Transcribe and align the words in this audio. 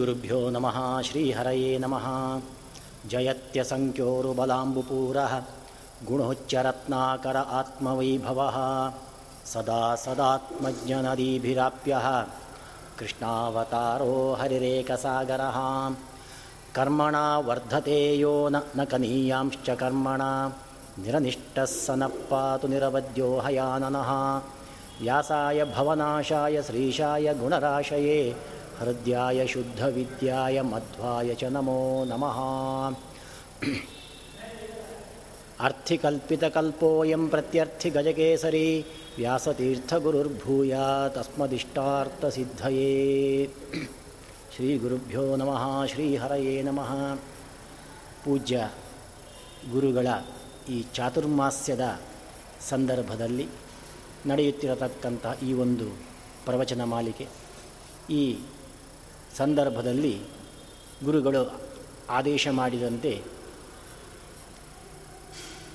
गुरुभ्यो 0.00 0.38
नमः 0.54 0.78
श्रीहरये 1.08 1.68
नमः। 1.82 2.06
जयत्यसङ्ख्योरुबलाम्बुपूरः 3.10 5.32
गुणोच्चरत्नाकर 6.08 7.36
आत्मवैभवः 7.58 8.56
सदा 9.52 9.78
सदात्मज्ञनदीभिराप्यः 10.02 12.06
कृष्णावतारो 12.98 14.16
हरिरेकसागरः 14.40 15.56
कर्मणा 16.76 17.24
वर्धते 17.46 18.00
यो 18.16 18.34
न 18.52 18.54
न 18.78 18.80
कनीयांश्च 18.90 19.68
कर्मणा 19.82 20.30
निरनिष्टः 21.04 21.66
स 21.76 21.78
नः 22.02 22.18
पातु 22.32 22.66
निरवद्यो 22.74 23.30
हयाननः 23.46 24.10
व्यासाय 25.00 25.58
भवनाशाय 25.72 26.56
श्रीशाय 26.68 27.26
गुणराशये 27.40 28.20
ಹೃದಯಾಯ 28.80 29.46
ಶುದ್ಧ 29.46 29.86
ವಿದ್ಯಾಯ 29.86 30.60
ಮಧ್ವಾಯ 30.60 31.34
ಚ 31.34 31.44
ನಮೋ 31.44 32.04
ನಮಃ. 32.04 32.38
ಅರ್ಥಿಕಲ್ಪಿತಕಲ್ಪೋಯಂ 35.60 37.28
ಪ್ರತ್ಯರ್ಥಿ 37.28 37.90
ಗಜಕೇಸರಿ 37.90 38.84
ವ್ಯಾಸತೀರ್ಥಗುರುರ್ಭೂಯ 39.16 40.74
ತಸ್ಮದಿಷ್ಟಾರ್ಥಸಿದ್ಧಯೇ. 41.08 42.86
ಶ್ರೀ 44.56 44.78
ಗುರುಭ್ಯೋ 44.78 45.36
ನಮಃ 45.36 45.86
ಶ್ರೀಹರಯೇ 45.86 46.62
ನಮಃ. 46.62 47.14
ಪೂಜ್ಯ 48.24 48.70
ಗುರುಗಳ 49.72 50.06
ಈ 50.70 50.84
ಚಾತುರ್ಮಾಸ್ಯದ 50.94 52.00
ಸಂದರ್ಭದಲ್ಲಿ 52.68 53.46
ನಡೆಯುತ್ತಿರತಕ್ಕಂತಹ 54.26 55.38
ಈ 55.42 55.52
ಒಂದು 55.52 55.84
ಪ್ರವಚನ 56.44 56.84
ಮಾಲಿಕೆ. 56.84 57.26
ಈ 58.10 58.38
ಸಂದರ್ಭದಲ್ಲಿ 59.36 60.20
ಗುರುಗಳು 61.04 61.60
ಆದೇಶ 62.08 62.48
ಮಾಡಿದಂತೆ 62.48 63.22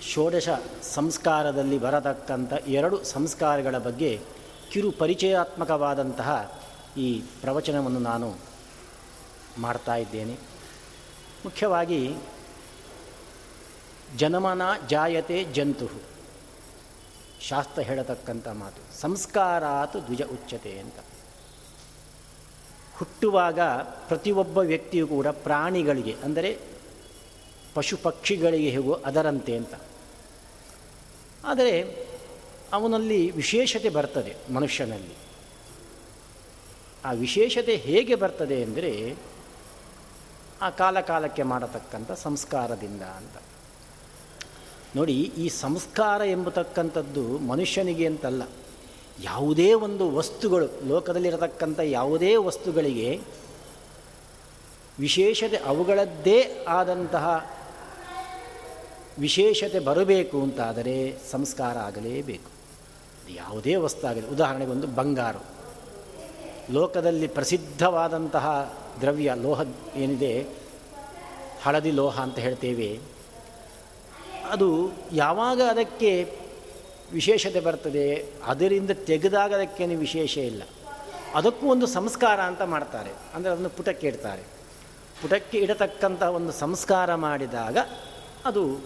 ಷೋಡಶ 0.02 0.50
ಸಂಸ್ಕಾರದಲ್ಲಿ 0.82 1.78
ಬರತಕ್ಕಂಥ 1.78 2.54
ಎರಡು 2.54 3.04
ಸಂಸ್ಕಾರಗಳ 3.04 3.78
ಬಗ್ಗೆ 3.78 4.20
ಕಿರು 4.72 4.92
ಪರಿಚಯಾತ್ಮಕವಾದಂತಹ 4.92 6.62
ಈ 6.98 7.22
ಪ್ರವಚನವನ್ನು 7.42 8.00
ನಾನು 8.00 8.36
ಮಾಡ್ತಾ 9.58 9.96
ಇದ್ದೇನೆ. 9.96 10.34
ಮುಖ್ಯವಾಗಿ 11.46 12.16
ಜನಮನ 14.18 14.62
ಜಾಯತೆ 14.90 15.44
ಜಂತು. 15.44 15.88
ಶಾಸ್ತ್ರ 17.42 17.82
ಹೇಳತಕ್ಕಂಥ 17.82 18.48
ಮಾತು, 18.48 19.02
ಸಂಸ್ಕಾರಾತು 19.02 20.06
ದ್ವಿಜ 20.06 20.22
ಉಚ್ಚತೆ 20.22 20.80
ಅಂತ. 20.80 20.96
ಹುಟ್ಟುವಾಗ 23.02 23.60
ಪ್ರತಿಯೊಬ್ಬ 24.10 24.58
ವ್ಯಕ್ತಿಯು 24.72 25.06
ಕೂಡ 25.14 25.28
ಪ್ರಾಣಿಗಳಿಗೆ, 25.48 26.14
ಅಂದರೆ 26.28 26.52
ಪಶು 27.76 27.98
ಪಕ್ಷಿಗಳಿಗೆ 28.06 28.70
ಹೇಗೋ 28.76 28.94
ಅದರಂತೆ 29.10 29.54
ಅಂತ. 29.62 29.74
ಆದರೆ 31.52 31.76
ಅವನಲ್ಲಿ 32.78 33.20
ವಿಶೇಷತೆ 33.32 33.90
ಬರ್ತದೆ 33.98 34.34
ಮನುಷ್ಯನಲ್ಲಿ. 34.58 35.16
ಆ 37.06 37.12
ವಿಶೇಷತೆ 37.26 37.76
ಹೇಗೆ 37.86 38.16
ಬರ್ತದೆ 38.24 38.58
ಅಂದರೆ 38.66 38.92
ಆ 40.62 40.68
ಕಾಲ 40.82 40.98
ಕಾಲಕ್ಕೆ 41.10 41.44
ಮಾಡತಕ್ಕಂಥ 41.52 42.12
ಸಂಸ್ಕಾರದಿಂದ 42.26 43.04
ಅಂತ. 43.20 43.38
ನೋಡಿ, 44.98 45.16
ಈ 45.44 45.46
ಸಂಸ್ಕಾರ 45.64 46.22
ಎಂಬತಕ್ಕಂಥದ್ದು 46.36 47.24
ಮನುಷ್ಯನಿಗೆ 47.52 48.06
ಅಂತಲ್ಲ. 48.12 48.44
ಯಾವುದೇ 49.24 49.74
ಒಂದು 49.74 50.16
ವಸ್ತುಗಳು, 50.16 50.68
ಲೋಕದಲ್ಲಿರತಕ್ಕಂಥ 50.88 51.80
ಯಾವುದೇ 51.80 52.36
ವಸ್ತುಗಳಿಗೆ 52.36 53.20
ವಿಶೇಷತೆ 55.00 55.58
ಅವುಗಳದ್ದೇ 55.58 56.66
ಆದಂತಹ 56.68 57.52
ವಿಶೇಷತೆ 59.20 59.80
ಬರಬೇಕು 59.80 60.42
ಅಂತಾದರೆ 60.42 61.18
ಸಂಸ್ಕಾರ 61.32 61.78
ಆಗಲೇಬೇಕು. 61.78 62.50
ಯಾವುದೇ 63.34 63.76
ವಸ್ತು 63.76 64.08
ಆಗಲಿ, 64.08 64.28
ಉದಾಹರಣೆಗೆ 64.28 64.72
ಒಂದು 64.72 64.88
ಬಂಗಾರ. 64.88 65.36
ಲೋಕದಲ್ಲಿ 66.72 67.28
ಪ್ರಸಿದ್ಧವಾದಂತಹ 67.28 68.76
ದ್ರವ್ಯ, 69.02 69.34
ಲೋಹ 69.42 69.62
ಏನಿದೆ, 69.96 70.48
ಹಳದಿ 71.64 71.92
ಲೋಹ 71.92 72.20
ಅಂತ 72.20 72.40
ಹೇಳ್ತೇವೆ. 72.40 73.00
ಅದು 74.50 74.92
ಯಾವಾಗ 75.12 75.62
ಅದಕ್ಕೆ 75.62 76.41
ವಿಶೇಷತೆ 77.14 77.60
ಬರ್ತದೆ. 77.60 78.26
ಅದರಿಂದ 78.46 78.92
ತೆಗೆದಾಗ 78.92 79.54
ಅದಕ್ಕೇನು 79.54 80.00
ವಿಶೇಷ 80.00 80.38
ಇಲ್ಲ. 80.38 80.64
ಅದಕ್ಕೂ 81.36 81.68
ಒಂದು 81.68 81.88
ಸಂಸ್ಕಾರ 81.88 82.40
ಅಂತ 82.40 82.62
ಮಾಡ್ತಾರೆ. 82.62 83.10
ಅಂದರೆ 83.36 83.52
ಅದನ್ನು 83.52 83.70
ಪುಟಕ್ಕೆ 83.70 84.08
ಇಡ್ತಾರೆ. 84.08 84.42
ಪುಟಕ್ಕೆ 85.22 85.58
ಇಡತಕ್ಕಂಥ 85.58 86.24
ಒಂದು 86.24 86.52
ಸಂಸ್ಕಾರ 86.52 87.16
ಮಾಡಿದಾಗ 87.16 87.78
ಅದು 88.46 88.80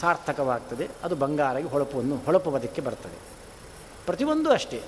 ಸಾರ್ಥಕವಾಗ್ತದೆ. 0.00 0.88
ಅದು 1.02 1.16
ಬಂಗಾರಗೆ 1.16 1.68
ಹೊಳಪನ್ನು 1.68 2.16
ಹೊಳಪುವದಕ್ಕೆ 2.16 2.82
ಬರ್ತದೆ. 2.82 3.18
ಪ್ರತಿಯೊಂದು 4.06 4.50
ಅಷ್ಟೇ. 4.50 4.80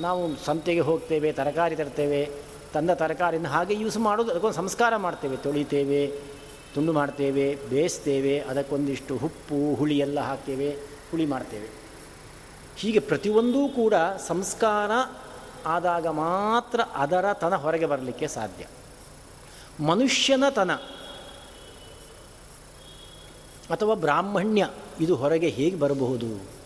ನಾವು 0.00 0.36
ಸಂತೆಗೆ 0.36 0.80
ಹೋಗ್ತೇವೆ, 0.80 1.32
ತರಕಾರಿ 1.32 1.76
ತರ್ತೇವೆ. 1.76 2.30
ತಂದ 2.74 2.90
ತರಕಾರಿನ 2.90 3.46
ಹಾಗೆ 3.46 3.74
ಯೂಸ್ 3.74 3.98
ಮಾಡೋದು 3.98 4.30
ಅದಕ್ಕೊಂದು 4.30 4.56
ಸಂಸ್ಕಾರ 4.56 4.96
ಮಾಡ್ತೇವೆ. 4.96 5.36
ತೊಳಿತೇವೆ, 5.36 6.12
ತುಂಡು 6.74 6.92
ಮಾಡ್ತೇವೆ, 6.92 7.58
ಬೇಯಿಸ್ತೇವೆ. 7.68 8.40
ಅದಕ್ಕೊಂದಿಷ್ಟು 8.40 9.14
ಉಪ್ಪು, 9.14 9.74
ಹುಳಿ 9.74 9.98
ಎಲ್ಲ 9.98 10.20
ಹಾಕ್ತೇವೆ. 10.20 10.87
ಹುಳಿ 11.10 11.26
ಮಾಡ್ತೇವೆ. 11.26 11.68
ಹೀಗೆ 12.76 12.98
ಪ್ರತಿಯೊಂದೂ 12.98 13.68
ಕೂಡ 13.68 13.94
ಸಂಸ್ಕಾರ 14.26 14.90
ಆದಾಗ 15.66 16.06
ಮಾತ್ರ 16.06 16.80
ಅದರ 16.94 17.32
ತನ 17.32 17.54
ಹೊರಗೆ 17.54 17.86
ಬರಲಿಕ್ಕೆ 17.86 18.28
ಸಾಧ್ಯ. 18.28 18.66
ಮನುಷ್ಯನ 19.84 20.44
ತನ 20.48 20.72
ಅಥವಾ 23.70 23.94
ಬ್ರಾಹ್ಮಣ್ಯ 23.94 24.70
ಇದು 25.00 25.16
ಹೊರಗೆ 25.16 25.48
ಹೇಗೆ 25.48 25.78
ಬರಬಹುದು? 25.78 26.58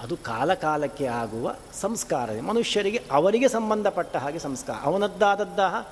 ಅದು 0.00 0.16
ಕಾಲಕಾಲಕ್ಕೆ 0.16 1.06
ಆಗುವ 1.06 1.54
ಸಂಸ್ಕಾರ. 1.80 2.40
ಮನುಷ್ಯರಿಗೆ 2.40 3.00
ಅವರಿಗೆ 3.10 3.48
ಸಂಬಂಧಪಟ್ಟ 3.48 4.16
ಹಾಗೆ 4.16 4.38
ಸಂಸ್ಕಾರ. 4.38 4.76
ಅವನದ್ದಾದದ್ದಹ 4.82 5.86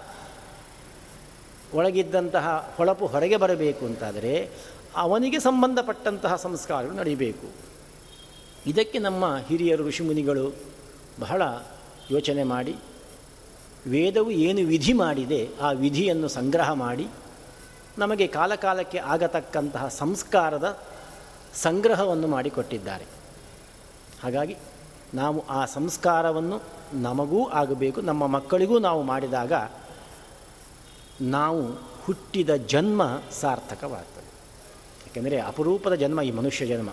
ಒಳಗಿದ್ದಂತಹ 1.74 2.74
ಹೊಳಪು 2.76 3.06
ಹೊರಗೆ 3.06 3.36
ಬರಬೇಕು 3.36 3.86
ಅಂತಾದರೆ 3.86 4.50
ಅವನಿಗೆ 4.97 5.38
ಸಂಬಂಧಪಟ್ಟಂತಹ 5.38 6.37
ಸಂಸ್ಕಾರಗಳು 6.37 6.97
ನಡೀಬೇಕು. 6.97 7.49
ಇದಕ್ಕೆ 8.66 8.99
ನಮ್ಮ 8.99 9.37
ಹಿರಿಯರು, 9.37 9.84
ಋಷಿಮುನಿಗಳು 9.84 10.55
ಬಹಳ 11.21 11.43
ಯೋಚನೆ 12.10 12.43
ಮಾಡಿ, 12.43 12.77
ವೇದವು 13.87 14.31
ಏನು 14.31 14.69
ವಿಧಿ 14.69 14.93
ಮಾಡಿದೆ 14.93 15.49
ಆ 15.60 15.71
ವಿಧಿಯನ್ನು 15.71 16.28
ಸಂಗ್ರಹ 16.28 16.72
ಮಾಡಿ, 16.72 17.09
ನಮಗೆ 17.99 18.27
ಕಾಲಕಾಲಕ್ಕೆ 18.27 18.99
ಆಗತಕ್ಕಂತಹ 18.99 19.88
ಸಂಸ್ಕಾರದ 19.88 20.83
ಸಂಗ್ರಹವನ್ನು 21.54 22.27
ಮಾಡಿಕೊಟ್ಟಿದ್ದಾರೆ. 22.27 23.04
ಹಾಗಾಗಿ 24.22 24.56
ನಾವು 25.15 25.47
ಆ 25.47 25.65
ಸಂಸ್ಕಾರವನ್ನು 25.65 26.62
ನಮಗೂ 26.93 27.49
ಆಗಬೇಕು, 27.49 28.00
ನಮ್ಮ 28.00 28.27
ಮಕ್ಕಳಿಗೂ 28.27 28.78
ನಾವು 28.78 29.03
ಮಾಡಿದಾಗ 29.03 29.53
ನಾವು 31.21 31.62
ಹುಟ್ಟಿದ 32.04 32.56
ಜನ್ಮ 32.56 33.03
ಸಾರ್ಥಕವಾಗ್ತದೆ. 33.41 34.23
ಯಾಕೆಂದರೆ 35.16 35.41
ಅಪರೂಪದ 35.41 35.94
ಜನ್ಮ 35.94 36.22
ಈ 36.22 36.30
ಮನುಷ್ಯ 36.30 36.66
ಜನ್ಮ. 36.66 36.91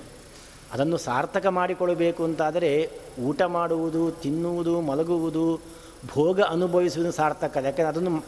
ಅದನ್ನು 0.74 0.98
ಸಾರ್ಥಕ 0.98 1.46
ಮಾಡಿಕೊಳ್ಳಬೇಕು 1.46 2.24
ಅಂತಾದರೆ 2.24 2.90
ಊಟ 3.20 3.42
ಮಾಡುವುದು, 3.42 4.12
ತಿನ್ನುವುದು, 4.12 4.82
ಮಲಗುವುದು, 4.82 5.60
ಭೋಗ 6.08 6.42
ಅನುಭವಿಸುವುದು 6.42 7.12
ಸಾರ್ಥಕ. 7.12 7.58
ಯಾಕೆಂದರೆ 7.58 7.84
ಅದನ್ನು 7.84 8.22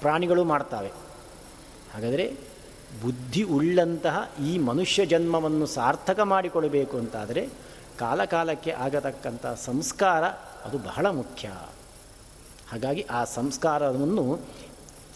ಪ್ರಾಣಿಗಳು 0.00 0.44
ಮಾಡ್ತವೆ. 0.44 0.88
ಹಾಗಾದರೆ 1.94 2.32
ಬುದ್ಧಿ 3.02 3.42
ಉಳ್ಳಂತಹ 3.42 4.30
ಈ 4.46 4.58
ಮನುಷ್ಯ 4.58 5.06
ಜನ್ಮವನ್ನು 5.06 5.66
ಸಾರ್ಥಕ 5.66 6.20
ಮಾಡಿಕೊಳ್ಳಬೇಕು 6.20 6.96
ಅಂತಾದರೆ 6.96 7.48
ಕಾಲಕಾಲಕ್ಕೆ 7.98 8.70
ಆಗತಕ್ಕಂಥ 8.70 9.46
ಸಂಸ್ಕಾರ 9.46 10.24
ಅದು 10.64 10.78
ಬಹಳ 10.78 11.06
ಮುಖ್ಯ. 11.06 11.48
ಹಾಗಾಗಿ 12.68 13.02
ಆ 13.02 13.24
ಸಂಸ್ಕಾರವನ್ನು, 13.24 14.40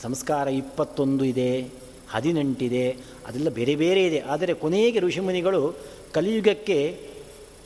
ಸಂಸ್ಕಾರ 0.03 0.49
ಇಪ್ಪತ್ತೊಂದು 0.49 1.25
ಇದೆ. 1.25 1.71
ಹದಿನೆಂಟಿದೆ. 2.11 2.97
ಅದೆಲ್ಲ 3.27 3.49
ಬೇರೆ 3.49 3.77
ಬೇರೆ 3.77 4.07
ಇದೆ. 4.07 4.21
ಆದರೆ 4.21 4.55
ಕೊನೆಗೆ 4.55 4.99
ಋಷಿಮುನಿಗಳು 4.99 5.75
ಕಲಿಯುಗಕ್ಕೆ 6.13 7.11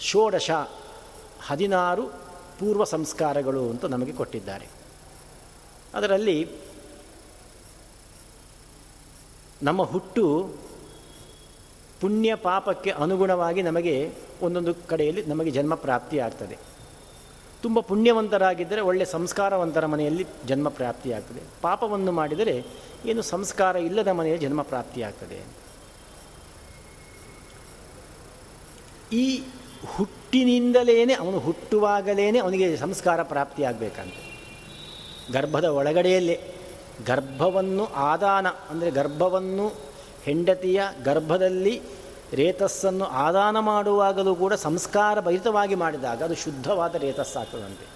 ಷೋಡಶ 0.00 0.50
ಹದಿನಾರು 1.46 2.06
ಪೂರ್ವ 2.58 2.84
ಸಂಸ್ಕಾರಗಳು 2.84 3.70
ಅಂತ 3.70 3.84
ನಮಗೆ 3.84 4.12
ಕೊಟ್ಟಿದ್ದಾರೆ. 4.12 4.68
ಅದರಲ್ಲಿ 5.94 6.48
ನಮ್ಮ 9.62 9.82
ಹುಟ್ಟು 9.82 10.52
ಪುಣ್ಯ 12.00 12.34
ಪಾಪಕ್ಕೆ 12.34 12.90
ಅನುಗುಣವಾಗಿ 12.90 13.62
ನಮಗೆ 13.62 14.12
ಒಂದೊಂದು 14.42 14.74
ಕಡೆಯಲ್ಲಿ 14.74 15.26
ನಮಗೆ 15.26 15.50
ಜನ್ಮ 15.50 15.74
ಪ್ರಾಪ್ತಿ 15.74 16.18
ಆಗ್ತದೆ 16.18 16.73
ತುಂಬ 17.64 17.80
ಪುಣ್ಯವಂತರಾಗಿದ್ದರೆ 17.80 18.80
ಒಳ್ಳೆಯ 18.90 19.06
ಸಂಸ್ಕಾರವಂತರ 19.06 19.84
ಮನೆಯಲ್ಲಿ 19.86 20.24
ಜನ್ಮ 20.46 20.68
ಪ್ರಾಪ್ತಿಯಾಗ್ತದೆ. 20.78 21.42
ಪಾಪವನ್ನು 21.62 22.12
ಮಾಡಿದರೆ 22.12 22.54
ಏನು 23.06 23.22
ಸಂಸ್ಕಾರ 23.22 23.74
ಇಲ್ಲದ 23.88 24.10
ಮನೆಯಲ್ಲಿ 24.18 24.44
ಜನ್ಮ 24.46 24.62
ಪ್ರಾಪ್ತಿಯಾಗ್ತದೆ. 24.62 25.38
ಈ 29.12 29.26
ಹುಟ್ಟಿನಿಂದಲೇ 29.96 30.98
ಅವನು 31.14 31.38
ಹುಟ್ಟುವಾಗಲೇ 31.38 32.26
ಅವನಿಗೆ 32.38 32.68
ಸಂಸ್ಕಾರ 32.76 33.22
ಪ್ರಾಪ್ತಿಯಾಗಬೇಕಂತೆ. 33.32 34.22
ಗರ್ಭದ 35.32 35.66
ಒಳಗಡೆಯಲ್ಲೇ 35.78 36.36
ಗರ್ಭವನ್ನು 37.06 37.84
ಆದಾನ 37.84 38.46
ಅಂದರೆ 38.70 38.90
ಗರ್ಭವನ್ನು 38.90 39.66
ಹೆಂಡತಿಯ 40.24 40.80
ಗರ್ಭದಲ್ಲಿ 41.04 41.74
ರೇತಸ್ಸನ್ನು 42.34 43.04
ಆದಾನ 43.04 43.58
ಮಾಡುವಾಗಲೂ 43.58 44.34
ಕೂಡ 44.34 44.54
ಸಂಸ್ಕಾರ 44.54 45.20
ಭರಿತವಾಗಿ 45.20 45.74
ಮಾಡಿದಾಗ 45.74 46.22
ಅದು 46.22 46.34
ಶುದ್ಧವಾದ 46.34 46.94
ರೇತಸ್ಸಾಗ್ತದಂತೆ 46.94 47.86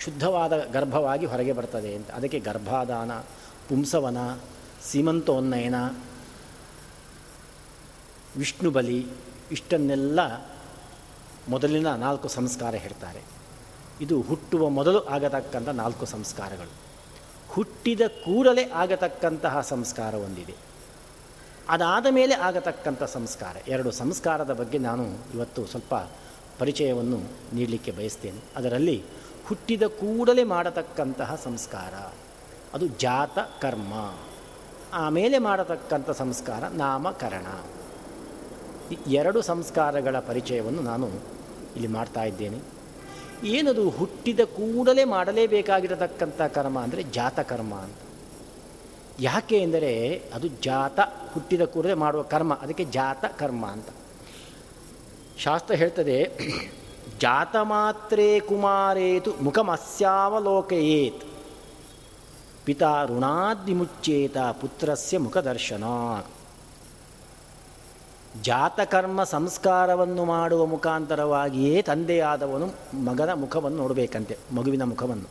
ಶುದ್ಧವಾದ 0.00 0.52
ಗರ್ಭವಾಗಿ 0.72 1.26
ಹೊರಗೆ 1.26 1.52
ಬರ್ತದೆ 1.52 1.94
ಅಂತ. 1.94 2.10
ಅದಕ್ಕೆ 2.10 2.40
ಗರ್ಭಾದಾನ, 2.40 3.12
ಪುಂಸವನ, 3.68 4.16
ಸೀಮಂತೋನ್ನಯನ 4.82 5.74
ವಿಷ್ಣು 8.36 8.70
ಬಲಿ 8.70 9.06
ಇಷ್ಟನ್ನೆಲ್ಲ 9.50 10.20
ಮೊದಲಿನ 11.48 11.94
ನಾಲ್ಕು 11.94 12.28
ಸಂಸ್ಕಾರ 12.28 12.74
ಹೇಳ್ತಾರೆ. 12.74 13.22
ಇದು 14.00 14.20
ಹುಟ್ಟುವ 14.20 14.68
ಮೊದಲು 14.68 15.04
ಆಗತಕ್ಕಂಥ 15.04 15.68
ನಾಲ್ಕು 15.68 16.06
ಸಂಸ್ಕಾರಗಳು. 16.06 16.72
ಹುಟ್ಟಿದ 17.48 18.00
ಕೂಡಲೇ 18.00 18.70
ಆಗತಕ್ಕಂತಹ 18.70 19.60
ಸಂಸ್ಕಾರ 19.60 20.14
ಒಂದಿದೆ. 20.14 20.71
ಅದಾದ 21.68 22.06
ಮೇಲೆ 22.10 22.34
ಆಗತಕ್ಕಂಥ 22.34 23.02
ಸಂಸ್ಕಾರ. 23.02 23.56
ಎರಡು 23.68 23.90
ಸಂಸ್ಕಾರದ 23.90 24.52
ಬಗ್ಗೆ 24.52 24.78
ನಾನು 24.78 25.04
ಇವತ್ತು 25.34 25.66
ಸ್ವಲ್ಪ 25.66 25.94
ಪರಿಚಯವನ್ನು 26.58 27.20
ನೀಡಲಿಕ್ಕೆ 27.54 27.90
ಬಯಸ್ತೇನೆ. 27.90 28.40
ಅದರಲ್ಲಿ 28.56 29.04
ಹುಟ್ಟಿದ 29.46 29.82
ಕೂಡಲೇ 29.82 30.44
ಮಾಡತಕ್ಕಂತಹ 30.44 31.38
ಸಂಸ್ಕಾರ. 31.44 32.12
ಅದು 32.74 32.86
ಜಾತ 32.86 33.38
ಕರ್ಮ. 33.38 34.14
ಆಮೇಲೆ 34.92 35.38
ಮಾಡತಕ್ಕಂಥ 35.38 36.10
ಸಂಸ್ಕಾರ 36.10 36.64
ನಾಮಕರಣ. 36.64 37.46
ಎರಡು 39.06 39.42
ಸಂಸ್ಕಾರಗಳ 39.42 40.18
ಪರಿಚಯವನ್ನು 40.18 40.82
ನಾನು 40.82 41.06
ಇಲ್ಲಿ 41.76 41.88
ಮಾಡ್ತಾ 41.88 42.24
ಇದ್ದೇನೆ. 42.24 42.58
ಏನದು 43.44 43.90
ಹುಟ್ಟಿದ 43.90 44.40
ಕೂಡಲೇ 44.40 45.04
ಮಾಡಲೇಬೇಕಾಗಿರತಕ್ಕಂಥ 45.04 46.42
ಕರ್ಮ 46.42 46.80
ಅಂದರೆ 46.80 47.02
ಜಾತಕರ್ಮ 47.02 47.74
ಅಂತ. 47.74 48.11
ಯಾಕೆ 49.20 49.58
ಎಂದರೆ 49.58 50.22
ಅದು 50.34 50.48
ಜಾತ 50.48 51.00
ಹುಟ್ಟಿದ 51.32 51.62
ಕೂಡಲೇ 51.62 51.94
ಮಾಡುವ 51.94 52.22
ಕರ್ಮ, 52.22 52.54
ಅದಕ್ಕೆ 52.54 52.84
ಜಾತ 52.84 53.24
ಕರ್ಮ 53.24 53.66
ಅಂತ. 53.66 53.88
ಶಾಸ್ತ್ರ 55.38 55.74
ಹೇಳ್ತದೆ, 55.74 56.38
ಜಾತ 57.20 57.56
ಮಾತ್ರೇ 57.56 58.40
ಕುಮಾರೇತು 58.40 59.34
ಮುಖಮಸ್ಯಾವಲೋಕೆಯೇತ್ 59.42 61.24
ಪಿತಾ 62.64 63.04
ಋಣಾದಿಮುಚ್ಚೇತ 63.04 64.38
ಪುತ್ರಸ್ಯ 64.38 65.18
ಮುಖದರ್ಶನ 65.18 65.84
ಜಾತಕರ್ಮ 68.42 69.24
ಸಂಸ್ಕಾರವನ್ನು 69.24 70.24
ಮಾಡುವ 70.24 70.66
ಮುಖಾಂತರವಾಗಿಯೇ 70.66 71.82
ತಂದೆಯಾದವನು 71.82 72.66
ಮಗನ 73.04 73.32
ಮುಖವನ್ನು 73.32 73.78
ನೋಡಬೇಕಂತೆ, 73.78 74.38
ಮಗುವಿನ 74.52 74.82
ಮುಖವನ್ನು. 74.82 75.28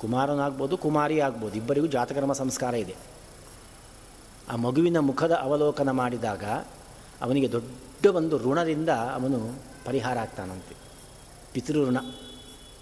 ಕುಮಾರನಾಗ್ಬೋದು 0.00 0.76
ಕುಮಾರಿ 0.76 1.20
ಆಗ್ಬೋದು 1.20 1.56
ಇಬ್ಬರಿಗೂ 1.56 1.86
ಜಾತಕರ್ಮ 1.86 2.32
ಸಂಸ್ಕಾರ 2.32 2.74
ಇದೆ. 2.74 3.13
ಆ 4.52 4.56
ಮಗುವಿನ 4.56 4.98
ಮುಖದ 4.98 5.32
ಅವಲೋಕನ 5.32 5.90
ಮಾಡಿದಾಗ 5.90 6.44
ಅವನಿಗೆ 7.22 7.52
ದೊಡ್ಡ 7.52 8.06
ಒಂದು 8.06 8.38
ಋಣದಿಂದ 8.38 8.88
ಅವನು 8.88 9.52
ಪರಿಹಾರ 9.84 10.18
ಆಗ್ತಾನಂತೆ. 10.18 10.76
ಪಿತೃಋಣ. 11.52 11.96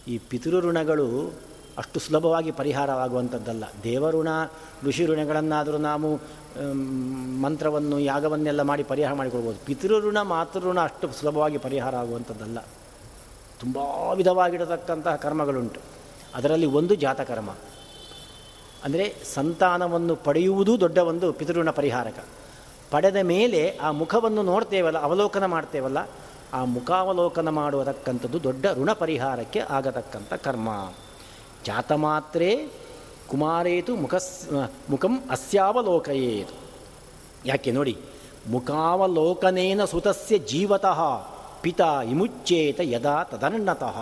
ಈ 0.08 0.18
ಪಿತೃಋಣಗಳು 0.18 1.32
ಅಷ್ಟು 1.78 2.00
ಸುಲಭವಾಗಿ 2.00 2.50
ಪರಿಹಾರವಾಗುವಂಥದ್ದಲ್ಲ. 2.50 3.64
ದೇವಋಣ 3.82 4.28
ಋಷಿ 4.82 5.06
ಋಣಗಳನ್ನಾದರೂ 5.06 5.78
ನಾವು 5.78 6.16
ಮಂತ್ರವನ್ನು, 7.40 7.98
ಯಾಗವನ್ನೆಲ್ಲ 7.98 8.62
ಮಾಡಿ 8.62 8.82
ಪರಿಹಾರ 8.82 9.14
ಮಾಡಿಕೊಳ್ಬೋದು. 9.14 9.64
ಪಿತೃಋಣ, 9.64 10.22
ಮಾತೃಋಣ 10.22 10.80
ಅಷ್ಟು 10.80 11.12
ಸುಲಭವಾಗಿ 11.12 11.58
ಪರಿಹಾರ 11.58 11.96
ಆಗುವಂಥದ್ದಲ್ಲ. 11.96 12.58
ತುಂಬ 13.60 13.76
ವಿಧವಾಗಿಡತಕ್ಕಂತಹ 14.14 15.16
ಕರ್ಮಗಳುಂಟು. 15.16 15.80
ಅದರಲ್ಲಿ 16.34 16.66
ಒಂದು 16.66 16.94
ಜಾತಕರ್ಮ. 16.94 17.50
ಅಂದರೆ 18.84 19.04
ಸಂತಾನವನ್ನು 19.34 20.14
ಪಡೆಯುವುದೂ 20.26 20.72
ದೊಡ್ಡ 20.84 20.98
ಒಂದು 21.10 21.26
ಪಿತೃಋಣ 21.38 21.70
ಪರಿಹಾರಕ. 21.80 22.18
ಪಡೆದ 22.92 23.18
ಮೇಲೆ 23.32 23.60
ಆ 23.86 23.90
ಮುಖವನ್ನು 24.00 24.42
ನೋಡ್ತೇವಲ್ಲ, 24.50 24.98
ಅವಲೋಕನ 25.08 25.46
ಮಾಡ್ತೇವಲ್ಲ, 25.54 26.00
ಆ 26.58 26.60
ಮುಖಾವಲೋಕನ 26.76 27.50
ಮಾಡುವತಕ್ಕಂಥದ್ದು 27.60 28.38
ದೊಡ್ಡ 28.48 28.64
ಋಣ 28.80 28.90
ಪರಿಹಾರಕ್ಕೆ 29.02 29.60
ಆಗತಕ್ಕಂಥ 29.76 30.32
ಕರ್ಮ. 30.46 30.70
ಜಾತ 31.66 31.92
ಮಾತ್ರೇ 32.04 32.50
ಕುಮಾರೇತು 33.30 33.92
ಮುಖಸ್ 34.04 34.32
ಮುಖಂ 34.92 35.14
ಅಸ್ಯಾವಲೋಕಯೇತು 35.36 36.54
ಯಾಕೆ 37.50 37.70
ನೋಡಿ, 37.78 37.94
ಮುಖಾವಲೋಕನೇನ 38.54 39.82
ಸುತಸ್ಯ 39.92 40.36
ಜೀವತಃ, 40.52 41.00
ಪಿತ 41.64 41.80
ಇಮುಚ್ಚೇತ 42.12 42.80
ಯದಾ 42.94 43.16
ತದನ್ನತಃ 43.30 43.98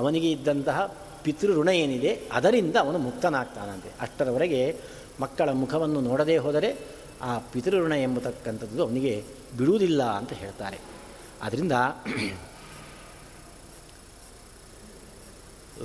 ಅವನಿಗೆ 0.00 0.28
ಇದ್ದಂತಹ 0.36 0.78
ಪಿತೃಋಣ 1.22 1.68
ಏನಿದೆ 1.68 2.28
ಅದರಿಂದ 2.32 2.76
ಅವನು 2.76 2.98
ಮುಕ್ತನಾಗ್ತಾನಂತೆ. 2.98 3.90
ಅಷ್ಟರವರೆಗೆ 4.00 4.80
ಮಕ್ಕಳ 5.20 5.50
ಮುಖವನ್ನು 5.50 6.00
ನೋಡದೇ 6.00 6.36
ಹೋದರೆ 6.36 6.78
ಆ 7.22 7.38
ಪಿತೃಋಣ 7.38 7.92
ಎಂಬತಕ್ಕಂಥದ್ದು 7.92 8.84
ಅವನಿಗೆ 8.84 9.24
ಬಿಡುವುದಿಲ್ಲ 9.58 10.02
ಅಂತ 10.02 10.32
ಹೇಳ್ತಾರೆ. 10.32 10.78
ಅದರಿಂದ 11.42 11.72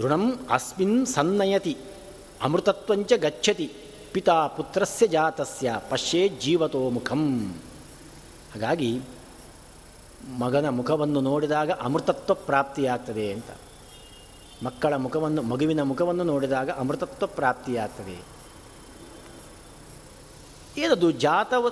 ಋಣಂ 0.01 0.47
ಅಸ್ಮಿನ್ 0.49 1.05
ಸನ್ನಯತಿ, 1.05 1.77
ಅಮೃತತ್ವಂಚ 2.41 3.13
ಗಚ್ಚತಿ, 3.13 3.71
ಪಿತಾ 4.13 4.47
ಪುತ್ರಸ್ಯ 4.47 5.07
ಜಾತಸ್ಯ, 5.07 5.75
ಪಶ್ಯೇ 5.89 6.29
ಜೀವತೋ 6.29 6.89
ಮುಖಂ. 6.89 7.53
ಹಾಗಾಗಿ 8.53 9.01
ಮಗನ 10.39 10.69
ಮುಖವನ್ನು 10.69 11.21
ನೋಡಿದಾಗ 11.21 11.71
ಅಮೃತತ್ವ 11.71 12.33
ಪ್ರಾಪ್ತಿಯಾಗ್ತದೆ 12.33 13.33
ಅಂತ. 13.33 13.45
ಮಕ್ಕಳ 14.63 14.95
ಮುಖವನ್ನು, 14.95 15.41
ಮಗುವಿನ 15.41 15.81
ಮುಖವನ್ನು 15.81 16.23
ನೋಡಿದಾಗ 16.23 16.69
ಅಮೃತತ್ವ 16.69 17.27
ಪ್ರಾಪ್ತಿಯಾಗ್ತದೆ. 17.27 18.37
ಏನದು? 20.77 21.11
ಜಾತವ 21.11 21.71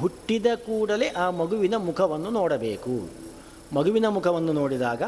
ಹುಟ್ಟಿದ 0.00 0.46
ಕೂಡಲೇ 0.54 1.08
ಆ 1.08 1.30
ಮಗುವಿನ 1.30 1.74
ಮುಖವನ್ನು 1.76 2.30
ನೋಡಬೇಕು. 2.30 3.10
ಮಗುವಿನ 3.74 4.08
ಮುಖವನ್ನು 4.08 4.52
ನೋಡಿದಾಗ 4.52 5.02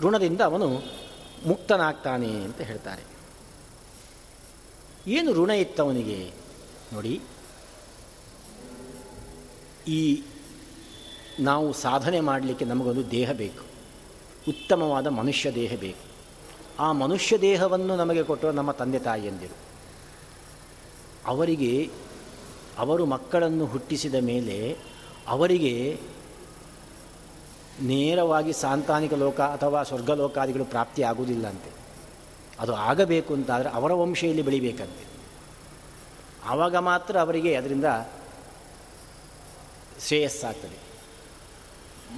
ಋಣದಿಂದ 0.00 0.40
ಅವನು 0.40 0.68
ಮುಕ್ತನಾಗ್ತಾನೆ 1.46 2.42
ಅಂತ 2.42 2.60
ಹೇಳ್ತಾರೆ. 2.60 3.02
ಏನು 5.06 5.32
ಋಣ 5.32 5.50
ಇತ್ತವನಿಗೆ? 5.50 6.32
ನೋಡಿ. 6.92 7.20
ಈ 9.88 10.22
ನಾವು 11.40 11.72
ಸಾಧನೆ 11.72 12.20
ಮಾಡಲಿಕ್ಕೆ 12.20 12.64
ನಮಗೊಂದು 12.64 13.10
ದೇಹ 13.10 13.32
ಬೇಕು. 13.32 13.64
ಉತ್ತಮವಾದ 14.48 15.06
ಮನುಷ್ಯ 15.06 15.52
ದೇಹ 15.52 15.76
ಬೇಕು. 15.80 16.10
ಆ 16.78 16.92
ಮನುಷ್ಯ 16.92 17.38
ದೇಹವನ್ನು 17.38 17.96
ನಮಗೆ 17.96 18.22
ಕೊಟ್ಟರು 18.22 18.52
ನಮ್ಮ 18.52 18.72
ತಂದೆ 18.72 18.98
ತಾಯಿಯಂದಿರು 18.98 19.54
ಅವರಿಗೆ, 21.26 21.90
ಅವರು 22.78 23.06
ಮಕ್ಕಳನ್ನು 23.06 23.66
ಹುಟ್ಟಿಸಿದ 23.66 24.14
ಮೇಲೆ 24.14 24.76
ಅವರಿಗೆ 25.28 26.00
ನೇರವಾಗಿ 27.80 28.52
ಸಾಂತಾನಿಕ 28.52 29.14
ಲೋಕ 29.14 29.40
ಅಥವಾ 29.40 29.82
ಸ್ವರ್ಗಲೋಕಾದಿಗಳು 29.82 30.64
ಪ್ರಾಪ್ತಿ 30.64 31.02
ಆಗುವುದಿಲ್ಲ 31.02 31.46
ಅಂತೆ 31.46 31.70
ಅದು 32.60 32.74
ಆಗಬೇಕು 32.74 33.34
ಅಂತಾದರೆ 33.34 33.68
ಅವರ 33.68 33.92
ವಂಶೆಯಲ್ಲಿ 33.92 34.42
ಬೆಳಿಬೇಕಂತೆ. 34.42 35.04
ಆವಾಗ 36.44 36.76
ಮಾತ್ರ 36.76 37.20
ಅವರಿಗೆ 37.20 37.54
ಅದರಿಂದ 37.54 37.84
ಶ್ರೇಯಸ್ಸಾಗ್ತದೆ. 40.06 40.89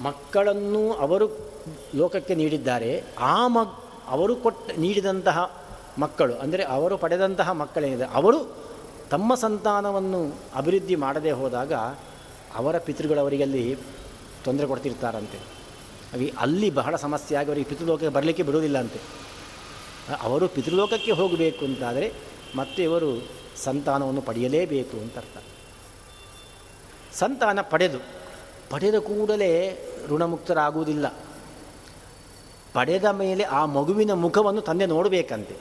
ಮಕ್ಕಳನ್ನು 0.00 0.92
ಅವರು 0.92 1.26
ಲೋಕಕ್ಕೆ 1.94 2.34
ನೀಡಿದ್ದಾರೆ, 2.34 3.04
ಆ 3.18 3.46
ಮಗ್, 3.46 3.75
ಅವರು 4.08 4.37
ಕೊಟ್ಟ, 4.37 4.70
ನೀಡಿದಂತಹ 4.78 5.38
ಮಕ್ಕಳು, 5.99 6.34
ಅಂದರೆ 6.34 6.62
ಅವರು 6.62 6.99
ಪಡೆದಂತಹ 6.99 7.52
ಮಕ್ಕಳೇನಿದೆ, 7.52 8.04
ಅವರು 8.04 8.56
ತಮ್ಮ 9.11 9.34
ಸಂತಾನವನ್ನು 9.34 10.37
ಅಭಿವೃದ್ಧಿ 10.54 10.96
ಮಾಡದೇ 10.96 11.30
ಹೋದಾಗ 11.30 11.72
ಅವರ 12.56 12.78
ಪಿತೃಗಳವರಿಗಲ್ಲಿ 12.78 13.76
ತೊಂದರೆ 14.44 14.66
ಕೊಡ್ತಿರ್ತಾರಂತೆ. 14.66 15.38
ಅಲ್ಲಿ 16.38 16.70
ಬಹಳ 16.70 16.96
ಸಮಸ್ಯೆ 16.96 17.37
ಆಗಿ 17.37 17.49
ಅವರಿಗೆ 17.49 17.68
ಪಿತೃಲೋಕಕ್ಕೆ 17.68 18.08
ಬರಲಿಕ್ಕೆ 18.08 18.42
ಬಿಡುವುದಿಲ್ಲ 18.42 18.78
ಅಂತೆ 18.78 19.00
ಅವರು 20.22 20.49
ಪಿತೃಲೋಕಕ್ಕೆ 20.49 21.12
ಹೋಗಬೇಕು 21.12 21.64
ಅಂತಾದರೆ 21.64 22.12
ಮತ್ತೆ 22.56 22.82
ಇವರು 22.82 23.28
ಸಂತಾನವನ್ನು 23.56 24.22
ಪಡೆಯಲೇಬೇಕು 24.22 24.96
ಅಂತ 24.96 25.16
ಅರ್ಥ. 25.16 25.37
ಸಂತಾನ 27.12 27.58
ಪಡೆದು 27.61 28.21
ಪಡೆದ 28.72 28.94
ಕೂಡಲೇ 28.94 29.78
ಋಣಮುಕ್ತರಾಗುವುದಿಲ್ಲ. 30.08 31.08
ಪಡೆದ 32.74 33.04
ಮೇಲೆ 33.04 33.44
ಆ 33.44 33.66
ಮಗುವಿನ 33.66 34.12
ಮುಖವನ್ನು 34.12 34.60
ತಂದೆ 34.60 34.86
ನೋಡಬೇಕಂತೆ. 34.86 35.56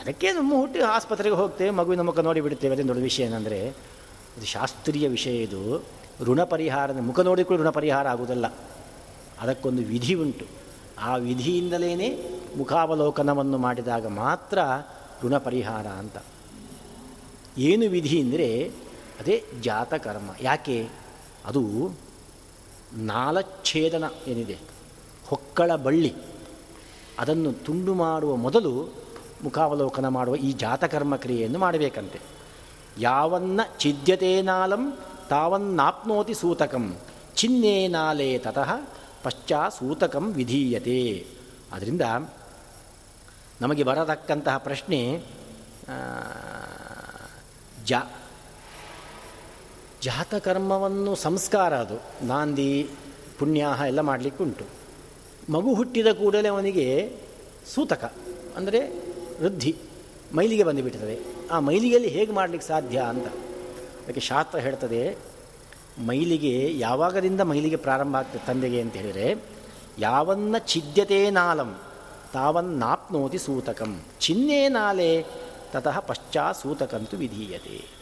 ಅದಕ್ಕೆ 0.00 0.32
ನಮ್ಮ 0.32 0.54
ಹುಟ್ಟಿ 0.54 0.80
ಆಸ್ಪತ್ರೆಗೆ 0.80 1.36
ಹೋಗ್ತೇವೆ 1.36 1.70
ಮಗುವಿನ 1.70 2.00
ಮುಖ 2.00 2.18
ನೋಡಿ 2.18 2.40
ಬಿಡುತ್ತೇವೆ 2.40 2.74
ಅದೇ 2.74 2.82
ದೊಡ್ಡ 2.82 3.02
ವಿಷಯ 3.02 3.22
ಏನಂದರೆ, 3.22 3.68
ಇದು 4.36 4.46
ಶಾಸ್ತ್ರೀಯ 4.46 5.08
ವಿಷಯ 5.08 5.30
ಇದು. 5.30 5.84
ಋಣ 6.20 6.44
ಪರಿಹಾರ 6.44 6.92
ಮುಖ 6.92 7.20
ನೋಡಿಕೊಂಡು 7.20 7.62
ಋಣ 7.62 7.70
ಪರಿಹಾರ 7.70 8.08
ಆಗುವುದಲ್ಲ. 8.08 8.46
ಅದಕ್ಕೊಂದು 9.40 9.82
ವಿಧಿ 9.82 10.14
ಉಂಟು. 10.14 10.44
ಆ 11.00 11.16
ವಿಧಿಯಿಂದಲೇ 11.16 11.94
ಮುಖಾವಲೋಕನವನ್ನು 12.56 13.58
ಮಾಡಿದಾಗ 13.58 14.06
ಮಾತ್ರ 14.06 14.58
ಋಣ 15.24 15.38
ಪರಿಹಾರ 15.38 15.86
ಅಂತ. 15.86 16.16
ಏನು 17.58 17.90
ವಿಧಿ 17.90 18.20
ಅಂದರೆ, 18.20 18.72
ಅದೇ 19.20 19.44
ಜಾತಕರ್ಮ. 19.60 20.30
ಯಾಕೆ? 20.40 21.07
ಅದು 21.48 21.92
ನಾಲಚ್ಛೇದನ 22.92 24.04
ಏನಿದೆ? 24.26 24.58
ಹೊಕ್ಕಳ 25.26 25.74
ಬಳ್ಳಿ. 25.76 26.14
ಅದನ್ನು 27.18 27.52
ತುಂಡು 27.52 27.94
ಮಾಡುವ 27.94 28.36
ಮೊದಲು 28.36 28.94
ಮುಖಾವಲೋಕನ 29.42 30.08
ಮಾಡುವ 30.08 30.36
ಈ 30.36 30.52
ಜಾತಕರ್ಮ 30.52 31.16
ಕ್ರಿಯೆಯನ್ನು 31.16 31.58
ಮಾಡಬೇಕಂತೆ. 31.58 32.20
ಯಾವನ್ನ 32.98 33.60
ಚಿದ್ಯತೇನಾಲಂ 33.78 34.98
ತಾವನ್ನಾಪ್ನೋತಿ 35.28 36.34
ಸೂತಕಂ 36.34 36.96
ಚಿನ್ನೇನಾಲೇ 37.34 38.38
ತತಃ 38.38 38.70
ಪಶ್ಚಾ 39.22 39.68
ಸೂತಕಂ 39.68 40.32
ವಿಧೀಯತೆ. 40.32 41.26
ಅದರಿಂದ 41.72 42.02
ನಮಗೆ 43.60 43.82
ಬರತಕ್ಕಂತಹ 43.82 44.56
ಪ್ರಶ್ನೆ 44.56 45.22
ಜಾ 47.84 48.00
ಜಾತಕರ್ಮವನ್ನು 50.02 51.14
ಸಂಸ್ಕಾರ 51.14 51.72
ಅದು. 51.76 51.96
ನಾಂದಿ, 52.26 52.88
ಪುಣ್ಯಾಹ 53.38 53.80
ಎಲ್ಲ 53.80 54.00
ಮಾಡಲಿಕ್ಕುಂಟು. 54.00 54.64
ಮಗು 55.52 55.74
ಹುಟ್ಟಿದ 55.74 56.06
ಕೂಡಲೇ 56.12 56.48
ಅವನಿಗೆ 56.48 56.86
ಸೂತಕ, 57.74 58.04
ಅಂದರೆ 58.56 58.80
ವೃದ್ಧಿ, 59.42 59.76
ಮೈಲಿಗೆ 60.34 60.64
ಬಂದುಬಿಡ್ತದೆ. 60.64 61.16
ಆ 61.50 61.60
ಮೈಲಿಗೆಯಲ್ಲಿ 61.60 62.08
ಹೇಗೆ 62.08 62.32
ಮಾಡಲಿಕ್ಕೆ 62.32 62.68
ಸಾಧ್ಯ 62.68 62.98
ಅಂತ. 62.98 63.26
ಅದಕ್ಕೆ 64.02 64.20
ಶಾಸ್ತ್ರ 64.20 64.58
ಹೇಳ್ತದೆ, 64.58 65.02
ಮೈಲಿಗೆ 66.06 66.78
ಯಾವಾಗದಿಂದ 66.78 67.40
ಮೈಲಿಗೆ 67.40 67.76
ಪ್ರಾರಂಭ 67.76 68.16
ಆಗ್ತದೆ 68.16 68.46
ತಂದೆಗೆ 68.46 68.80
ಅಂತ 68.80 68.94
ಹೇಳಿದರೆ, 68.94 69.28
ಯಾವನ್ನ 69.98 70.56
ಚಿದ್ಯತೆ 70.58 71.20
ನಾಲಂ 71.30 71.70
ತಾವನ್ನಾಪ್ನೋತಿ 72.32 73.38
ಸೂತಕಂ. 73.38 73.92
ಚಿನ್ನೇ 74.20 74.68
ನಾಲೆ, 74.68 75.10
ತತಃ 75.72 75.98
ಪಶ್ಚಾ 76.00 76.52
ಸೂತಕಂತು 76.52 77.16
ವಿಧೀಯತೆ. 77.16 77.97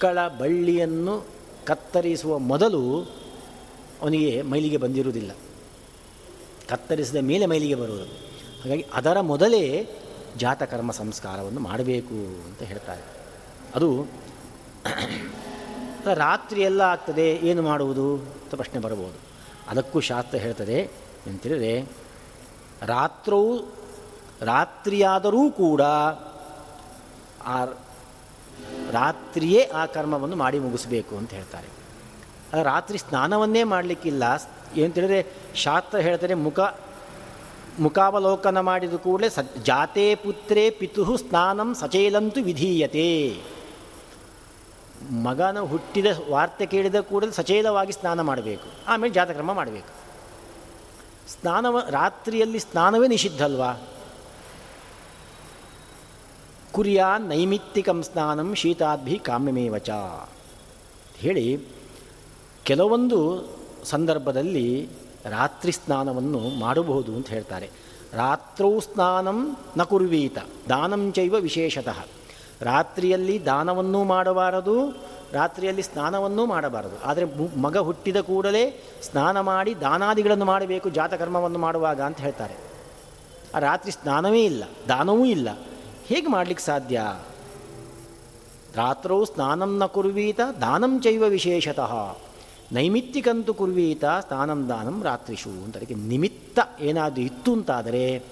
ಹೊಕ್ಕಳ 0.00 0.28
ಬಳ್ಳಿಯನ್ನು 0.28 1.14
ಕತ್ತರಿಸುವ 1.64 2.38
ಮೊದಲು 2.38 2.82
ಅವನಿಗೆ 4.02 4.42
ಮೈಲಿಗೆ 4.42 4.76
ಬಂದಿರುವುದಿಲ್ಲ. 4.76 5.32
ಕತ್ತರಿಸಿದ 6.68 7.16
ಮೇಲೆ 7.20 7.46
ಮೈಲಿಗೆ 7.46 7.74
ಬರುವುದು. 7.74 8.04
ಹಾಗಾಗಿ 8.62 8.86
ಅದರ 8.94 9.20
ಮೊದಲೇ 9.20 9.62
ಜಾತಕರ್ಮ 10.36 10.90
ಸಂಸ್ಕಾರವನ್ನು 10.90 11.60
ಮಾಡಬೇಕು 11.60 12.16
ಅಂತ 12.44 12.62
ಹೇಳ್ತಾರೆ. 12.62 13.02
ಅದು 13.74 14.06
ರಾತ್ರಿ 16.14 16.62
ಎಲ್ಲ 16.62 16.80
ಆಗ್ತದೆ, 16.80 17.28
ಏನು 17.32 17.62
ಮಾಡುವುದು 17.62 18.08
ಅಂತ 18.16 18.54
ಪ್ರಶ್ನೆ 18.54 18.80
ಬರಬಹುದು. 18.80 19.20
ಅದಕ್ಕೂ 19.68 20.00
ಶಾಸ್ತ್ರ 20.00 20.38
ಹೇಳ್ತದೆ 20.38 20.82
ಅಂತೇಳಿದರೆ 21.26 21.74
ರಾತ್ರವೂ 22.86 23.54
ರಾತ್ರಿಯಾದರೂ 24.40 25.50
ಕೂಡ 25.50 25.82
ಆ 27.44 27.56
ರಾತ್ರಿಯೇ 28.90 29.64
ಆ 29.64 29.86
ಕರ್ಮವನ್ನು 29.86 30.36
ಮಾಡಿ 30.36 30.58
ಮುಗಿಸಬೇಕು 30.58 31.16
ಅಂತ 31.16 31.30
ಹೇಳ್ತಾರೆ. 31.30 31.68
ರಾತ್ರಿ 32.62 32.98
ಸ್ನಾನವನ್ನೇ 32.98 33.62
ಮಾಡಲಿಕ್ಕಿಲ್ಲ. 33.62 34.22
ಏನಂತೇಳಿದ್ರೆ 34.76 35.26
ಶಾಸ್ತ್ರ 35.54 35.98
ಹೇಳ್ತಾರೆ, 35.98 36.34
ಮುಖ, 36.34 36.60
ಮುಖಾವಲೋಕನ 37.80 38.60
ಮಾಡಿದ 38.60 38.94
ಕೂಡಲೇ 38.94 39.28
ಸ, 39.28 39.38
ಜಾತೆ 39.62 40.14
ಪುತ್ರೇ 40.14 40.70
ಪಿತು 40.70 41.16
ಸ್ನಾನಂ 41.16 41.74
ಸಚೇಲಂತು 41.74 42.42
ವಿಧೀಯತೆ. 42.42 43.40
ಮಗನ 45.10 45.60
ಹುಟ್ಟಿದ 45.60 46.06
ವಾರ್ತೆ 46.30 46.66
ಕೇಳಿದ 46.66 46.94
ಕೂಡಲೇ 46.94 47.30
ಸಚೇಲವಾಗಿ 47.30 47.92
ಸ್ನಾನ 47.92 48.20
ಮಾಡಬೇಕು. 48.20 48.68
ಆಮೇಲೆ 48.88 49.14
ಜಾತಕ್ರಮ 49.14 49.52
ಮಾಡಬೇಕು. 49.52 50.00
ಸ್ನಾನವ, 51.30 51.80
ರಾತ್ರಿಯಲ್ಲಿ 51.90 52.58
ಸ್ನಾನವೇ 52.58 53.08
ನಿಷಿದ್ಧ 53.08 53.42
ಅಲ್ವಾ 53.42 53.72
ಕುರಿಯ 56.72 57.02
ನೈಮಿತ್ತಿಕಂ 57.28 57.98
ಸ್ನಾನಂ 58.02 58.48
ಶೀತಾದ್ಭಿ 58.54 59.16
ಕಾಮ್ಯಮೇವಚ. 59.18 59.90
ಹೇಳಿ, 61.16 61.46
ಕೆಲವೊಂದು 62.64 63.18
ಸಂದರ್ಭದಲ್ಲಿ 63.84 64.88
ರಾತ್ರಿ 65.30 65.72
ಸ್ನಾನವನ್ನು 65.72 66.40
ಮಾಡಬಹುದು 66.58 67.10
ಅಂತ 67.12 67.28
ಹೇಳ್ತಾರೆ. 67.28 67.68
ರಾತ್ರೌ 68.14 68.72
ಸ್ನಾನಂ 68.80 69.38
ನ 69.76 69.82
ಕುರ್ವೀತ, 69.82 70.38
ದಾನಂ 70.68 71.02
ಚೈವ 71.12 71.34
ವಿಶೇಷತಃ. 71.40 71.98
ರಾತ್ರಿಯಲ್ಲಿ 72.62 73.36
ದಾನವನ್ನೂ 73.46 74.04
ಮಾಡಬಾರದು, 74.04 74.74
ರಾತ್ರಿಯಲ್ಲಿ 75.32 75.82
ಸ್ನಾನವನ್ನೂ 75.82 76.46
ಮಾಡಬಾರದು. 76.46 76.96
ಆದರೆ 77.04 77.26
ಮಗ 77.58 77.78
ಹುಟ್ಟಿದ 77.78 78.16
ಕೂಡಲೇ 78.20 78.64
ಸ್ನಾನ 79.02 79.40
ಮಾಡಿ 79.40 79.80
ದಾನಾದಿಗಳನ್ನು 79.80 80.44
ಮಾಡಬೇಕು, 80.44 80.88
ಜಾತಕರ್ಮವನ್ನು 80.90 81.58
ಮಾಡುವಾಗ 81.58 82.00
ಅಂತ 82.00 82.20
ಹೇಳ್ತಾರೆ. 82.20 82.56
ಆ 83.54 83.58
ರಾತ್ರಿ 83.58 83.92
ಸ್ನಾನವೇ 83.92 84.42
ಇಲ್ಲ, 84.44 84.64
ದಾನವೂ 84.88 85.24
ಇಲ್ಲ. 85.26 85.48
ಹೇಗೆ 86.10 86.28
ಮಾಡಲಿಕ್ಕೆ 86.28 86.66
ಸಾಧ್ಯ? 86.66 87.02
ರಾತ್ರೌ 88.74 89.24
ಸ್ನಾನಂ 89.24 89.78
ನ 89.78 89.84
ಕುರ್ವೀತ, 89.84 90.40
ದಾನಂ 90.60 91.00
ಚೈವ 91.00 91.24
ವಿಶೇಷತಃ. 91.28 92.18
ನೈಮಿತ್ತಿಕಂತು 92.72 93.54
ಕುರ್ವೀತ, 93.54 94.04
ಸ್ನಾನಂ 94.26 94.68
ದಾನಂ 94.68 95.04
ರಾತ್ರಿಷು 95.04 95.50
ಅಂತ 95.50 95.76
ಅದಕ್ಕೆ 95.76 95.94
ನಿಮಿತ್ತ 95.94 96.58
ಏನಾದರೂ 96.80 97.22
ಇತ್ತು 97.22 97.52
ಅಂತಾದರೆ 97.52 98.22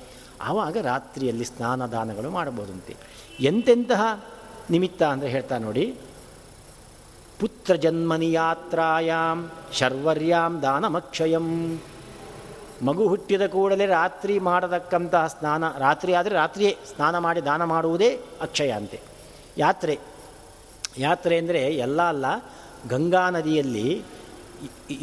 ಆವಾಗ 0.43 0.77
ರಾತ್ರಿಯಲ್ಲಿ 0.77 1.45
ಸ್ನಾನ 1.45 1.87
ದಾನಗಳು 1.87 2.31
ಮಾಡಬಹುದಂತೆ. 2.31 2.97
ಎಂತೆಂತಹ 3.41 4.25
ನಿಮಿತ್ತ 4.71 5.03
ಅಂದರೆ 5.03 5.29
ಹೇಳ್ತಾ 5.29 5.59
ನೋಡಿ. 5.59 5.95
ಪುತ್ರ 7.41 7.75
ಜನ್ಮನಿ 7.75 8.33
ಯಾತ್ರಾಯಾಮ್ 8.33 9.49
ಶರ್ವರ್ಯಾಂ 9.73 10.63
ದಾನಮಕ್ಷಯಂ. 10.63 11.79
ಮಗು 12.87 13.05
ಹುಟ್ಟಿದ 13.13 13.45
ಕೂಡಲೇ 13.55 13.87
ರಾತ್ರಿ 13.87 14.35
ಮಾಡತಕ್ಕಂತಹ 14.49 15.25
ಸ್ನಾನ, 15.35 15.65
ರಾತ್ರಿ 15.87 16.13
ಆದರೆ 16.19 16.35
ರಾತ್ರಿಯೇ 16.43 16.71
ಸ್ನಾನ 16.91 17.15
ಮಾಡಿ 17.25 17.41
ದಾನ 17.49 17.63
ಮಾಡುವುದೇ 17.73 18.11
ಅಕ್ಷಯ 18.47 18.71
ಅಂತೆ. 18.81 18.99
ಯಾತ್ರೆ 19.65 19.95
ಯಾತ್ರೆ 21.07 21.35
ಅಂದರೆ 21.43 21.61
ಎಲ್ಲ 21.87 22.01
ಅಲ್ಲ, 22.13 22.27
ಗಂಗಾ 22.93 23.25
ನದಿಯಲ್ಲಿ 23.37 23.89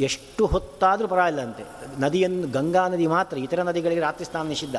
ಎಷ್ಟು 0.08 0.44
ಹೊತ್ತಾದರೂ 0.54 1.08
ಪರವಾಗಿಲ್ಲ 1.12 1.42
ಅಂತೆ. 1.48 1.64
ನದಿಯನ್ನು, 2.04 2.48
ಗಂಗಾ 2.58 2.84
ನದಿ 2.94 3.08
ಮಾತ್ರ, 3.16 3.36
ಇತರ 3.46 3.62
ನದಿಗಳಿಗೆ 3.70 4.02
ರಾತ್ರಿ 4.02 4.26
ಸ್ನಾನ 4.30 4.48
ನಿಷಿದ್ಧ. 4.56 4.78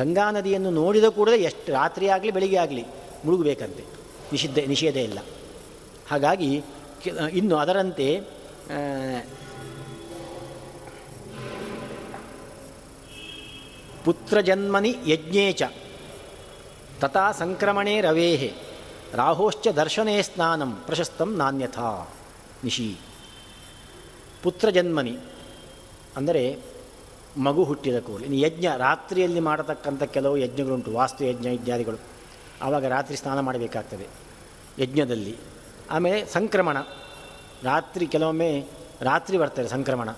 ಗಂಗಾ 0.00 0.26
ನದಿಯನ್ನು 0.36 0.70
ನೋಡಿದ 0.80 1.08
ಕೂಡಲೇ 1.16 1.38
ಎಷ್ಟು 1.50 1.68
ರಾತ್ರಿ 1.72 2.08
ಆಗಲಿ, 2.16 2.30
ಬೆಳಿಗ್ಗೆ 2.36 2.58
ಆಗಲಿ 2.64 2.84
ಮುಳುಗಬೇಕಂತೆ. 3.24 3.84
ನಿಷಿದ್ಧ, 4.32 4.58
ನಿಷೇಧ 4.74 4.96
ಇಲ್ಲ. 5.08 5.18
ಹಾಗಾಗಿ 6.10 6.50
ಇನ್ನು 7.40 7.56
ಅದರಂತೆ 7.56 8.08
ಪುತ್ರಜನ್ಮನಿ 14.04 14.96
ಯಜ್ಞೇಚ 15.06 15.62
ತಥಾ 17.00 17.32
ಸಂಕ್ರಮಣೆ 17.32 18.00
ರವೇಹೆ. 18.00 18.52
ರಾಹೋಶ್ಚ 19.14 19.68
ದರ್ಶನೇ 19.68 20.22
ಸ್ನಾನಂ 20.22 20.82
ಪ್ರಶಸ್ತಂ 20.86 21.36
ನಾಣ್ಯಥಾ. 21.36 22.14
ನಿಶಿ. 22.64 22.96
ಪುತ್ರಜನ್ಮನಿ 24.42 25.18
ಅಂದರೆ 26.16 26.58
ಮಗು 27.36 27.64
ಹುಟ್ಟಿದ 27.64 27.98
ಕೂಡಲೇ. 27.98 28.24
ಇನ್ನು 28.24 28.38
ಯಜ್ಞ 28.38 28.66
ರಾತ್ರಿಯಲ್ಲಿ 28.76 29.40
ಮಾಡತಕ್ಕಂಥ 29.40 30.02
ಕೆಲವು 30.02 30.36
ಯಜ್ಞಗಳುಂಟು, 30.36 30.92
ವಾಸ್ತು 30.92 31.24
ಯಜ್ಞ 31.24 31.46
ಇತ್ಯಾದಿಗಳು. 31.46 31.96
ಆವಾಗ 32.62 32.84
ರಾತ್ರಿ 32.84 33.16
ಸ್ನಾನ 33.16 33.40
ಮಾಡಬೇಕಾಗ್ತದೆ 33.40 34.06
ಯಜ್ಞದಲ್ಲಿ. 34.78 35.36
ಆಮೇಲೆ 35.90 36.26
ಸಂಕ್ರಮಣ. 36.26 36.80
ರಾತ್ರಿ 37.62 38.06
ಕೆಲವೊಮ್ಮೆ 38.06 38.66
ರಾತ್ರಿ 39.00 39.38
ಬರ್ತಾರೆ 39.38 39.68
ಸಂಕ್ರಮಣ. 39.68 40.08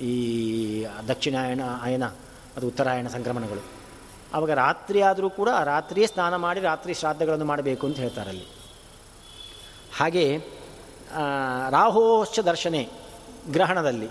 ಈ 0.00 0.86
ದಕ್ಷಿಣಾಯಣ 1.08 1.60
ಆಯನ. 1.80 2.02
ಅದು 2.56 2.66
ಉತ್ತರಾಯಣ 2.66 3.08
ಸಂಕ್ರಮಣಗಳು. 3.08 3.62
ಆವಾಗ 4.34 4.50
ರಾತ್ರಿ 4.50 5.00
ಆದರೂ 5.02 5.30
ಕೂಡ 5.30 5.48
ರಾತ್ರಿಯೇ 5.64 6.06
ಸ್ನಾನ 6.06 6.36
ಮಾಡಿ 6.36 6.60
ರಾತ್ರಿ 6.60 6.94
ಶ್ರಾದ್ದಗಳನ್ನು 6.94 7.44
ಮಾಡಬೇಕು 7.44 7.86
ಅಂತ 7.86 7.96
ಹೇಳ್ತಾರಲ್ಲಿ. 7.96 8.46
ಹಾಗೆ 9.96 10.24
ರಾಹೋಶ್ಚ 11.70 12.40
ದರ್ಶನೆ 12.40 12.88
ಗ್ರಹಣದಲ್ಲಿ 13.52 14.08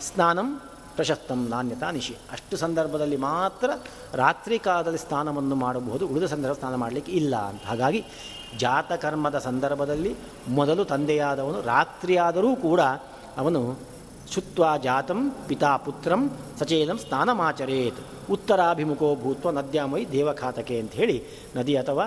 ಸ್ನಾನಂ 0.00 0.48
ಪ್ರಶಸ್ತಂ 0.94 1.48
ನಾಣ್ಯತಾ 1.48 1.90
ನಿಶಿ. 1.90 2.16
ಅಷ್ಟು 2.30 2.56
ಸಂದರ್ಭದಲ್ಲಿ 2.56 3.16
ಮಾತ್ರ 3.16 3.70
ರಾತ್ರಿ 4.14 4.58
ಕಾಲದಲ್ಲಿ 4.58 4.98
ಸ್ನಾನವನ್ನು 4.98 5.54
ಮಾಡಬಹುದು, 5.54 6.06
ಉಳಿದ 6.06 6.24
ಸಂದರ್ಭ 6.24 6.54
ಸ್ನಾನ 6.54 6.74
ಮಾಡಲಿಕ್ಕೆ 6.74 7.12
ಇಲ್ಲ 7.12 7.36
ಅಂತ. 7.36 7.62
ಹಾಗಾಗಿ 7.64 8.04
ಜಾತಕರ್ಮದ 8.58 9.38
ಸಂದರ್ಭದಲ್ಲಿ 9.38 10.12
ಮೊದಲು 10.48 10.84
ತಂದೆಯಾದವನು 10.84 11.62
ರಾತ್ರಿಯಾದರೂ 11.62 12.56
ಕೂಡ 12.56 12.80
ಅವನು 13.38 13.60
ಶುತ್ವ 14.32 14.64
ಜಾತಂ 14.86 15.20
ಪಿತಾ 15.48 15.72
ಪುತ್ರಂ 15.84 16.22
ಸಚೇಲಂ 16.60 16.98
ಸ್ನಾನಮಾಚರೇತ್. 17.04 18.00
ಉತ್ತರಾಭಿಮುಖೋ 18.34 19.08
ಭೂತ್ವ 19.22 19.50
ನದ್ಯಾಮಯಿ 19.58 20.04
ದೇವಖಾತಕೆ 20.12 20.76
ಅಂತ 20.82 20.92
ಹೇಳಿ 21.00 21.16
ನದಿ 21.56 21.74
ಅಥವಾ 21.82 22.06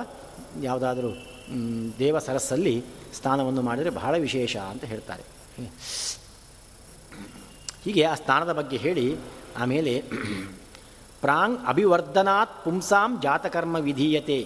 ಯಾವುದಾದರೂ 0.67 1.11
ದೇವ 1.99 2.15
ಸರಸ್ಸಲ್ಲಿ 2.27 2.75
ಸ್ನಾನವನ್ನು 3.17 3.61
ಮಾಡಿದರೆ 3.67 3.91
ಬಹಳ 3.99 4.13
ವಿಶೇಷ 4.25 4.55
ಅಂತ 4.71 4.83
ಹೇಳ್ತಾರೆ. 4.91 5.23
ಹೀಗೆ 7.83 8.03
ಆ 8.11 8.15
ಸ್ಥಾನದ 8.21 8.53
ಬಗ್ಗೆ 8.59 8.77
ಹೇಳಿ 8.85 9.05
ಆಮೇಲೆ 9.61 9.93
ಪ್ರಾಂಗ್ 11.21 11.59
ಅಭಿವರ್ಧನಾತ್ 11.71 12.55
ಪುಂಸಾಂ 12.63 13.11
ಜಾತಕರ್ಮ 13.21 13.75
ವಿಧೀಯತೆ. 13.87 14.39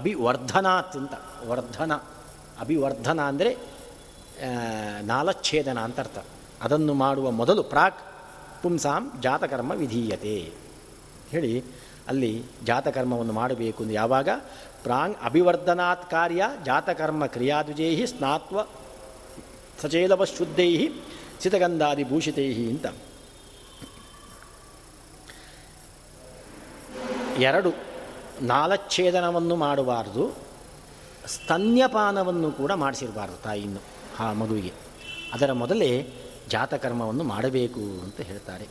ಅಭಿವರ್ಧನಾತ್ 0.00 0.96
ಅಂತ, 1.00 1.14
ವರ್ಧನ, 1.50 1.92
ಅಭಿವರ್ಧನ 2.64 3.20
ಅಂದರೆ 3.30 3.50
ನಾಲಚ್ಛೇದನ 5.10 5.78
ಅಂತ 5.86 5.98
ಅರ್ಥ. 6.04 6.18
ಅದನ್ನು 6.62 6.94
ಮಾಡುವ 6.94 7.30
ಮೊದಲು 7.30 7.62
ಪ್ರಾಕ್ 7.62 7.98
ಪುಂಸಾಂ 8.62 9.12
ಜಾತಕರ್ಮ 9.20 9.72
ವಿಧೀಯತೆ. 9.72 10.52
ಹೇಳಿ, 11.30 11.64
ಅಲ್ಲಿ 12.08 12.42
ಜಾತಕರ್ಮವನ್ನು 12.64 13.32
ಮಾಡಬೇಕು 13.32 13.82
ಎಂದು 13.82 13.94
ಯಾವಾಗ? 13.94 14.28
ಪ್ರಾಂಗ್ 14.82 15.16
ಅಭಿವರ್ಧನಾತ್ 15.24 16.10
ಕಾರ್ಯ 16.10 16.44
ಜಾತಕರ್ಮ 16.64 17.26
ಕ್ರಿಯಾದುಜೈ 17.26 18.06
ಸ್ನಾತ್ವ 18.06 18.62
ಸಚೇಲವ 19.82 20.24
ಶುದ್ಧೈ 20.24 20.88
ಸಿತಗಂಧಾದಿ 21.40 22.04
ಭೂಷಿತೈ 22.04 22.54
ಅಂತ. 22.54 22.86
ಎರಡು, 27.38 27.70
ನಾಲಚ್ಛೇದನವನ್ನು 28.40 29.56
ಮಾಡಬಾರ್ದು 29.56 30.36
ಸ್ತನ್ಯಪಾನವನ್ನು 31.26 32.52
ಕೂಡ 32.52 32.72
ಮಾಡಿಸಿರಬಾರ್ದು 32.72 33.36
ತಾಯಿಯನ್ನು, 33.36 33.80
ಆ 34.20 34.32
ಮಗುವಿಗೆ. 34.32 34.72
ಅದರ 35.32 35.52
ಮೊದಲೇ 35.52 35.90
ಜಾತಕರ್ಮವನ್ನು 36.50 37.24
ಮಾಡಬೇಕು 37.24 37.80
ಅಂತ 37.80 38.20
ಹೇಳ್ತಾರೆ. 38.20 38.66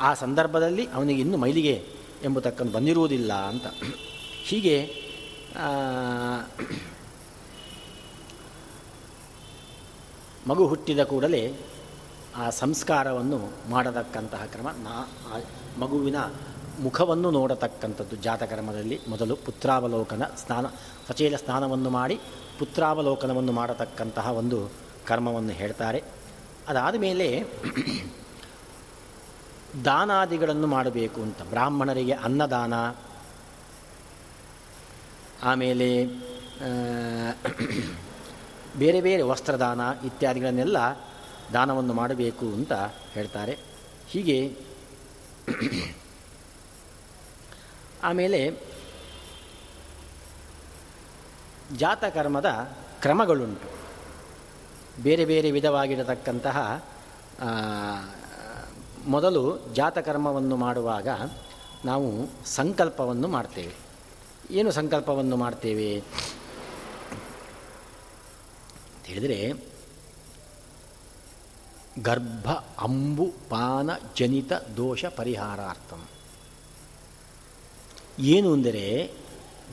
ಆ 0.00 0.14
ಸಂದರ್ಭದಲ್ಲಿ 0.14 0.86
ಅವನಿಗೆ 0.86 1.20
ಇನ್ನೂ 1.20 1.38
ಮೈಲಿಗೆ 1.38 1.76
ಎಂಬತಕ್ಕಂಥ 2.24 2.74
ಬಂದಿರುವುದಿಲ್ಲ 2.74 3.32
ಅಂತ. 3.32 3.66
ಹೀಗೆ 4.44 4.76
ಮಗು 10.46 10.66
ಹುಟ್ಟಿದ 10.66 11.02
ಕೂಡಲೇ 11.04 11.42
ಆ 12.36 12.50
ಸಂಸ್ಕಾರವನ್ನು 12.50 13.38
ಮಾಡತಕ್ಕಂತಹ 13.70 14.44
ಕ್ರಮ, 14.44 14.68
ನಾ 14.70 14.94
ಮಗುವಿನ 15.78 16.16
ಮುಖವನ್ನು 16.80 17.30
ನೋಡತಕ್ಕಂಥದ್ದು 17.30 18.16
ಜಾತಕರ್ಮದಲ್ಲಿ 18.16 19.00
ಮೊದಲು 19.08 19.36
ಪುತ್ರಾವಲೋಕನ 19.36 20.22
ಸ್ನಾನ, 20.36 20.66
ಸಚೇಲ 21.08 21.36
ಸ್ನಾನವನ್ನು 21.36 21.90
ಮಾಡಿ 21.90 22.20
ಪುತ್ರಾವಲೋಕನವನ್ನು 22.58 23.52
ಮಾಡತಕ್ಕಂತಹ 23.52 24.28
ಒಂದು 24.30 24.70
ಕರ್ಮವನ್ನು 25.06 25.52
ಹೇಳ್ತಾರೆ. 25.52 26.02
ಅದಾದ 26.68 26.94
ಮೇಲೆ 26.94 27.44
ದಾನಾದಿಗಳನ್ನು 29.84 30.66
ಮಾಡಬೇಕು 30.66 31.22
ಅಂತ. 31.22 31.42
ಬ್ರಾಹ್ಮಣರಿಗೆ 31.42 32.12
ಅನ್ನದಾನ. 32.12 32.74
ಆಮೇಲೆ 35.42 36.04
ಬೇರೆ 38.76 39.00
ಬೇರೆ 39.00 39.22
ವಸ್ತ್ರದಾನ 39.22 39.80
ಇತ್ಯಾದಿಗಳನ್ನೆಲ್ಲ 40.04 40.76
ದಾನವನ್ನು 41.52 41.94
ಮಾಡಬೇಕು 41.94 42.46
ಅಂತ 42.46 42.72
ಹೇಳ್ತಾರೆ. 43.12 43.58
ಹೀಗೆ 44.08 44.56
ಆಮೇಲೆ 48.02 48.60
ಜಾತಕರ್ಮದ 51.76 52.76
ಕ್ರಮಗಳುಂಟು. 53.00 53.83
ಬೇರೆ 55.02 55.24
ಬೇರೆ 55.24 55.50
ವಿಧವಾಗಿರತಕ್ಕಂತಹ 55.50 56.84
ಮೊದಲು 59.06 59.74
ಜಾತಕರ್ಮವನ್ನು 59.74 60.56
ಮಾಡುವಾಗ 60.56 61.08
ನಾವು 61.84 62.28
ಸಂಕಲ್ಪವನ್ನು 62.46 63.28
ಮಾಡ್ತೇವೆ. 63.28 63.74
ಏನು 64.50 64.70
ಸಂಕಲ್ಪವನ್ನು 64.70 65.36
ಮಾಡ್ತೇವೆ? 65.36 65.98
ಅಂತ 68.94 69.06
ಹೇಳಿದರೆ, 69.06 69.52
ಗರ್ಭ, 72.02 72.50
ಅಂಬು, 72.80 73.32
ಪಾನ, 73.48 73.90
ಜನಿತ, 74.16 74.52
ದೋಷ, 74.76 75.04
ಪರಿಹಾರಾರ್ಥಂ. 75.04 76.04
ಏನು 78.18 78.52
ಅಂದರೆ, 78.52 79.12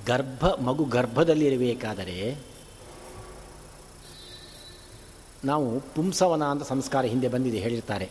ಗರ್ಭ 0.08 0.46
ಮಗು 0.46 0.86
ಗರ್ಭದಲ್ಲಿರಬೇಕಾದರೆ 0.86 2.51
ನಾವು 5.46 5.80
ಪುಂಸವನ 5.80 6.44
ಅಂತ 6.44 6.64
ಸಂಸ್ಕಾರ 6.64 7.06
ಹಿಂದೆ 7.06 7.28
ಬಂದಿದೆ, 7.28 7.58
ಹೇಳಿರ್ತಾರೆ. 7.58 8.10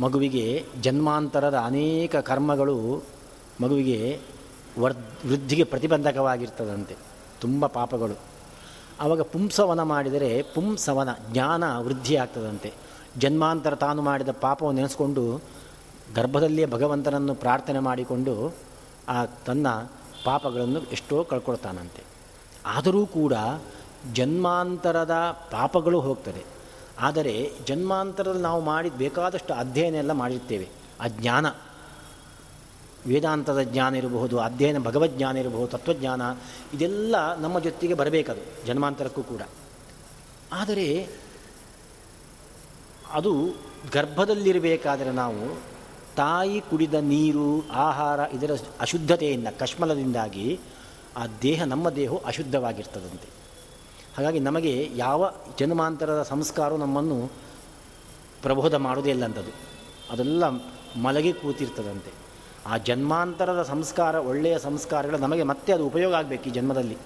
ಮಗುವಿಗೆ 0.00 0.64
ಜನ್ಮಾಂತರದ 0.80 1.56
ಅನೇಕ 1.56 2.16
ಕರ್ಮಗಳು 2.16 3.02
ಮಗುವಿಗೆ 3.62 4.20
ವರ್, 4.78 4.94
ವೃದ್ಧಿಗೆ 5.26 5.64
ಪ್ರತಿಬಂಧಕವಾಗಿರ್ತದಂತೆ. 5.64 6.96
ತುಂಬ 7.40 7.66
ಪಾಪಗಳು. 7.66 8.14
ಆವಾಗ 9.00 9.20
ಪುಂಸವನ 9.20 9.82
ಮಾಡಿದರೆ 9.82 10.42
ಪುಂಸವನ 10.42 11.08
ಜ್ಞಾನ 11.32 11.78
ವೃದ್ಧಿ 11.78 12.16
ಆಗ್ತದಂತೆ. 12.16 12.72
ಜನ್ಮಾಂತರ 13.18 13.74
ತಾನು 13.74 14.02
ಮಾಡಿದ 14.02 14.28
ಪಾಪವನ್ನು 14.28 14.76
ನೆನೆಸ್ಕೊಂಡು 14.76 15.40
ಗರ್ಭದಲ್ಲಿಯೇ 16.14 16.66
ಭಗವಂತನನ್ನು 16.66 17.34
ಪ್ರಾರ್ಥನೆ 17.34 17.78
ಮಾಡಿಕೊಂಡು 17.78 18.54
ಆ 19.08 19.24
ತನ್ನ 19.24 19.66
ಪಾಪಗಳನ್ನು 20.24 20.82
ಎಷ್ಟೋ 20.82 21.24
ಕಳ್ಕೊಳ್ತಾನಂತೆ. 21.24 22.02
ಆದರೂ 22.66 23.06
ಕೂಡ 23.06 23.32
ಜನ್ಮಾಂತರದ 24.14 25.10
ಪಾಪಗಳು 25.50 26.00
ಹೋಗ್ತದೆ. 26.00 26.44
ಆದರೆ 27.00 27.52
ಜನ್ಮಾಂತರದಲ್ಲಿ 27.66 28.42
ನಾವು 28.42 28.60
ಮಾಡಿದ 28.62 28.92
ಬೇಕಾದಷ್ಟು 28.92 29.54
ಅಧ್ಯಯನ 29.54 29.94
ಎಲ್ಲ 29.94 30.12
ಮಾಡಿರ್ತೇವೆ. 30.12 30.68
ಆ 31.00 31.06
ಜ್ಞಾನ. 31.06 31.46
ವೇದಾಂತದ 33.06 33.60
ಜ್ಞಾನ 33.62 33.94
ಇರಬಹುದು, 33.94 34.40
ಅಧ್ಯಯನ 34.40 34.78
ಭಗವಜ್ಞಾನ 34.78 35.36
ಇರಬಹುದು, 35.36 35.66
ತತ್ವಜ್ಞಾನ, 35.66 36.22
ಇದೆಲ್ಲ 36.74 37.38
ನಮ್ಮ 37.38 37.58
ಜೊತೆಗೆ 37.58 37.94
ಬರಬೇಕದು, 37.94 38.66
ಜನ್ಮಾಂತರಕ್ಕೂ 38.66 39.22
ಕೂಡ. 39.22 39.42
ಆದರೆ 40.52 41.08
ಅದು 43.12 43.54
ಗರ್ಭದಲ್ಲಿರಬೇಕಾದರೆ 43.92 45.10
ನಾವು 45.10 45.60
ತಾಯಿ 46.16 46.60
ಕುಡಿದ 46.60 46.94
ನೀರು, 46.94 47.70
ಆಹಾರ, 47.72 48.20
ಇದರ 48.32 48.50
ಅಶುದ್ಧತೆಯಿಂದ, 48.80 49.48
ಕಶ್ಮಲದಿಂದಾಗಿ 49.58 50.60
ಆ 51.16 51.26
ದೇಹ 51.42 51.64
ನಮ್ಮ 51.64 51.90
ದೇಹವು 51.90 52.18
ಅಶುದ್ಧವಾಗಿರ್ತದಂತೆ. 52.18 53.37
ಹಾಗಾಗಿ 54.18 54.40
ನಮಗೆ 54.40 54.90
ಯಾವ 54.96 55.32
ಜನ್ಮಾಂತರದ 55.58 56.22
ಸಂಸ್ಕಾರವು 56.22 56.78
ನಮ್ಮನ್ನು 56.78 57.30
ಪ್ರಬೋಧ 58.42 58.74
ಮಾಡೋದೇ 58.74 59.10
ಇಲ್ಲ 59.10 59.24
ಅಂಥದ್ದು 59.24 59.50
ಅದೆಲ್ಲ 60.10 60.48
ಮಲಗಿ 61.02 61.32
ಕೂತಿರ್ತದಂತೆ. 61.32 62.12
ಆ 62.66 62.76
ಜನ್ಮಾಂತರದ 62.76 63.62
ಸಂಸ್ಕಾರ, 63.62 64.14
ಒಳ್ಳೆಯ 64.14 64.58
ಸಂಸ್ಕಾರಗಳು 64.58 65.18
ನಮಗೆ 65.18 65.42
ಮತ್ತೆ 65.42 65.72
ಅದು 65.72 65.86
ಉಪಯೋಗ 65.86 66.14
ಆಗಬೇಕು 66.14 66.44
ಈ 66.44 66.50
ಜನ್ಮದಲ್ಲಿ. 66.50 66.96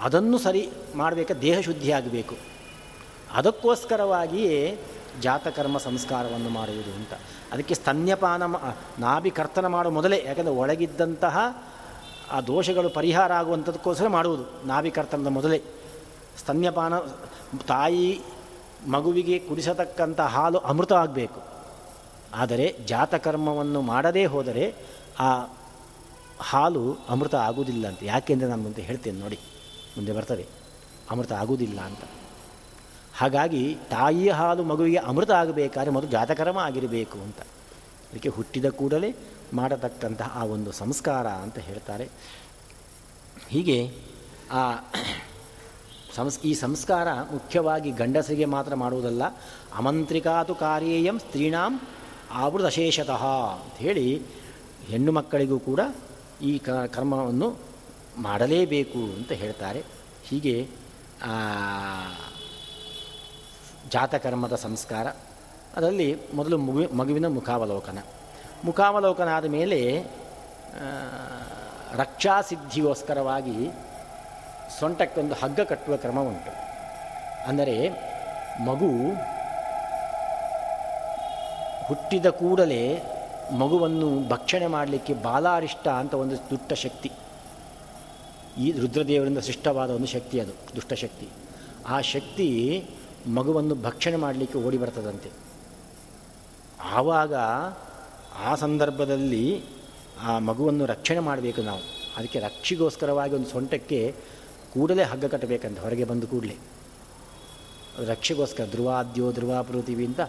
ಅದನ್ನು 0.00 0.38
ಸರಿ 0.38 0.70
ಮಾಡಬೇಕ? 0.94 1.32
ದೇಹ 1.32 1.60
ಶುದ್ಧಿ 1.60 1.92
ಆಗಬೇಕು. 1.92 2.36
ಅದಕ್ಕೋಸ್ಕರವಾಗಿಯೇ 3.32 4.78
ಜಾತಕರ್ಮ 5.20 5.78
ಸಂಸ್ಕಾರವನ್ನು 5.78 6.48
ಮಾಡುವುದು 6.48 6.90
ಅಂತ. 6.90 7.14
ಅದಕ್ಕೆ 7.52 7.74
ಸ್ತನ್ಯಪಾನ 7.74 8.42
ನಾಭಿ 8.98 9.30
ಕರ್ತನ 9.30 9.66
ಮಾಡುವ 9.66 9.92
ಮೊದಲೇ, 9.92 10.24
ಯಾಕಂದರೆ 10.26 10.52
ಒಳಗಿದ್ದಂತಹ 10.52 11.64
ಆ 12.32 12.40
ದೋಷಗಳು 12.40 12.90
ಪರಿಹಾರ 12.90 13.32
ಆಗುವಂಥದಕ್ಕೋಸ್ಕರ 13.32 14.08
ಮಾಡುವುದು 14.08 14.66
ನಾಭಿಕರ್ತನದ 14.66 15.26
ಮೊದಲೇ. 15.26 15.62
ಸ್ತನ್ಯಪಾನ, 16.38 16.94
ತಾಯಿ 17.68 18.08
ಮಗುವಿಗೆ 18.88 19.36
ಕುಡಿಸತಕ್ಕಂಥ 19.38 20.20
ಹಾಲು 20.20 20.58
ಅಮೃತ 20.58 20.92
ಆಗಬೇಕು. 20.92 21.40
ಆದರೆ 22.34 22.66
ಜಾತಕರ್ಮವನ್ನು 22.86 23.80
ಮಾಡದೇ 23.80 24.24
ಹೋದರೆ 24.24 24.64
ಆ 25.20 25.30
ಹಾಲು 26.40 26.82
ಅಮೃತ 27.08 27.34
ಆಗುವುದಿಲ್ಲ 27.34 27.84
ಅಂತ. 27.88 28.02
ಯಾಕೆಂದರೆ 28.02 28.48
ನಾನು 28.48 28.62
ಮುಂದೆ 28.62 28.82
ಹೇಳ್ತೇನೆ 28.82 29.18
ನೋಡಿ, 29.20 29.38
ಮುಂದೆ 29.96 30.12
ಬರ್ತದೆ. 30.12 30.46
ಅಮೃತ 31.10 31.32
ಆಗುವುದಿಲ್ಲ 31.32 31.80
ಅಂತ. 31.80 32.04
ಹಾಗಾಗಿ 33.16 33.62
ತಾಯಿಯ 33.90 34.30
ಹಾಲು 34.32 34.62
ಮಗುವಿಗೆ 34.62 35.00
ಅಮೃತ 35.10 35.30
ಆಗಬೇಕಾದ್ರೆ 35.30 35.90
ಮೊದಲು 35.90 36.10
ಜಾತಕರ್ಮ 36.10 36.58
ಆಗಿರಬೇಕು 36.58 37.18
ಅಂತ. 37.18 37.40
ಅದಕ್ಕೆ 38.10 38.28
ಹುಟ್ಟಿದ 38.28 38.66
ಕೂಡಲೇ 38.70 39.10
ಮಾಡತಕ್ಕಂತಹ 39.54 40.28
ಆ 40.34 40.44
ಒಂದು 40.44 40.72
ಸಂಸ್ಕಾರ 40.72 41.26
ಅಂತ 41.26 41.58
ಹೇಳ್ತಾರೆ. 41.58 42.06
ಹೀಗೆ 43.48 43.78
ಆ 44.52 44.62
ಸಂಸ್, 46.16 46.38
ಈ 46.50 46.52
ಸಂಸ್ಕಾರ 46.64 47.08
ಮುಖ್ಯವಾಗಿ 47.36 47.90
ಗಂಡಸರಿಗೆ 48.00 48.46
ಮಾತ್ರ 48.54 48.74
ಮಾಡುವುದಲ್ಲ 48.82 49.22
ಅಮಂತ್ರಿಕಾತು 49.80 50.54
ಕಾರ್ಯೇಯಂ 50.64 51.16
ಸ್ತ್ರೀಣಾಂ 51.24 51.72
ಅಂತ 53.64 53.76
ಹೇಳಿ 53.86 54.06
ಹೆಣ್ಣು 54.90 55.12
ಮಕ್ಕಳಿಗೂ 55.18 55.58
ಕೂಡ 55.68 55.80
ಈ 56.50 56.52
ಕರ್ಮವನ್ನು 56.96 57.48
ಮಾಡಲೇಬೇಕು 58.26 59.02
ಅಂತ 59.16 59.32
ಹೇಳ್ತಾರೆ. 59.42 59.80
ಹೀಗೆ 60.28 60.54
ಜಾತಕರ್ಮದ 63.94 64.54
ಸಂಸ್ಕಾರ, 64.66 65.06
ಅದರಲ್ಲಿ 65.76 66.08
ಮೊದಲು 66.38 66.56
ಮಗು, 66.66 66.82
ಮಗುವಿನ 67.00 67.28
ಮುಖಾವಲೋಕನ. 67.38 67.98
ಮುಖಾವಲೋಕನ 68.68 69.30
ಆದ 69.38 69.48
ಮೇಲೆ 69.56 69.80
ರಕ್ಷಾಸಿದ್ಧಿಗೋಸ್ಕರವಾಗಿ 72.00 73.58
ಸೊಂಟಕ್ಕೊಂದು 74.80 75.34
ಹಗ್ಗ 75.34 75.60
ಕಟ್ಟುವ 75.60 75.96
ಕ್ರಮ 75.96 76.18
ಉಂಟು. 76.20 76.52
ಅಂದರೆ 77.46 77.76
ಮಗು 78.64 78.90
ಹುಟ್ಟಿದ 81.88 82.26
ಕೂಡಲೇ 82.26 82.82
ಮಗುವನ್ನು 83.58 84.28
ಭಕ್ಷಣೆ 84.28 84.66
ಮಾಡಲಿಕ್ಕೆ 84.66 85.14
ಬಾಲಾರಿಷ್ಟ 85.14 85.88
ಅಂತ 85.88 86.14
ಒಂದು 86.14 86.36
ದುಷ್ಟ 86.36 86.72
ಶಕ್ತಿ. 86.72 87.10
ಈ 88.58 88.72
ರುದ್ರದೇವರಿಂದ 88.72 89.38
ಸೃಷ್ಟವಾದ 89.38 89.90
ಒಂದು 89.90 90.06
ಶಕ್ತಿ 90.06 90.40
ಅದು 90.40 90.52
ದುಷ್ಟಶಕ್ತಿ 90.76 91.28
ಆ 91.88 92.00
ಶಕ್ತಿ 92.00 92.48
ಮಗುವನ್ನು 93.26 93.74
ಭಕ್ಷಣೆ 93.74 94.16
ಮಾಡಲಿಕ್ಕೆ 94.16 94.58
ಓಡಿ 94.58 94.78
ಬರ್ತದಂತೆ. 94.78 95.30
ಆವಾಗ 96.92 97.34
ಆ 98.44 98.54
ಸಂದರ್ಭದಲ್ಲಿ 98.54 99.62
ಆ 100.22 100.38
ಮಗುವನ್ನು 100.38 100.86
ರಕ್ಷಣೆ 100.86 101.18
ಮಾಡಬೇಕು 101.18 101.62
ನಾವು. 101.62 101.80
ಅದಕ್ಕೆ 102.16 102.38
ರಕ್ಷಿಗೋಸ್ಕರವಾಗಿ 102.38 103.34
ಒಂದು 103.34 103.48
ಸೊಂಟಕ್ಕೆ 103.48 104.14
ಕೂಡಲೇ 104.76 105.04
ಹಗ್ಗ 105.12 105.26
ಕಟ್ಟಬೇಕಂತೆ, 105.34 105.80
ಹೊರಗೆ 105.84 106.04
ಬಂದು 106.12 106.26
ಕೂಡಲೇ. 106.26 106.56
ರಕ್ಷೆಗೋಸ್ಕರ 108.08 108.64
ಧ್ರುವಾದ್ಯೋ 108.72 109.26
ಧ್ರುವಾಪೃಥಿವಿ 109.32 110.04
ಅಂತ 110.06 110.22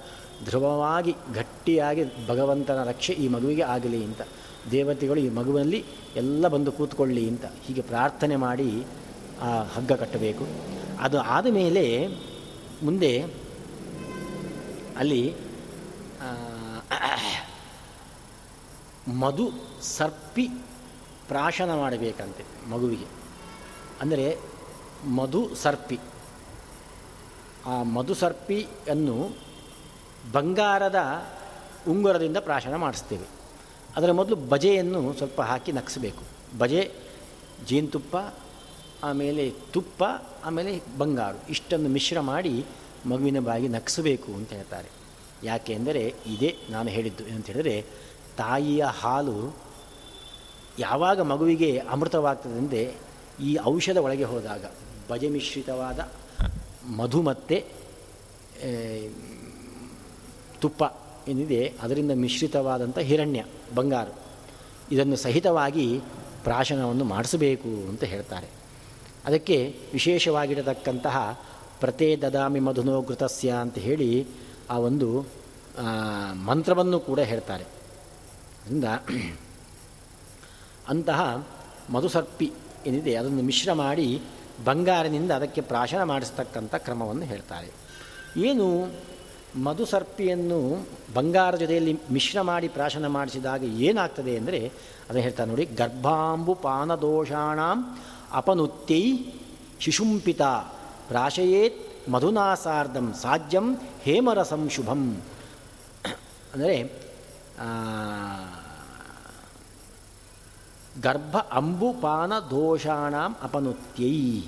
ಧ್ರುವವಾಗಿ, 0.45 1.13
ಗಟ್ಟಿಯಾಗಿ 1.33 2.03
ಭಗವಂತನ 2.27 2.79
ರಕ್ಷೆ 2.89 3.13
ಈ 3.23 3.25
ಮಗುವಿಗೆ 3.27 3.65
ಆಗಲಿ 3.73 3.99
ಅಂತ. 4.03 4.21
ದೇವತೆಗಳು 4.71 5.19
ಈ 5.25 5.29
ಮಗುವಿನಲ್ಲಿ 5.29 5.79
ಎಲ್ಲ 6.15 6.47
ಬಂದು 6.53 6.71
ಕೂತ್ಕೊಳ್ಳಿ 6.77 7.23
ಅಂತ 7.31 7.45
ಹೀಗೆ 7.65 7.83
ಪ್ರಾರ್ಥನೆ 7.91 8.35
ಮಾಡಿ 8.45 8.69
ಆ 9.41 9.49
ಹಗ್ಗ 9.75 9.93
ಕಟ್ಟಬೇಕು. 9.93 10.45
ಅದು 10.99 11.17
ಆದಮೇಲೆ 11.35 11.83
ಮುಂದೆ 12.83 13.11
ಅಲ್ಲಿ 14.97 15.21
ಮಧು 19.21 19.45
ಸರ್ಪಿ 19.95 20.45
ಪ್ರಾಶನ 21.27 21.71
ಮಾಡಬೇಕಂತೆ 21.75 22.43
ಮಗುವಿಗೆ. 22.69 23.07
ಅಂದರೆ 24.01 24.25
ಮಧು 25.05 25.55
ಸರ್ಪಿ. 25.55 25.99
ಆ 27.65 27.83
ಮಧು 27.83 28.13
ಸರ್ಪಿಯನ್ನು 28.13 29.17
ಬಂಗಾರದ 30.31 30.99
ಉಂಗುರದಿಂದ 31.87 32.37
ಪ್ರಾಶನ 32.37 32.75
ಮಾಡಿಸ್ತೇವೆ. 32.75 33.27
ಅದರ 33.95 34.11
ಮೊದಲು 34.11 34.35
ಬಜೆಯನ್ನು 34.35 35.13
ಸ್ವಲ್ಪ 35.13 35.41
ಹಾಕಿ 35.41 35.71
ನಕ್ಸಬೇಕು. 35.71 36.23
ಬಜೆ, 36.57 36.91
ಜೇನುತುಪ್ಪ, 37.67 38.15
ಆಮೇಲೆ 39.03 39.49
ತುಪ್ಪ, 39.49 40.03
ಆಮೇಲೆ 40.45 40.97
ಬಂಗಾರು 40.97 41.49
ಇಷ್ಟನ್ನು 41.49 41.89
ಮಿಶ್ರ 41.89 42.19
ಮಾಡಿ 42.19 42.65
ಮಗುವಿನ 43.05 43.39
ಬಾಗಿ 43.39 43.67
ನಕ್ಸಬೇಕು 43.67 44.33
ಅಂತ 44.33 44.53
ಹೇಳ್ತಾರೆ. 44.53 44.89
ಯಾಕೆ 45.43 45.73
ಅಂದರೆ 45.73 46.15
ಇದೇ 46.27 46.57
ನಾನು 46.69 46.89
ಹೇಳಿದ್ದು 46.89 47.23
ಏನಂತ 47.27 47.47
ಹೇಳಿದರೆ 47.47 47.85
ತಾಯಿಯ 48.37 48.83
ಹಾಲು 48.83 49.55
ಯಾವಾಗ 50.79 51.19
ಮಗುವಿಗೆ 51.21 51.77
ಅಮೃತವಾಗ್ತದೆ 51.77 52.57
ಈ 53.45 53.57
ಔಷಧ 53.65 53.97
ಒಳಗೆ 53.97 54.23
ಹೋದಾಗ 54.23 54.65
ಬಜೆ 55.09 55.29
ಮಿಶ್ರಿತವಾದ 55.29 55.99
ಮಧು 56.97 57.21
ಮತ್ತು 57.21 57.57
ತುಪ್ಪ 60.61 60.83
ಏನಿದೆ, 61.29 61.73
ಅದರಿಂದ 61.81 62.11
ಮಿಶ್ರಿತವಾದಂಥ 62.11 62.97
ಹಿರಣ್ಯ, 62.97 63.45
ಬಂಗಾರ. 63.75 64.07
ಇದನ್ನು 64.91 65.15
ಸಹಿತವಾಗಿ 65.15 65.99
ಪ್ರಾಶನವನ್ನು 66.43 67.03
ಮಾಡಿಸಬೇಕು 67.03 67.71
ಅಂತ 67.89 68.03
ಹೇಳ್ತಾರೆ. 68.03 68.49
ಅದಕ್ಕೆ 69.25 69.75
ವಿಶೇಷವಾಗಿರತಕ್ಕಂತಹ 69.93 71.17
ಪ್ರತೇ 71.79 72.15
ದದಾಮಿ 72.15 72.59
ಮಧುನೋ 72.59 73.01
ಘೃತಸ್ಯ 73.01 73.49
ಅಂತ 73.51 73.77
ಹೇಳಿ 73.77 74.27
ಆ 74.69 74.77
ಒಂದು 74.77 75.09
ಮಂತ್ರವನ್ನು 76.45 76.99
ಕೂಡ 76.99 77.19
ಹೇಳ್ತಾರೆ. 77.19 77.65
ಅಂತಹ 80.89 81.47
ಮಧುಸರ್ಪಿ 81.89 82.51
ಏನಿದೆ, 82.89 83.13
ಅದನ್ನು 83.21 83.43
ಮಿಶ್ರ 83.49 83.69
ಮಾಡಿ 83.83 84.07
ಬಂಗಾರದಿಂದ 84.69 85.31
ಅದಕ್ಕೆ 85.39 85.61
ಪ್ರಾಶನ 85.71 86.01
ಮಾಡಿಸ್ತಕ್ಕಂಥ 86.11 86.75
ಕ್ರಮವನ್ನು 86.85 87.25
ಹೇಳ್ತಾರೆ. 87.31 87.69
ಏನು 88.49 88.67
ಮಧುಸರ್ಪಿಯನ್ನು 89.65 90.59
ಬಂಗಾರ 91.17 91.53
ಜೊತೆಯಲ್ಲಿ 91.61 91.93
ಮಿಶ್ರ 92.15 92.37
ಮಾಡಿ 92.49 92.67
ಪ್ರಾಶನ 92.77 93.07
ಮಾಡಿಸಿದಾಗ 93.17 93.63
ಏನಾಗ್ತದೆ 93.87 94.33
ಅಂದರೆ, 94.41 94.59
ಅದನ್ನು 95.07 95.23
ಹೇಳ್ತಾರೆ 95.27 95.49
ನೋಡಿ, 95.53 95.65
ಗರ್ಭಾಂಬು 95.81 96.55
ಪಾನದೋಷಾಣ 96.65 97.59
ಅಪನುತ್ಯೈ 98.41 99.03
ಶಿಶುಂಪಿತ 99.83 100.43
ಪ್ರಾಶಯೇತ್ 101.11 101.81
ಮಧುನಾಸಾರ್ಧಂ 102.13 103.07
ಸಾಜ್ಯಂ 103.23 103.65
ಹೇಮರಸಂ 104.05 104.63
ಶುಭಂ. 104.75 105.03
ಅಂದರೆ 106.53 106.77
ಗರ್ಭ 111.01 111.37
ಅಂಬುಪಾನ 111.37 112.33
ದೋಷಾಣ 112.39 113.15
ಅಪನುತ್ಯೈ. 113.41 114.43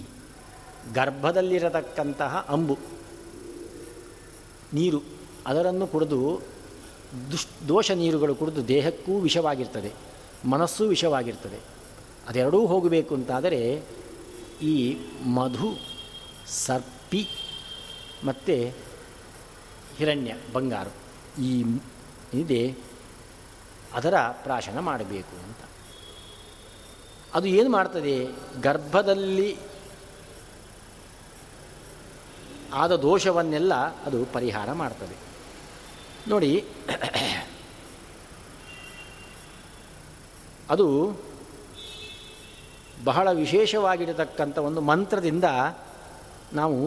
ಗರ್ಭದಲ್ಲಿರತಕ್ಕಂತಹ 0.94 2.46
ಅಂಬು, 2.50 2.78
ನೀರು, 4.74 5.02
ಅದರನ್ನು 5.48 5.88
ಕುಡಿದು 5.88 6.20
ದುಷ್, 7.32 7.48
ದೋಷ 7.68 7.92
ನೀರುಗಳು 7.92 8.36
ಕುಡಿದು 8.36 8.68
ದೇಹಕ್ಕೂ 8.68 9.20
ವಿಷವಾಗಿರ್ತದೆ, 9.20 9.92
ಮನಸ್ಸು 10.46 10.84
ವಿಷವಾಗಿರ್ತದೆ. 10.88 11.60
ಅದೆರಡೂ 12.28 12.66
ಹೋಗಬೇಕು 12.66 13.16
ಅಂತಾದರೆ 13.16 13.62
ಈ 14.62 14.76
ಮಧು, 15.36 15.70
ಸರ್ಪಿ 16.66 17.24
ಮತ್ತು 18.24 18.56
ಹಿರಣ್ಯ, 19.98 20.34
ಬಂಗಾರ 20.54 20.88
ಈ 21.42 21.52
ಇದೆ 22.34 22.62
ಅದರ 23.94 24.14
ಪ್ರಾಶನ 24.44 24.80
ಮಾಡಬೇಕು 24.80 25.36
ಅಂತ. 25.46 25.69
ಅದು 27.36 27.48
ಏನು 27.60 27.70
ಮಾಡ್ತದೆ? 27.78 28.14
ಗರ್ಭದಲ್ಲಿ 28.62 29.50
ಆದ 32.82 32.94
ದೋಷವನ್ನೆಲ್ಲ 33.06 33.74
ಅದು 34.08 34.20
ಪರಿಹಾರ 34.36 34.70
ಮಾಡ್ತದೆ. 34.82 35.16
ನೋಡಿ, 36.32 36.52
ಅದು 40.74 40.88
ಬಹಳ 43.10 43.28
ವಿಶೇಷವಾಗಿರತಕ್ಕಂಥ 43.44 44.58
ಒಂದು 44.70 44.82
ಮಂತ್ರದಿಂದ 44.90 45.48
ನಾವು 46.60 46.78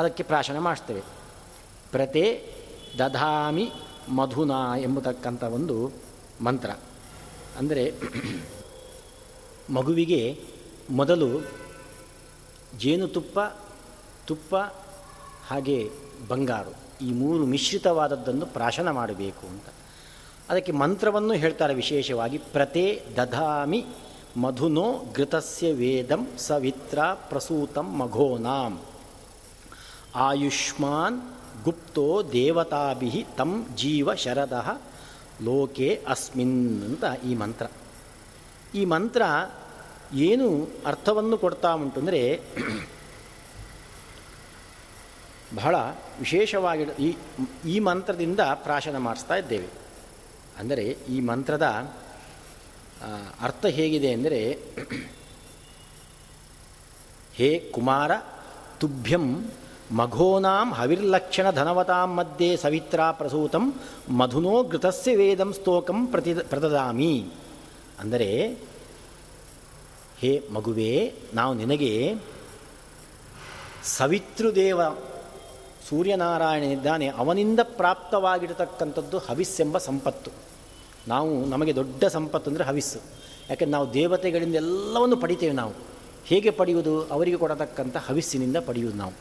ಅದಕ್ಕೆ 0.00 0.22
ಪ್ರಾಶನ 0.30 0.58
ಮಾಡಿಸ್ತೇವೆ 0.66 1.02
ಪ್ರತೆ 1.92 2.24
ದಧಾಮಿ 2.98 3.66
ಮಧುನ 4.18 4.52
ಎಂಬತಕ್ಕಂಥ 4.86 5.42
ಒಂದು 5.58 5.76
ಮಂತ್ರ. 6.46 6.70
ಅಂದರೆ 7.60 7.84
ಮಗುವಿಗೆ 9.70 10.40
ಮೊದಲು 10.90 11.46
ಜೇನುತುಪ್ಪ 12.78 13.40
ತುಪ್ಪ 14.26 14.56
ಹಾಗೆ 15.46 15.90
ಬಂಗಾರು 16.28 17.04
ಈ 17.04 17.12
ಮೂರು 17.12 17.46
ಮಿಶ್ರಿತವಾದದ್ದನ್ನು 17.46 18.46
ಪ್ರಾಶನ 18.46 18.90
ಮಾಡಬೇಕು 18.90 19.46
ಅಂತ. 19.46 19.64
ಅದಕ್ಕೆ 20.48 20.72
ಮಂತ್ರವನ್ನು 20.72 21.32
ಹೇಳ್ತಾರೆ 21.32 21.74
ವಿಶೇಷವಾಗಿ 21.74 22.38
ಪ್ರತೆ 22.38 23.02
ದಧಾಮಿ 23.16 23.84
ಮಧುನೋ 24.36 25.04
ಘೃತಸ್ಯ 25.14 25.72
ವೇದಂ 25.72 26.28
ಸವಿತ್ರ 26.38 26.98
ಪ್ರಸೂತಂ 27.12 27.98
ಮಘೋನಾಂ. 27.98 28.80
ಆಯುಷ್ಮಾನ್ 30.14 31.22
ಗುಪ್ತೋ 31.64 32.22
ದೇವತಾಭಿ 32.32 33.26
ತಂ 33.36 33.66
ಜೀವ 33.76 34.14
ಶರದ 34.14 34.80
ಲೋಕೆ 35.42 36.04
ಅಸ್ಮಿನ್ 36.08 36.82
ಅಂತ 36.84 37.04
ಈ 37.24 37.34
ಮಂತ್ರ. 37.34 37.66
ಈ 38.78 38.82
ಮಂತ್ರ 38.92 39.22
ಏನು 40.28 40.46
ಅರ್ಥವನ್ನು 40.90 41.36
ಕೊಡ್ತಾ 41.44 41.70
ಉಂಟು 41.82 41.98
ಅಂದರೆ 42.02 42.20
ಬಹಳ 45.58 45.74
ವಿಶೇಷವಾಗಿ 46.22 46.84
ಈ 47.06 47.08
ಈ 47.72 47.74
ಮಂತ್ರದಿಂದ 47.88 48.42
ಪ್ರಾಶನ 48.64 48.96
ಮಾಡಿಸ್ತಾ 49.06 49.34
ಇದ್ದೇವೆ. 49.42 49.68
ಅಂದರೆ 50.60 50.84
ಈ 51.14 51.16
ಮಂತ್ರದ 51.30 51.66
ಅರ್ಥ 53.46 53.64
ಹೇಗಿದೆ 53.78 54.10
ಅಂದರೆ 54.18 54.40
ಹೇ 57.38 57.50
ಕುಮಾರ, 57.76 58.10
ತುಭ್ಯಂ 58.82 59.26
ಮಘೋನಾಂ 60.00 60.68
ಹವಿರ್ಲಕ್ಷಣ 60.80 61.46
ಧನವತಾಂ 61.60 62.10
ಮಧ್ಯೆ 62.18 62.50
ಸವಿತ್ರ 62.64 63.00
ಪ್ರಸೂತಂ 63.20 63.64
ಮಧುನೋ 64.20 64.54
ಘೃತಸ್ಯ 64.70 65.12
ವೇದಂ 65.20 65.50
ಸ್ತೋಕಂ 65.58 65.98
ಪ್ರತಿ, 66.12 66.32
ಪ್ರದದಾಮಿ. 66.52 67.14
ಅಂದರೆ, 68.04 68.58
ಹೇ 70.18 70.42
ಮಗುವೇ, 70.52 71.14
ನಾವು 71.34 71.54
ನಿನಗೆ 71.54 72.14
ಸವಿತೃದೇವ 73.84 74.80
ಸೂರ್ಯನಾರಾಯಣನಿದ್ದಾನೆ 75.88 77.06
ಅವನಿಂದ 77.06 77.60
ಪ್ರಾಪ್ತವಾಗಿರತಕ್ಕಂಥದ್ದು 77.62 79.18
ಹವಿಸ್ಸೆಂಬ 79.18 79.78
ಸಂಪತ್ತು. 79.78 80.30
ನಾವು 81.08 81.44
ನಮಗೆ 81.44 81.74
ದೊಡ್ಡ 81.74 82.04
ಸಂಪತ್ತು 82.04 82.50
ಅಂದರೆ 82.50 82.64
ಹವಿಸ್ಸು. 82.64 82.98
ಯಾಕೆಂದ್ರೆ 83.50 83.70
ನಾವು 83.70 83.94
ದೇವತೆಗಳಿಂದ 83.94 84.54
ಎಲ್ಲವನ್ನು 84.54 85.16
ಪಡಿತೇವೆ 85.16 85.52
ನಾವು. 85.52 85.72
ಹೇಗೆ 86.24 86.50
ಪಡೆಯುವುದು? 86.50 87.06
ಅವರಿಗೆ 87.06 87.36
ಕೊಡತಕ್ಕಂಥ 87.36 87.96
ಹವಿಸ್ಸಿನಿಂದ 87.96 88.56
ಪಡೆಯುವುದು 88.56 88.98
ನಾವು. 88.98 89.12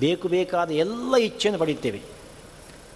ಬೇಕು 0.00 0.28
ಬೇಕಾದ 0.28 0.70
ಎಲ್ಲ 0.70 1.16
ಇಚ್ಛೆಯನ್ನು 1.16 1.60
ಪಡೆಯುತ್ತೇವೆ 1.60 2.02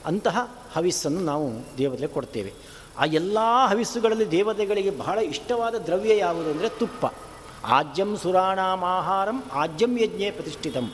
ಅಂತಹ 0.06 0.56
ಹವಿಸ್ಸನ್ನು 0.72 1.20
ನಾವು 1.20 1.50
ದೇವತೆಗೆ 1.78 2.12
ಕೊಡ್ತೇವೆ. 2.12 2.52
ಆ 3.00 3.04
ಎಲ್ಲ 3.20 3.38
ಹವಿಸ್ಸುಗಳಲ್ಲಿ 3.70 4.30
ದೇವತೆಗಳಿಗೆ 4.30 4.90
ಬಹಳ 5.02 5.18
ಇಷ್ಟವಾದ 5.18 5.74
ದ್ರವ್ಯ 5.86 6.16
ಯಾವುದು 6.16 6.48
ಅಂದರೆ 6.50 6.68
ತುಪ್ಪ. 6.80 7.06
ಆಜ್ಯಂ 7.64 8.10
ಸುರಾಣಾಂ 8.22 8.82
ಆಹಾರಂ 8.84 9.38
ಆಜ್ಯಂ 9.52 9.92
ಯಜ್ಞೆ 9.98 10.30
ಪ್ರತಿಷ್ಠಿತಂ. 10.30 10.86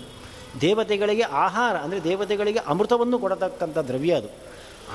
ದೇವತೆಗಳಿಗೆ 0.60 1.24
ಆಹಾರ 1.44 1.76
ಅಂದರೆ 1.76 2.00
ದೇವತೆಗಳಿಗೆ 2.04 2.60
ಅಮೃತವನ್ನು 2.66 3.18
ಕೊಡತಕ್ಕಂಥ 3.18 3.78
ದ್ರವ್ಯ 3.78 4.14
ಅದು. 4.14 4.30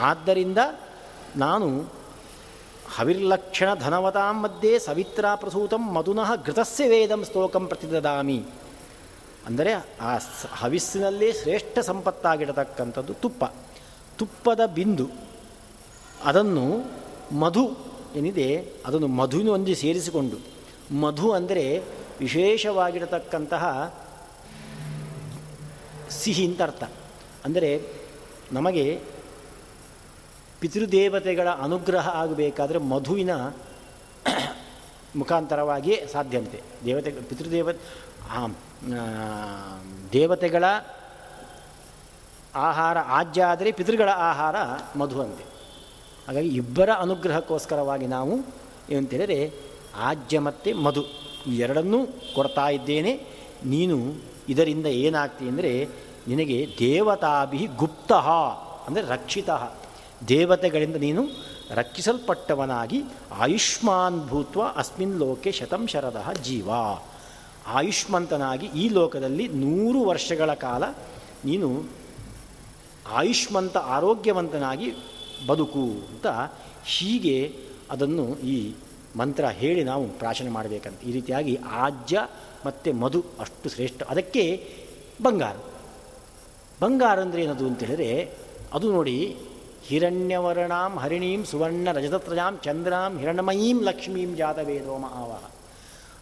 ಆದ್ದರಿಂದ 0.01 0.57
ನಾನು 1.35 1.67
ಹವಿರ್ಲಕ್ಷಣ 2.95 3.69
ಧನವತಾಂ 3.73 4.37
ಮಧ್ಯೆ 4.41 4.79
ಸವಿತ್ರ 4.79 5.25
ಪ್ರಸೂತಂ 5.35 5.83
ಮಧುನಃ 5.93 6.29
ಘೃತಸ್ಯ 6.45 6.87
ವೇದಂ 6.87 7.21
ಸ್ತೋಕಂ 7.25 7.65
ಪ್ರತಿದದಾಮಿ. 7.67 8.39
ಅಂದರೆ 9.45 9.73
ಆ 10.01 10.17
ಹವಿಸ್ಸಿನಲ್ಲೇ 10.61 11.29
ಶ್ರೇಷ್ಠ 11.31 11.79
ಸಂಪತ್ತಾಗಿಡತಕ್ಕಂಥದ್ದು 11.79 13.13
ತುಪ್ಪ. 13.13 13.43
ತುಪ್ಪದ 14.19 14.61
ಬಿಂದು. 14.65 15.07
ಅದನ್ನು 16.25 16.65
ಮಧು 17.43 17.63
ಏನಿದೆ, 18.19 18.47
ಅದನ್ನು 18.85 19.09
ಮಧುವಿನೊಂದಿ 19.19 19.73
ಸೇರಿಸಿಕೊಂಡು. 19.75 20.37
ಮಧು 21.03 21.27
ಅಂದರೆ 21.31 21.65
ವಿಶೇಷವಾಗಿರತಕ್ಕಂತಹ 22.19 23.65
ಸಿಹಿ 26.19 26.45
ಅಂತ 26.47 26.61
ಅರ್ಥ. 26.61 26.83
ಅಂದರೆ 27.45 27.69
ನಮಗೆ 28.51 28.85
ಪಿತೃದೇವತೆಗಳ 30.61 31.49
ಅನುಗ್ರಹ 31.65 32.07
ಆಗಬೇಕಾದರೆ 32.23 32.79
ಮಧುವಿನ 32.93 33.31
ಮುಖಾಂತರವಾಗಿಯೇ 35.15 35.97
ಸಾಧ್ಯಂತೆ 36.11 36.59
ದೇವತೆ, 36.85 37.11
ಪಿತೃದೇವ 37.29 37.69
ದೇವತೆಗಳ 40.13 40.65
ಆಹಾರ 42.55 42.97
ಆಜ್ಯ 43.19 43.41
ಆದರೆ 43.43 43.71
ಪಿತೃಗಳ 43.71 44.09
ಆಹಾರ 44.09 44.55
ಮಧು 44.99 45.17
ಅಂತೆ. 45.21 45.45
ಹಾಗಾಗಿ 46.27 46.49
ಇಬ್ಬರ 46.61 46.89
ಅನುಗ್ರಹಕ್ಕೋಸ್ಕರವಾಗಿ 46.99 48.07
ನಾವು 48.07 48.33
ಏನಂತೇಳಿದರೆ 48.89 49.39
ಆಜ್ಯ 50.09 50.39
ಮತ್ತು 50.47 50.71
ಮಧು 50.81 51.03
ಎರಡನ್ನೂ 51.65 51.99
ಕೊಡ್ತಾ 52.35 52.65
ಇದ್ದೇನೆ. 52.69 53.13
ನೀನು 53.65 53.97
ಇದರಿಂದ 54.49 54.87
ಏನಾಗ್ತಿ 55.05 55.45
ಅಂದರೆ 55.49 55.71
ನಿನಗೆ 56.27 56.57
ದೇವತಾಭಿ 56.79 57.61
ಗುಪ್ತ 57.77 58.11
ಅಂದರೆ 58.87 59.03
ರಕ್ಷಿತ. 59.07 59.49
ದೇವತೆಗಳಿಂದ 60.27 60.95
ನೀನು 60.95 61.23
ರಕ್ಷಿಸಲ್ಪಟ್ಟವನಾಗಿ 61.71 62.99
ಆಯುಷ್ಮಾನ್ 63.39 64.19
ಭೂತ್ವ 64.27 64.61
ಅಸ್ಮಿನ್ 64.75 65.15
ಲೋಕೆ 65.19 65.51
ಶತಂ 65.51 65.83
ಶರದ 65.87 66.21
ಜೀವ. 66.43 66.69
ಆಯುಷ್ಮಂತನಾಗಿ 67.67 68.67
ಈ 68.81 68.85
ಲೋಕದಲ್ಲಿ 68.89 69.47
ನೂರು 69.63 69.99
ವರ್ಷಗಳ 70.03 70.53
ಕಾಲ 70.65 70.83
ನೀನು 71.45 71.69
ಆಯುಷ್ಮಂತ 73.13 73.77
ಆರೋಗ್ಯವಂತನಾಗಿ 73.77 74.89
ಬದುಕು 75.47 75.83
ಅಂತ 76.09 76.27
ಹೀಗೆ 76.85 77.53
ಅದನ್ನು 77.91 78.37
ಈ 78.39 78.73
ಮಂತ್ರ 79.17 79.45
ಹೇಳಿ 79.45 79.83
ನಾವು 79.83 80.07
ಪ್ರಾಶನ 80.07 80.49
ಮಾಡಬೇಕಂತ. 80.49 81.03
ಈ 81.03 81.11
ರೀತಿಯಾಗಿ 81.11 81.59
ಆಜ್ಯ 81.71 82.19
ಮತ್ತು 82.65 82.93
ಮಧು 82.93 83.25
ಅಷ್ಟು 83.39 83.69
ಶ್ರೇಷ್ಠ. 83.69 84.03
ಅದಕ್ಕೆ 84.03 84.67
ಬಂಗಾರ. 85.21 85.55
ಬಂಗಾರ 86.81 87.21
ಅಂದರೆ 87.21 87.43
ಏನದು 87.43 87.67
ಅಂತೇಳಿದರೆ 87.67 88.31
ಅದು 88.73 88.91
ನೋಡಿ 88.91 89.35
ಹಿರಣ್ಯವರ್ಣಾಂ 89.87 90.97
ಹರಿಣೀಂ 90.97 91.45
ಸುವರ್ಣ 91.45 91.87
ರಜತತ್ರಜಾಂ 91.91 92.57
ಚಂದ್ರಾಂ 92.63 93.19
ಹಿರಣ್ಮಯೀಂ 93.19 93.83
ಲಕ್ಷ್ಮೀಂ 93.83 94.35
ಜಾತವೇದೋ 94.35 94.97
ಮಹಾವಾಹ 94.97 95.43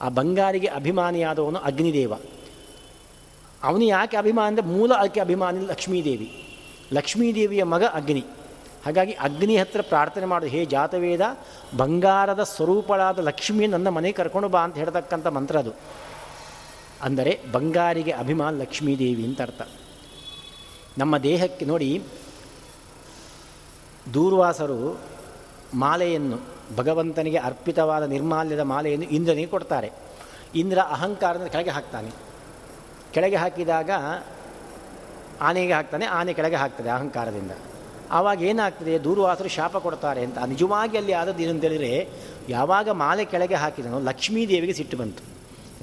ಆ 0.01 0.09
ಬಂಗಾರಿಗೆ 0.09 0.67
ಅಭಿಮಾನಿಯಾದವನು 0.67 1.59
ಅಗ್ನಿದೇವ. 1.59 2.13
ಅವನು 3.63 3.83
ಯಾಕೆ 3.83 4.17
ಅಭಿಮಾನ 4.17 4.47
ಅಂದರೆ 4.47 4.65
ಮೂಲ 4.65 4.93
ಅದಕ್ಕೆ 4.93 5.19
ಅಭಿಮಾನಿ 5.19 5.65
ಲಕ್ಷ್ಮೀದೇವಿ. 5.65 6.45
ಲಕ್ಷ್ಮೀದೇವಿಯ 6.93 7.63
ಮಗ 7.63 7.83
ಅಗ್ನಿ. 7.83 8.23
ಹಾಗಾಗಿ 8.85 9.13
ಅಗ್ನಿ 9.27 9.55
ಹತ್ರ 9.57 9.81
ಪ್ರಾರ್ಥನೆ 9.81 10.25
ಮಾಡೋದು 10.25 10.51
ಹೇ 10.53 10.61
ಜಾತವೇದ, 10.65 11.23
ಬಂಗಾರದ 11.77 12.43
ಸ್ವರೂಪಳಾದ 12.43 13.19
ಲಕ್ಷ್ಮಿ 13.19 13.67
ನನ್ನ 13.67 13.87
ಮನೆಗೆ 13.89 14.15
ಕರ್ಕೊಂಡು 14.15 14.49
ಬಾ 14.49 14.61
ಅಂತ 14.63 14.77
ಹೇಳ್ತಕ್ಕಂಥ 14.77 15.27
ಮಂತ್ರ 15.37 15.57
ಅದು. 15.57 15.73
ಅಂದರೆ 17.01 17.33
ಬಂಗಾರಿಗೆ 17.51 18.13
ಅಭಿಮಾನ 18.23 18.53
ಲಕ್ಷ್ಮೀದೇವಿ 18.61 19.23
ಅಂತ 19.25 19.41
ಅರ್ಥ. 19.41 19.61
ನಮ್ಮ 20.97 21.17
ದೇಹಕ್ಕೆ 21.17 21.65
ನೋಡಿ, 21.65 21.91
ದೂರ್ವಾಸರು 24.13 24.79
ಮಾಲೆಯನ್ನು, 25.75 26.37
ಭಗವಂತನಿಗೆ 26.77 27.37
ಅರ್ಪಿತವಾದ 27.37 28.03
ನಿರ್ಮಾಲ್ಯದ 28.03 28.63
ಮಾಲೆಯನ್ನು 28.73 29.07
ಇಂದ್ರನಿಗೆ 29.17 29.47
ಕೊಡ್ತಾರೆ. 29.47 29.89
ಇಂದ್ರ 30.55 30.79
ಅಹಂಕಾರದ 30.95 31.47
ಕೆಳಗೆ 31.53 31.69
ಹಾಕ್ತಾನೆ. 31.69 32.11
ಕೆಳಗೆ 33.13 33.35
ಹಾಕಿದಾಗ 33.35 33.91
ಆನೆಗೆ 35.41 35.73
ಹಾಕ್ತಾನೆ, 35.73 36.05
ಆನೆ 36.17 36.31
ಕೆಳಗೆ 36.33 36.55
ಹಾಕ್ತದೆ 36.55 36.89
ಅಹಂಕಾರದಿಂದ. 36.89 37.53
ಆವಾಗ 38.11 38.41
ಏನಾಗ್ತದೆ? 38.41 39.03
ದೂರ್ವಾಸರು 39.03 39.49
ಶಾಪ 39.49 39.77
ಕೊಡ್ತಾರೆ 39.77 40.23
ಅಂತ. 40.23 40.37
ನಿಜವಾಗಿ 40.37 40.97
ಅಲ್ಲಿ 40.97 41.13
ಆದದ್ದು 41.13 41.43
ಏನಂತೇಳಿದರೆ 41.43 42.09
ಯಾವಾಗ 42.49 42.89
ಮಾಲೆ 42.89 43.25
ಕೆಳಗೆ 43.25 43.55
ಹಾಕಿದನೋ 43.55 43.99
ಲಕ್ಷ್ಮೀದೇವಿಗೆ 43.99 44.73
ಸಿಟ್ಟು 44.73 44.97
ಬಂತು. 44.97 45.39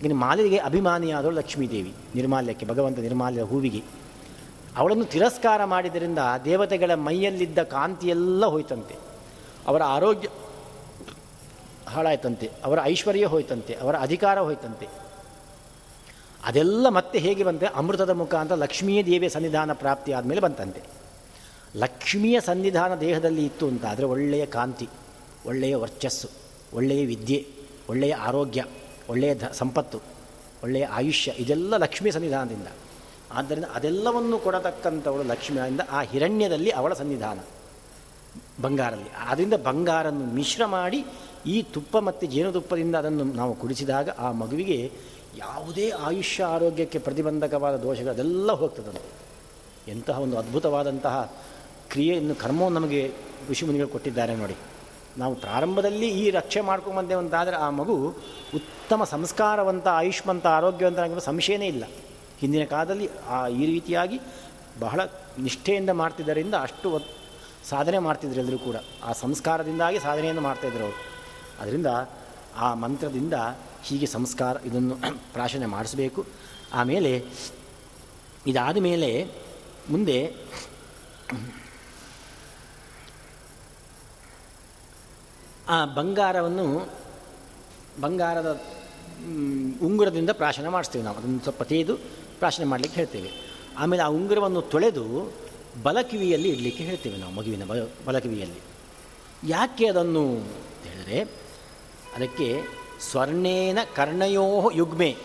ಈಗ 0.07 0.13
ಮಾಲೆಗೆ 0.15 0.57
ಅಭಿಮಾನಿಯಾದಳು 0.57 1.31
ಲಕ್ಷ್ಮೀದೇವಿ 1.31 1.95
ನಿರ್ಮಾಲ್ಯಕ್ಕೆ, 2.15 2.67
ಭಗವಂತ 2.67 2.99
ನಿರ್ಮಾಲ್ಯದ 2.99 3.45
ಹೂವಿಗೆ. 3.45 3.83
ಅವಳನ್ನು 4.77 5.05
ತಿರಸ್ಕಾರ 5.05 5.65
ಮಾಡಿದ್ದರಿಂದ 5.65 6.19
ದೇವತೆಗಳ 6.45 6.95
ಮೈಯಲ್ಲಿದ್ದ 6.95 7.63
ಕಾಂತಿಯೆಲ್ಲ 7.63 8.47
ಹೋಯ್ತಂತೆ. 8.47 8.95
ಅವರ 9.67 9.83
ಆರೋಗ್ಯ 9.83 10.29
ಹಾಳಾಯ್ತಂತೆ. 11.89 12.51
ಅವರ 12.65 12.79
ಐಶ್ವರ್ಯ 12.83 13.25
ಹೋಯ್ತಂತೆ. 13.25 13.75
ಅವರ 13.75 13.97
ಅಧಿಕಾರ 13.97 14.39
ಹೋಯ್ತಂತೆ. 14.39 14.89
ಅದೆಲ್ಲ 16.45 16.89
ಮತ್ತೆ 16.89 17.19
ಹೇಗೆ 17.19 17.45
ಬಂತೆ? 17.45 17.67
ಅಮೃತದ 17.67 18.11
ಮುಖಾಂತರ 18.11 18.55
ಲಕ್ಷ್ಮೀ 18.55 19.03
ದೇವಿಯ 19.03 19.29
ಸನ್ನಿಧಾನ 19.29 19.73
ಪ್ರಾಪ್ತಿ 19.73 20.13
ಆದಮೇಲೆ 20.13 20.41
ಬಂತಂತೆ. 20.41 21.06
ಲಕ್ಷ್ಮಿಯ 21.77 22.41
ಸನ್ನಿಧಾನ 22.41 22.95
ದೇಹದಲ್ಲಿ 22.95 23.45
ಇತ್ತು 23.45 23.69
ಅಂತ 23.69 23.85
ಆದರೆ 23.85 24.07
ಒಳ್ಳೆಯ 24.07 24.47
ಕಾಂತಿ, 24.47 24.89
ಒಳ್ಳೆಯ 25.47 25.77
ವರ್ಚಸ್ಸು, 25.77 26.29
ಒಳ್ಳೆಯ 26.73 27.07
ವಿದ್ಯೆ, 27.07 27.45
ಒಳ್ಳೆಯ 27.89 28.15
ಆರೋಗ್ಯ, 28.15 28.65
ಒಳ್ಳೆಯ 29.09 29.35
ಧ 29.35 29.45
ಸಂಪತ್ತು, 29.53 29.99
ಒಳ್ಳೆಯ 30.63 30.87
ಆಯುಷ್ಯ, 30.87 31.33
ಇದೆಲ್ಲ 31.39 31.77
ಲಕ್ಷ್ಮಿ 31.77 32.11
ಸನ್ನಿಧಾನದಿಂದ. 32.11 32.69
ಆದ್ದರಿಂದ 33.33 33.65
ಅದೆಲ್ಲವನ್ನು 33.65 34.39
ಕೊಡತಕ್ಕಂಥವಳು 34.39 35.23
ಲಕ್ಷ್ಮಿಯಿಂದ 35.23 35.81
ಆ 35.91 36.03
ಹಿರಣ್ಯದಲ್ಲಿ 36.03 36.71
ಅವಳ 36.71 36.93
ಸನ್ನಿಧಾನ 36.93 37.39
ಬಂಗಾರದಲ್ಲಿ. 38.61 39.11
ಆದ್ದರಿಂದ 39.29 39.55
ಬಂಗಾರನ್ನು 39.55 40.27
ಮಿಶ್ರ 40.35 40.67
ಮಾಡಿ 40.67 41.05
ಈ 41.47 41.63
ತುಪ್ಪ 41.63 41.97
ಮತ್ತು 41.99 42.27
ಜೇನುತುಪ್ಪದಿಂದ 42.27 42.97
ಅದನ್ನು 42.97 43.25
ನಾವು 43.25 43.55
ಕುಡಿಸಿದಾಗ 43.55 44.11
ಆ 44.19 44.33
ಮಗುವಿಗೆ 44.33 44.93
ಯಾವುದೇ 45.39 45.91
ಆಯುಷ್ಯ 45.91 46.45
ಆರೋಗ್ಯಕ್ಕೆ 46.45 46.99
ಪ್ರತಿಬಂಧಕವಾದ 46.99 47.77
ದೋಷಗಳು 47.83 48.11
ಅದೆಲ್ಲ 48.11 48.53
ಹೋಗ್ತದೆ 48.53 49.03
ಎಂತಹ 49.89 50.19
ಒಂದು 50.19 50.39
ಅದ್ಭುತವಾದಂತಹ 50.39 51.17
ಕ್ರಿಯೆಯನ್ನು 51.91 52.35
ಕರ್ಮವನ್ನು 52.35 52.81
ನಮಗೆ 52.81 53.13
ಋಷಿಮುನಿಗಳು 53.51 53.89
ಕೊಟ್ಟಿದ್ದಾರೆ 53.89 54.37
ನೋಡಿ. 54.37 54.57
ನಾವು 55.19 55.35
ಪ್ರಾರಂಭದಲ್ಲಿ 55.35 56.09
ಈ 56.09 56.31
ರಕ್ಷೆ 56.31 56.61
ಮಾಡ್ಕೊಂಡ್ಬಂದೆ 56.61 57.15
ಅಂತಾದರೆ 57.15 57.57
ಆ 57.57 57.71
ಮಗು 57.71 57.97
ಉತ್ತಮ 58.55 59.05
ಸಂಸ್ಕಾರವಂತ, 59.05 59.89
ಆಯುಷ್ಮಂತ, 59.89 60.47
ಆರೋಗ್ಯವಂತನಾಗಿರುವ 60.47 61.21
ಸಂಶಯನೇ 61.21 61.67
ಇಲ್ಲ. 61.67 61.85
ಹಿಂದಿನ 62.41 62.65
ಕಾಲದಲ್ಲಿ 62.65 63.09
ಆ 63.29 63.49
ಈ 63.49 63.67
ರೀತಿಯಾಗಿ 63.67 64.21
ಬಹಳ 64.81 65.01
ನಿಷ್ಠೆಯಿಂದ 65.39 65.91
ಮಾಡ್ತಿದ್ದರಿಂದ 65.91 66.55
ಅಷ್ಟು 66.55 66.89
ಸಾಧನೆ 67.69 67.99
ಮಾಡ್ತಿದ್ರು 67.99 68.41
ಎಲ್ಲರೂ 68.41 68.59
ಕೂಡ. 68.59 68.77
ಆ 69.05 69.13
ಸಂಸ್ಕಾರದಿಂದಾಗಿ 69.13 69.99
ಸಾಧನೆಯನ್ನು 69.99 70.43
ಮಾಡ್ತಾಯಿದ್ರು 70.43 70.85
ಅವರು. 70.85 70.99
ಅದರಿಂದ 71.61 71.87
ಆ 72.57 72.75
ಮಂತ್ರದಿಂದ 72.75 73.35
ಹೀಗೆ 73.85 74.07
ಸಂಸ್ಕಾರ 74.07 74.57
ಇದನ್ನು 74.65 74.95
ಪ್ರಾಶನೆ 75.35 75.67
ಮಾಡಿಸಬೇಕು. 75.67 76.27
ಆಮೇಲೆ 76.73 77.25
ಇದಾದ 78.47 78.77
ಮೇಲೆ 78.79 79.11
ಮುಂದೆ 79.91 80.19
ಆ 85.69 85.85
ಬಂಗಾರವನ್ನು 85.85 86.89
ಬಂಗಾರದ 88.01 88.63
ಉಂಗುರದಿಂದ 89.83 90.31
ಪ್ರಾಶನ 90.31 90.69
ಮಾಡಿಸ್ತೇವೆ 90.69 91.05
ನಾವು. 91.05 91.17
ಅದನ್ನು 91.17 91.41
ಸ್ವಲ್ಪ 91.41 91.63
ತೇದು 91.63 91.97
ಪ್ರಾಶನ 92.39 92.65
ಮಾಡಲಿಕ್ಕೆ 92.65 93.01
ಹೇಳ್ತೇವೆ. 93.01 93.31
ಆಮೇಲೆ 93.79 94.03
ಆ 94.03 94.07
ಉಂಗುರವನ್ನು 94.07 94.63
ತೊಳೆದು 94.63 95.33
ಬಲಕಿವಿಯಲ್ಲಿ 95.83 96.49
ಇಡಲಿಕ್ಕೆ 96.49 96.85
ಹೇಳ್ತೇವೆ 96.85 97.17
ನಾವು, 97.17 97.33
ಮಗುವಿನ 97.33 97.65
ಬಲ, 97.65 97.89
ಬಲಕಿವಿಯಲ್ಲಿ. 98.07 98.61
ಯಾಕೆ 99.45 99.87
ಅದನ್ನು 99.87 100.35
ಹೇಳಿದರೆ, 100.85 101.23
ಅದಕ್ಕೆ 102.17 102.63
ಸ್ವರ್ಣೇನ 103.11 103.79
ಕರ್ಣಯೋ 103.97 104.71
ಯುಗ್ಮೆ, 104.71 105.17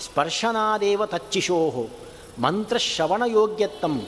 ಸ್ಪರ್ಶನಾದೇವ 0.00 1.06
ತಚ್ಚಿಶೋ, 1.06 1.88
ಮಂತ್ರಶ್ರವಣಯೋಗ್ಯತ್ವಂ, 2.38 4.06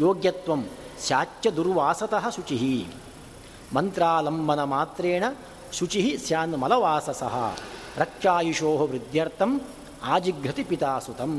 ಯೋಗ್ಯತ್ವಂ, 0.00 0.70
ಸ್ಯಾಚ್ಯ 1.00 1.50
ದುರ್ವಾಸತಃ 1.50 2.30
ಶುಚಿ. 2.30 2.86
ಮಂತ್ರಾಲಂಬನ 3.76 4.62
ಮಾತ್ರೇಣ 4.74 5.24
ಶುಚಿ 5.78 6.00
ಸ್ಯಾನ್ 6.26 6.56
ಮಲವಾಸಸಃ. 6.62 7.34
ರಕ್ಷಾಯುಷೋ 7.96 8.70
ವೃದ್ಧ್ಯರ್ಥಂ 8.90 9.52
ಆಜಿಘ್ರತಿ 10.04 10.64
ಪಿತಾಸುತಂ. 10.64 11.32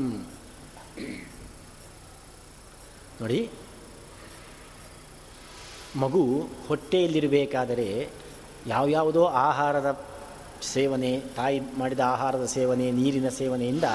ನೋಡಿ, 3.20 3.40
ಮಗು 5.96 6.22
ಹೊಟ್ಟೆಯಲ್ಲಿರಬೇಕಾದರೆ 6.68 7.88
ಯಾವ್ಯಾವುದೋ 8.66 9.22
ಆಹಾರದ 9.24 9.90
ಸೇವನೆ, 10.72 11.12
ತಾಯಿ 11.36 11.58
ಮಾಡಿದ 11.78 12.02
ಆಹಾರದ 12.06 12.44
ಸೇವನೆ, 12.56 12.86
ನೀರಿನ 12.90 13.28
ಸೇವನೆಯಿಂದ 13.38 13.86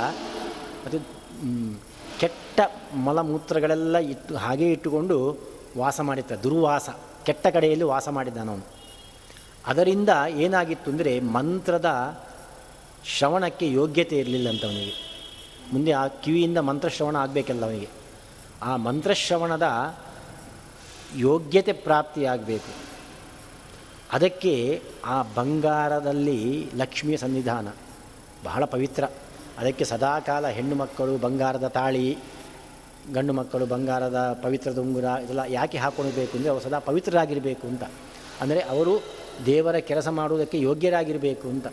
ಅದು 0.86 0.98
ಕೆಟ್ಟ 2.20 2.60
ಮಲಮೂತ್ರಗಳೆಲ್ಲ 3.06 3.98
ಇಟ್ಟು, 4.14 4.34
ಹಾಗೇ 4.36 4.68
ಇಟ್ಟುಕೊಂಡು 4.72 5.18
ವಾಸ 5.78 6.00
ಮಾಡಿರ್ತಾರೆ, 6.02 6.44
ದುರ್ವಾಸ. 6.44 6.90
ಕೆಟ್ಟ 7.26 7.48
ಕಡೆಯಲ್ಲಿ 7.48 7.86
ವಾಸ 7.86 8.10
ಮಾಡಿದ್ದಾನವನು. 8.10 8.66
ಅದರಿಂದ 9.66 10.10
ಏನಾಗಿತ್ತು 10.30 10.92
ಅಂದರೆ 10.92 11.20
ಮಂತ್ರದ 11.20 12.20
ಶ್ರವಣಕ್ಕೆ 13.06 13.72
ಯೋಗ್ಯತೆ 13.72 14.18
ಇರಲಿಲ್ಲ 14.18 14.50
ಅಂತ 14.50 14.66
ಅವನಿಗೆ. 14.66 15.12
ಮುಂದೆ 15.74 15.92
ಆ 15.92 16.08
ಕಿವಿಯಿಂದ 16.08 16.58
ಮಂತ್ರಶ್ರವಣ 16.58 17.16
ಆಗಬೇಕಲ್ಲ 17.16 17.66
ಅವನಿಗೆ. 17.66 17.90
ಆ 18.62 18.76
ಮಂತ್ರಶ್ರವಣದ 18.76 19.96
ಯೋಗ್ಯತೆ 21.16 21.74
ಪ್ರಾಪ್ತಿಯಾಗಬೇಕು 21.74 22.74
ಅದಕ್ಕೆ 24.12 24.84
ಆ 25.06 25.22
ಬಂಗಾರದಲ್ಲಿ 25.22 26.70
ಲಕ್ಷ್ಮಿಯ 26.76 27.18
ಸನ್ನಿಧಾನ. 27.18 27.68
ಬಹಳ 28.44 28.66
ಪವಿತ್ರ. 28.66 29.04
ಅದಕ್ಕೆ 29.58 29.84
ಸದಾಕಾಲ 29.84 30.48
ಹೆಣ್ಣು 30.48 30.76
ಮಕ್ಕಳು 30.76 31.18
ಬಂಗಾರದ 31.18 31.68
ತಾಳಿ 31.68 32.18
ಗಂಡು 33.14 33.34
ಮಕ್ಕಳು, 33.34 33.66
ಬಂಗಾರದ 33.66 34.40
ಪವಿತ್ರದ 34.44 34.80
ಉಂಗುರ 34.80 35.04
ಇದೆಲ್ಲ 35.24 35.40
ಯಾಕೆ 35.50 35.78
ಹಾಕೊಳ್ಬೇಕು 35.78 36.34
ಅಂದರೆ 36.38 36.50
ಅವರು 36.50 36.64
ಸದಾ 36.64 36.80
ಪವಿತ್ರರಾಗಿರಬೇಕು 36.80 37.68
ಅಂತ. 37.68 37.84
ಅಂದರೆ 38.42 38.62
ಅವರು 38.74 38.94
ದೇವರ 39.46 39.78
ಕೆಲಸ 39.80 40.08
ಮಾಡುವುದಕ್ಕೆ 40.08 40.62
ಯೋಗ್ಯರಾಗಿರಬೇಕು 40.62 41.48
ಅಂತ. 41.50 41.68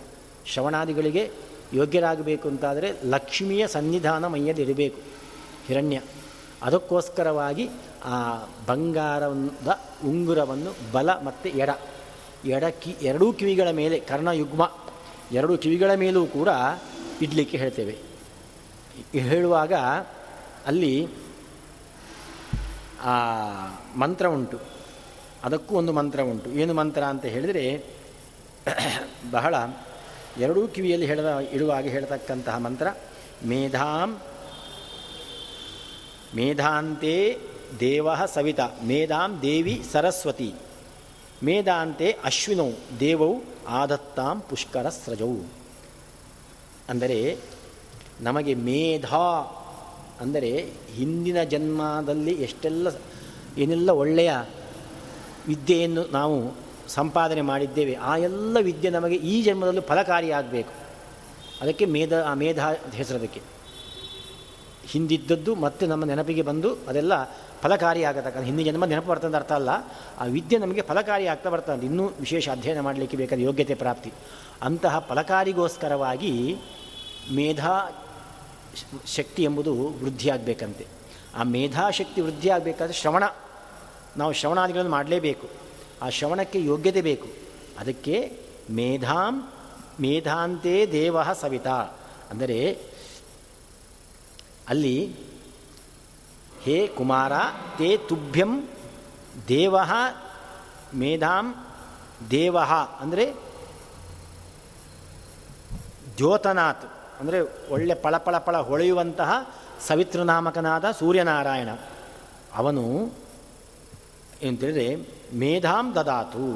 ಶ್ರವಣಾದಿಗಳಿಗೆ 0.47 1.31
ಯೋಗ್ಯರಾಗಬೇಕು 1.75 2.49
ಅಂತಾದರೆ 2.49 2.89
ಲಕ್ಷ್ಮಿಯ 3.05 3.67
ಸನ್ನಿಧಾನ 3.67 4.27
ಮೈಯಲ್ಲಿರಬೇಕು 4.27 5.01
ಹಿರಣ್ಯ. 5.67 5.99
ಅದಕ್ಕೋಸ್ಕರವಾಗಿ 6.63 7.65
ಆ 8.05 8.19
ಬಂಗಾರದ 8.67 9.71
ಉಂಗುರವನ್ನು 10.05 10.71
ಬಲ 10.93 11.11
ಮತ್ತು 11.11 11.49
ಎಡ. 11.49 11.71
ಎಡ 12.45 12.65
ಕಿ, 12.65 12.97
ಎರಡೂ 13.03 13.33
ಕಿವಿಗಳ 13.33 13.71
ಮೇಲೆ 13.71 13.97
ಕರ್ಣಯುಗ್ಮ. 14.01 14.73
ಎರಡು 15.33 15.59
ಕಿವಿಗಳ 15.59 15.95
ಮೇಲೂ 15.95 16.27
ಕೂಡ 16.27 16.49
ಇಡಲಿಕ್ಕೆ 17.23 17.57
ಹೇಳ್ತೇವೆ. 17.57 17.95
ಹೇಳುವಾಗ 19.15 19.73
ಅಲ್ಲಿ 20.69 21.09
ಆ 23.03 23.15
ಮಂತ್ರ 23.97 24.27
ಉಂಟು. 24.27 24.59
ಅದಕ್ಕೂ 25.45 25.77
ಒಂದು 25.77 25.93
ಮಂತ್ರ 25.93 26.21
ಉಂಟು. 26.23 26.51
ಏನು 26.51 26.75
ಮಂತ್ರ 26.75 27.03
ಅಂತ 27.03 27.25
ಹೇಳಿದರೆ 27.25 27.85
ಬಹಳ 29.31 29.55
ಎರಡೂ 30.39 30.69
ಕಿವಿಯಲ್ಲಿ 30.69 31.07
ಹೇಳದ 31.07 31.39
ಇಡುವಾಗ 31.53 31.85
ಹೇಳ್ತಕ್ಕಂತಹ 31.85 32.59
ಮಂತ್ರ. 32.59 32.87
ಮೇಧಾಂ, 33.45 34.11
ಮೇಧಾಂತೆ 36.37 37.39
ದೇವ 37.81 38.09
ಸವಿತ. 38.35 38.61
ಮೇಧಾಂ 38.83 39.31
ದೇವಿ 39.43 39.83
ಸರಸ್ವತಿ. 39.93 40.55
ಮೇಧಾಂತೆ 41.45 42.09
ಅಶ್ವಿನೌ. 42.25 42.71
ದೇವೌ 43.01 43.33
ಆದತ್ತಾಂ 43.69 44.41
ಪುಷ್ಕರ 44.41 44.89
ಸ್ರಜೌ 44.89 45.33
ಅಂದರೆ 46.89 47.37
ನಮಗೆ 48.21 48.55
ಮೇಧಾ 48.55 49.25
ಅಂದರೆ 50.21 50.51
ಹಿಂದಿನ 50.97 51.43
ಜನ್ಮದಲ್ಲಿ 51.43 52.35
ಎಷ್ಟೆಲ್ಲ 52.47 52.89
ಏನೆಲ್ಲ 53.59 53.91
ಒಳ್ಳೆಯ 54.03 54.33
ವಿದ್ಯೆಯನ್ನು 55.49 56.03
ನಾವು 56.13 56.37
ಸಂಪಾದನೆ 56.89 57.43
ಮಾಡಿದ್ದೇವೆ, 57.51 57.95
ಆ 58.11 58.13
ಎಲ್ಲ 58.29 58.57
ವಿದ್ಯೆ 58.61 58.91
ನಮಗೆ 58.91 59.17
ಈ 59.33 59.35
ಜನ್ಮದಲ್ಲೂ 59.43 59.83
ಫಲಕಾರಿಯಾಗಬೇಕು. 59.91 60.73
ಅದಕ್ಕೆ 61.63 61.85
ಮೇಧ, 61.95 62.13
ಆ 62.31 62.33
ಮೇಧ 62.35 62.59
ಹೆಸರದಕ್ಕೆ 63.01 63.41
ಹಿಂದಿದ್ದದ್ದು 64.93 65.53
ಮತ್ತೆ 65.55 65.85
ನಮ್ಮ 65.87 66.05
ನೆನಪಿಗೆ 66.05 66.43
ಬಂದು 66.43 66.69
ಅದೆಲ್ಲ 66.89 67.15
ಫಲಕಾರಿಯಾಗತಕ್ಕಂಥ, 67.63 68.45
ಹಿಂದಿನ 68.45 68.65
ಜನ್ಮ 68.71 68.85
ನೆನಪು 68.85 69.09
ಬರ್ತಂತ 69.09 69.37
ಅರ್ಥ 69.37 69.53
ಅಲ್ಲ, 69.53 69.71
ಆ 70.19 70.25
ವಿದ್ಯೆ 70.37 70.59
ನಮಗೆ 70.59 70.83
ಫಲಕಾರಿ 70.91 71.27
ಆಗ್ತಾ 71.27 71.49
ಬರ್ತದೆ 71.51 71.87
ಇನ್ನೂ 71.87 72.05
ವಿಶೇಷ 72.21 72.49
ಅಧ್ಯಯನ 72.49 72.81
ಮಾಡಲಿಕ್ಕೆ 72.81 73.17
ಬೇಕಾದ 73.17 73.41
ಯೋಗ್ಯತೆ, 73.49 73.75
ಪ್ರಾಪ್ತಿ. 73.75 74.13
ಅಂತಹ 74.63 74.99
ಫಲಕಾರಿಗೋಸ್ಕರವಾಗಿ 75.09 76.33
ಮೇಧಾ 77.39 77.75
ಶಕ್ತಿ 79.07 79.43
ಎಂಬುದು 79.43 79.75
ವೃದ್ಧಿಯಾಗಬೇಕಂತೆ. 79.89 80.87
ಆ 81.35 81.43
ಮೇಧಾಶಕ್ತಿ 81.43 82.21
ವೃದ್ಧಿ 82.21 82.51
ಆಗಬೇಕಾದ್ರೆ 82.51 82.99
ಶ್ರವಣ. 82.99 83.25
ನಾವು 84.17 84.33
ಶ್ರವಣಾದಿಗಳನ್ನು 84.33 84.91
ಮಾಡಲೇಬೇಕು. 84.91 85.49
ಆ 86.03 86.09
ಶ್ರವಣಕ್ಕೆ 86.09 86.65
ಯೋಗ್ಯತೆ 86.65 87.03
ಬೇಕು. 87.03 87.29
ಅದಕ್ಕೆ 87.79 88.39
ಮೇಧಾಂ, 88.71 89.53
ಮೇಧಾಂತೆ 90.01 90.89
ದೇವ 90.93 91.23
ಸವಿತಾ. 91.33 91.77
ಅಂದರೆ 92.31 92.83
ಅಲ್ಲಿ 94.69 95.15
ಹೇ 96.63 96.87
ಕುಮಾರ, 96.87 97.33
ತೇ 97.79 97.97
ತುಭ್ಯಂ 97.97 98.69
ದೇವ, 99.49 99.77
ಮೇಧಾಂ 100.95 101.55
ದೇವ. 102.31 102.59
ಅಂದರೆ 103.01 103.35
ದ್ಯೋತನಾಥ್ 106.17 106.98
ಅಂದರೆ 107.21 107.39
ಒಳ್ಳೆ 107.69 107.95
ಪಳಪಳ 107.95 108.39
ಪಳ 108.39 108.57
ಹೊಳೆಯುವಂತಹ 108.69 109.31
ಸವಿತೃನಾಮಕನಾದ 109.87 110.91
ಸೂರ್ಯನಾರಾಯಣ. 110.91 111.69
ಅವನು 112.55 112.85
ಎಂತೇಳಿದರೆ 114.43 114.89
ಮೇಧಾಂ 115.35 115.87
ದದಾತು. 115.95 116.47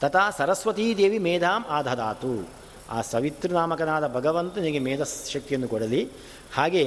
ತಥಾ 0.00 0.24
ಸರಸ್ವತೀದೇವಿ 0.30 1.18
ಮೇಧಾಂ 1.18 1.62
ಆದದಾತು. 1.68 2.32
ಆ 2.90 2.98
ಸವಿತೃನಾಮಕನಾದ 3.02 4.04
ಭಗವಂತನಿಗೆ 4.14 4.78
ಮೇಧ 4.78 5.02
ಶಕ್ತಿಯನ್ನು 5.32 5.68
ಕೊಡಲಿ. 5.68 6.02
ಹಾಗೆ 6.54 6.84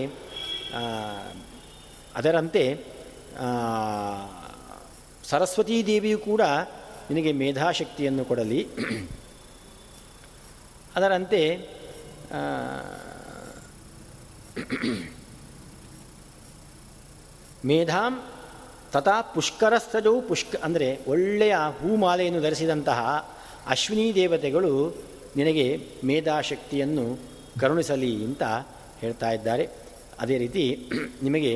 ಅದರಂತೆ 2.15 2.63
ಸರಸ್ವತೀ 5.23 5.77
ದೇವಿಯು 5.85 6.19
ಕೂಡ 6.19 6.41
ನಿನಗೆ 7.09 7.31
ಮೇಧಾಶಕ್ತಿಯನ್ನು 7.31 8.23
ಕೊಡಲಿ. 8.25 8.61
ಅದರಂತೆ 10.95 11.41
ಮೇಧಾಂ 17.65 18.13
ತಥಾ 18.91 19.21
ಪುಷ್ಕರಸ್ಥಜವು 19.21 20.21
ಪುಷ್ಕ, 20.21 20.55
ಅಂದರೆ 20.63 20.87
ಒಳ್ಳೆಯ 21.07 21.55
ಹೂಮಾಲೆಯನ್ನು 21.81 22.41
ಧರಿಸಿದಂತಹ 22.41 23.01
ಅಶ್ವಿನಿ 23.67 24.15
ದೇವತೆಗಳು 24.15 24.71
ನಿನಗೆ 25.35 25.65
ಮೇಧಾಶಕ್ತಿಯನ್ನು 26.03 27.05
ಕರುಣಿಸಲಿ 27.59 28.25
ಅಂತ 28.25 28.43
ಹೇಳ್ತಾ 28.99 29.29
ಇದ್ದಾರೆ. 29.31 29.65
ಅದೇ 30.19 30.37
ರೀತಿ 30.37 30.63
ನಿಮಗೆ 31.21 31.53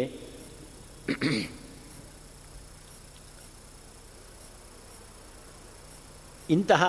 ಇಂತಹ 6.50 6.84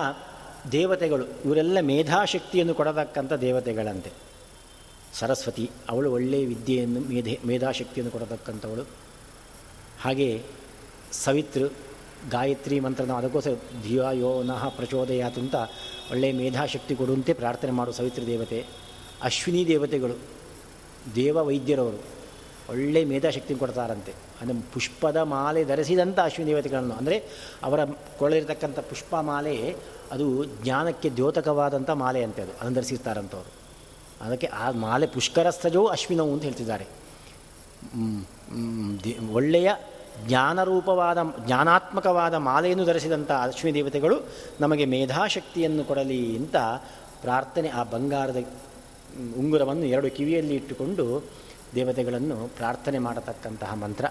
ದೇವತೆಗಳು, 0.71 1.25
ಇವರೆಲ್ಲ 1.45 1.79
ಮೇಧಾಶಕ್ತಿಯನ್ನು 1.79 2.73
ಕೊಡತಕ್ಕಂಥ 2.73 3.33
ದೇವತೆಗಳಂತೆ. 3.33 4.11
ಸರಸ್ವತಿ, 5.13 5.69
ಅವಳು 5.89 6.11
ಒಳ್ಳೆಯ 6.11 6.45
ವಿದ್ಯೆಯನ್ನು, 6.45 6.99
ಮೇಧೆ, 6.99 7.39
ಮೇಧಾಶಕ್ತಿಯನ್ನು 7.45 8.11
ಕೊಡತಕ್ಕಂಥವಳು. 8.11 8.85
ಹಾಗೆ 10.01 10.43
ಸವಿತೃ, 11.11 11.69
ಗಾಯತ್ರಿ 12.31 12.79
ಮಂತ್ರ 12.79 13.03
ಅದಕ್ಕೋಸ್ಕರ 13.03 13.53
ಧಿಯಾ 13.83 14.11
ಯೋ 14.11 14.43
ನಃ 14.43 14.69
ಪ್ರಚೋದಯಾತ್ 14.69 15.37
ಅಂತ 15.37 15.55
ಒಳ್ಳೆಯ 16.11 16.31
ಮೇಧಾಶಕ್ತಿ 16.31 16.95
ಕೊಡುವಂತೆ 16.95 17.33
ಪ್ರಾರ್ಥನೆ 17.33 17.71
ಮಾಡು 17.71 17.91
ಸವಿತೃ 17.91 18.25
ದೇವತೆ. 18.25 18.65
ಅಶ್ವಿನಿ 19.23 19.67
ದೇವತೆಗಳು 19.67 20.17
ದೇವ 21.15 21.43
ವೈದ್ಯರವರು 21.43 21.97
ಒಳ್ಳೆಯ 22.69 23.05
ಮೇಧಾಶಕ್ತಿ 23.05 23.55
ಕೊಡ್ತಾರಂತೆ. 23.55 24.13
ಅಂದರೆ 24.41 24.61
ಪುಷ್ಪದ 24.73 25.17
ಮಾಲೆ 25.17 25.63
ಧರಿಸಿದಂಥ 25.63 26.19
ಅಶ್ವಿನಿ 26.19 26.51
ದೇವತೆಗಳನ್ನು. 26.51 26.93
ಅಂದರೆ 26.93 27.23
ಅವರ 27.63 27.79
ಕೊಳ್ಳಿರತಕ್ಕಂಥ 28.19 28.79
ಪುಷ್ಪ 28.79 29.15
ಮಾಲೆ 29.15 29.75
ಅದು 30.11 30.45
ಜ್ಞಾನಕ್ಕೆ 30.45 31.09
ದ್ಯೋತಕವಾದಂಥ 31.09 31.89
ಮಾಲೆ 31.89 32.23
ಅಂತೆ 32.23 32.41
ಅದು 32.41 32.51
ಅದನ್ನು 32.61 33.45
ಅದಕ್ಕೆ 34.21 34.47
ಆ 34.47 34.71
ಮಾಲೆ 34.71 35.07
ಪುಷ್ಕರಸ್ಥಜೋ 35.07 35.85
ಅಶ್ವಿನವು 35.85 36.33
ಅಂತ 36.33 36.43
ಹೇಳ್ತಿದ್ದಾರೆ. 36.43 36.85
ಒಳ್ಳೆಯ 39.31 39.71
ಜ್ಞಾನರೂಪವಾದ, 40.27 41.17
ಜ್ಞಾನಾತ್ಮಕವಾದ 41.45 42.33
ಮಾಲೆಯನ್ನು 42.33 42.85
ಧರಿಸಿದಂಥ 42.85 43.31
ಅಶ್ವಿನಿ 43.31 43.77
ದೇವತೆಗಳು 43.77 44.15
ನಮಗೆ 44.59 44.85
ಮೇಧಾಶಕ್ತಿಯನ್ನು 44.85 45.83
ಕೊಡಲಿ 45.83 46.37
ಅಂತ 46.37 46.55
ಪ್ರಾರ್ಥನೆ 47.21 47.69
ಆ 47.69 47.83
ಬಂಗಾರದ 47.83 48.37
ಉಂಗುರವನ್ನು 49.37 49.85
ಎರಡು 49.85 50.11
ಕಿವಿಯಲ್ಲಿ 50.11 50.55
ಇಟ್ಟುಕೊಂಡು 50.55 51.23
ದೇವತೆಗಳನ್ನು 51.75 52.47
ಪ್ರಾರ್ಥನೆ 52.57 52.99
ಮಾಡತಕ್ಕಂತಹ 52.99 53.73
ಮಂತ್ರ. 53.73 54.05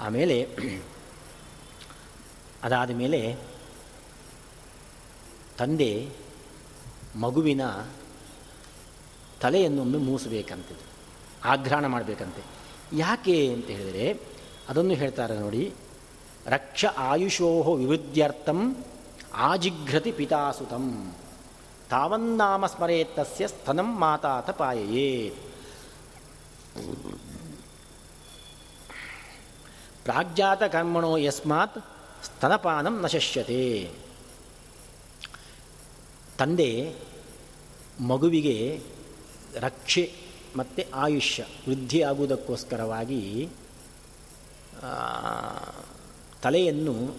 ಆಮೇಲೆ, 0.00 0.48
ಅದಾದ 2.62 2.90
ಮೇಲೆ 2.90 3.36
ತಂದೆ 5.58 6.08
ಮಗುವಿನ 7.16 7.62
ತಲೆಯನ್ನೊಮ್ಮೆ 9.40 9.98
ಮೂಸಬೇಕಂತೆ 9.98 10.74
ಆಘ್ರಾಣ 11.44 11.86
ಮಾಡಬೇಕಂತೆ. 11.86 12.42
ಯಾಕೆ 12.92 13.52
ಅಂತ 13.54 13.66
ಹೇಳಿದರೆ, 13.66 14.20
ಅದನ್ನು 14.68 14.94
ಹೇಳ್ತಾರೆ 14.94 15.38
ನೋಡಿ, 15.38 15.72
ರಕ್ಷ 16.46 16.84
ಆಯುಷೋ 16.84 17.74
ವಿವೃದ್ಧ್ಯರ್ಥಂ 17.74 18.76
ಆಜಿಘ್ರತಿ 19.34 20.12
ಪಿತಾಸುತಂ, 20.12 21.14
ತಾವನ್ನಾಮ 21.90 22.66
ಸ್ಮರೇತ್ತಸ್ಯ 22.66 23.46
ಸ್ತನಂ 23.46 24.00
ಮಾತಾತ 24.00 24.50
ಪಾಯೇ 24.50 25.32
ಪ್ರಾಜ್ಞಾತ 30.04 30.62
ಕರ್ಮಣೋ 30.62 31.16
ಯಸ್ಮಾತ್ 31.16 31.78
ಸ್ತನಪಾನಂ 32.24 32.96
ನಶಶ್ಯತೆ 33.00 33.90
ತಂದೆ 36.44 36.94
ಮಗುವಿಗೆ 38.00 38.80
ರಕ್ಷೆ 39.60 40.14
ಮತ್ತು 40.56 40.90
ಆಯುಷ್ಯ 40.94 41.44
ವೃದ್ಧಿಯಾಗುವುದಕ್ಕೋಸ್ಕರವಾಗಿ 41.68 43.48
ತಲೆಯನ್ನು 46.42 47.16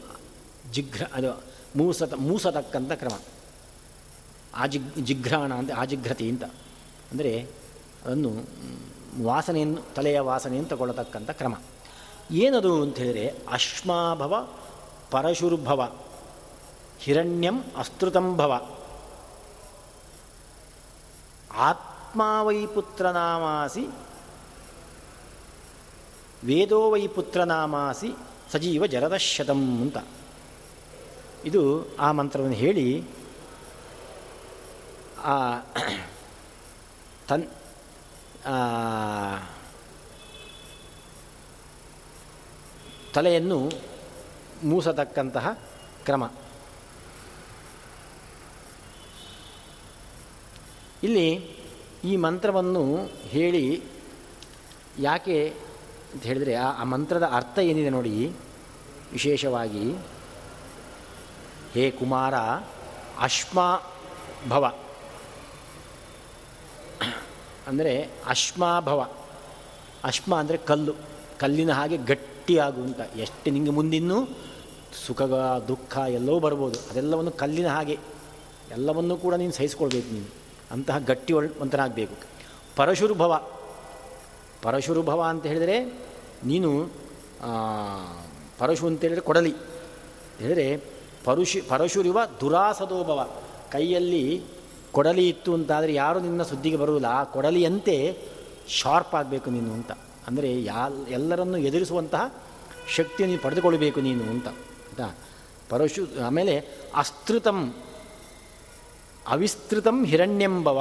ಜಿಘ್ರ, 0.71 1.03
ಅದು 1.13 1.43
ಮೂಸತ 1.75 2.13
ಮೂಸತಕ್ಕಂಥ 2.13 2.91
ಕ್ರಮ. 2.91 3.19
ಆಜಿಗ್ 4.55 4.99
ಜಿಘ್ರಾಣ 4.99 5.53
ಅಂತ, 5.53 5.71
ಆಜಿಘ್ರತಿ 5.71 6.29
ಅಂತ. 6.29 6.43
ಅಂದರೆ 7.11 7.47
ಅದನ್ನು 8.05 8.31
ವಾಸನೆಯನ್ನು, 9.23 9.81
ತಲೆಯ 9.95 10.19
ವಾಸನೆಯನ್ನು 10.19 10.69
ತಗೊಳ್ಳತಕ್ಕಂಥ 10.69 11.29
ಕ್ರಮ. 11.29 11.57
ಏನದು 12.31 12.81
ಅಂತ 12.81 12.97
ಹೇಳಿದರೆ, 12.97 13.33
ಅಶ್ಮಾಭವ 13.49 14.47
ಪರಶುರ್ಭವ, 15.11 15.95
ಹಿರಣ್ಯಂ 16.99 17.63
ಅಸ್ತೃತಂಭವ. 17.77 18.79
ಆತ್ಮಾವೈಪುತ್ರನಾಮಾಸಿ 21.57 23.87
ವೇದೋ 26.45 26.91
ವೈ 26.91 27.07
ಪುತ್ರನಾಮಾಸಿ 27.07 28.13
ಸಜೀವ 28.51 28.85
ಜರದಶತಂ 28.85 29.81
ಅಂತ. 29.81 29.97
ಇದು 31.45 31.95
ಆ 31.95 32.11
ಮಂತ್ರವನ್ನು 32.11 32.55
ಹೇಳಿ, 32.55 33.03
ಆ 35.23 35.59
ತನ್ 37.27 37.47
ತಲೆಯನ್ನು 43.13 43.71
ಮೂಸತಕ್ಕಂತಹ 44.63 45.59
ಕ್ರಮ. 46.05 46.31
ಇಲ್ಲಿ 51.05 51.27
ಈ 52.05 52.15
ಮಂತ್ರವನ್ನು 52.25 52.83
ಹೇಳಿ 53.29 53.63
ಯಾಕೆ 54.99 55.37
ಅಂತ 56.13 56.23
ಹೇಳಿದರೆ 56.23 56.53
ಆ 56.55 56.83
ಮಂತ್ರದ 56.93 57.25
ಅರ್ಥ 57.33 57.57
ಏನಿದೆ 57.69 57.91
ನೋಡಿ 57.97 58.13
ವಿಶೇಷವಾಗಿ. 59.11 59.85
ಹೇ 61.73 61.83
ಕುಮಾರ, 61.91 62.35
ಅಶ್ಮಾ 63.19 63.67
ಭವ. 64.49 64.65
ಅಂದರೆ 67.67 67.93
ಅಶ್ಮಾಭವ 68.25 68.99
ಅಶ್ಮ 70.03 70.31
ಅಂದರೆ 70.35 70.57
ಕಲ್ಲು. 70.69 70.93
ಕಲ್ಲಿನ 71.39 71.71
ಹಾಗೆ 71.71 71.97
ಗಟ್ಟಿಯಾಗುವಂಥ 71.97 72.99
ಎಷ್ಟು 73.15 73.51
ನಿಮಗೆ 73.51 73.71
ಮುಂದಿನ್ನೂ 73.71 74.17
ಸುಖ 75.05 75.21
ದುಃಖ 75.67 75.93
ಎಲ್ಲವೂ 75.97 76.39
ಬರ್ಬೋದು. 76.39 76.77
ಅದೆಲ್ಲವನ್ನು 76.89 77.31
ಕಲ್ಲಿನ 77.31 77.67
ಹಾಗೆ. 77.67 77.95
ಎಲ್ಲವನ್ನೂ 78.71 79.15
ಕೂಡ 79.23 79.33
ನೀನು 79.33 79.53
ಸಹಿಸ್ಕೊಳ್ಬೇಕು 79.53 80.09
ನೀನು. 80.13 80.29
ಅಂತಹ 80.71 80.97
ಗಟ್ಟಿ 81.09 81.33
ಒಂಥರಾಗಬೇಕು 81.63 82.15
ಪರಶುರುಭವ. 82.77 83.33
ಪರಶುರುಭವ 84.63 85.21
ಅಂತ 85.31 85.45
ಹೇಳಿದರೆ 85.51 85.77
ನೀನು 86.45 86.69
ಪರಶು 88.59 88.85
ಅಂತ 88.87 89.01
ಹೇಳಿದರೆ 89.05 89.23
ಕೊಡಲಿ. 89.29 89.53
ಹೇಳಿದರೆ 90.39 90.67
ಪರಶು 91.25 91.59
ಪರಶುರಿವ 91.69 92.17
ದುರಾಸದೋಭವ 92.41 93.21
ಕೈಯಲ್ಲಿ 93.71 94.23
ಕೊಡಲಿ 94.91 95.23
ಇತ್ತು 95.29 95.51
ಅಂತಾದರೆ 95.53 95.93
ಯಾರು 95.93 96.17
ನಿನ್ನ 96.19 96.41
ಸುದ್ದಿಗೆ 96.43 96.77
ಬರುವುದಿಲ್ಲ. 96.81 97.09
ಆ 97.19 97.23
ಕೊಡಲಿಯಂತೆ 97.35 97.95
ಶಾರ್ಪ್ 98.79 99.15
ಆಗಬೇಕು 99.15 99.49
ನೀನು 99.49 99.71
ಅಂತ. 99.77 99.91
ಅಂದರೆ 100.27 100.49
ಯಾ 100.63 100.81
ಎಲ್ಲರನ್ನು 101.09 101.57
ಎದುರಿಸುವಂತಹ 101.69 102.23
ಶಕ್ತಿಯನ್ನು 102.97 103.37
ಪಡೆದುಕೊಳ್ಬೇಕು 103.43 103.99
ನೀನು 103.99 104.23
ಅಂತ. 104.33 104.47
ಆಯಿತಾ? 104.47 105.07
ಪರಶು, 105.69 106.03
ಆಮೇಲೆ 106.25 106.53
ಅಸ್ತೃತಂ 106.95 107.59
ಅವಿಸ್ತೃತಂ 109.27 110.05
ಹಿರಣ್ಯಂಬವ. 110.05 110.79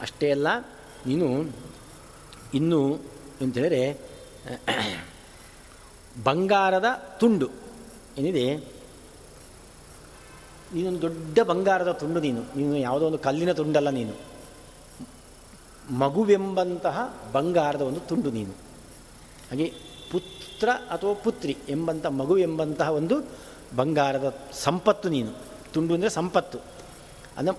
ಅಷ್ಟೇ 0.00 0.30
ಅಲ್ಲ, 0.30 0.48
ನೀನು 1.06 1.50
ಇನ್ನು 2.54 2.94
ಅಂತೇಳಿದರೆ 3.40 4.12
ಬಂಗಾರದ 6.24 7.16
ತುಂಡು. 7.20 7.48
ಏನಿದೆ? 8.18 8.56
ನೀನೊಂದು 10.74 11.02
ದೊಡ್ಡ 11.02 11.40
ಬಂಗಾರದ 11.40 11.92
ತುಂಡು 11.92 12.20
ನೀನು. 12.20 12.40
ನೀನು 12.56 12.76
ಯಾವುದೋ 12.76 13.06
ಒಂದು 13.06 13.18
ಕಲ್ಲಿನ 13.18 13.52
ತುಂಡಲ್ಲ 13.52 13.90
ನೀನು. 13.90 14.14
ಮಗುವೆಂಬಂತಹ 15.90 17.18
ಬಂಗಾರದ 17.32 17.80
ಒಂದು 17.80 18.00
ತುಂಡು 18.00 18.30
ನೀನು. 18.30 18.52
ಹಾಗೆ 19.50 19.72
ಪುತ್ರ 20.10 20.68
ಅಥವಾ 20.90 21.14
ಪುತ್ರಿ 21.14 21.56
ಎಂಬಂಥ 21.68 22.06
ಮಗು 22.06 22.38
ಎಂಬಂತಹ 22.38 22.88
ಒಂದು 22.88 23.24
ಬಂಗಾರದ 23.76 24.34
ಸಂಪತ್ತು 24.52 25.08
ನೀನು. 25.08 25.52
ತುಂಡು 25.74 25.94
ಅಂದರೆ 25.94 26.10
ಸಂಪತ್ತು. 26.10 26.71
ಅಂದರೆ 27.38 27.56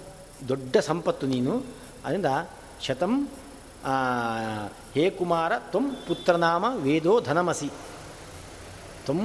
ದೊಡ್ಡ 0.47 0.75
ಸಂಪತ್ತು 0.77 1.25
ನೀನು. 1.27 1.53
ಅದರಿಂದ 2.05 2.31
ಶತಂ 2.85 3.13
ಹೇ 4.93 5.09
ಕುಮಾರ, 5.09 5.51
ತ್ವಂ 5.71 5.85
ಪುತ್ರನಾಮ 6.07 6.65
ವೇದೋ 6.75 7.13
ಧನಮಸಿ. 7.21 7.69
ತ್ವಂ 9.05 9.21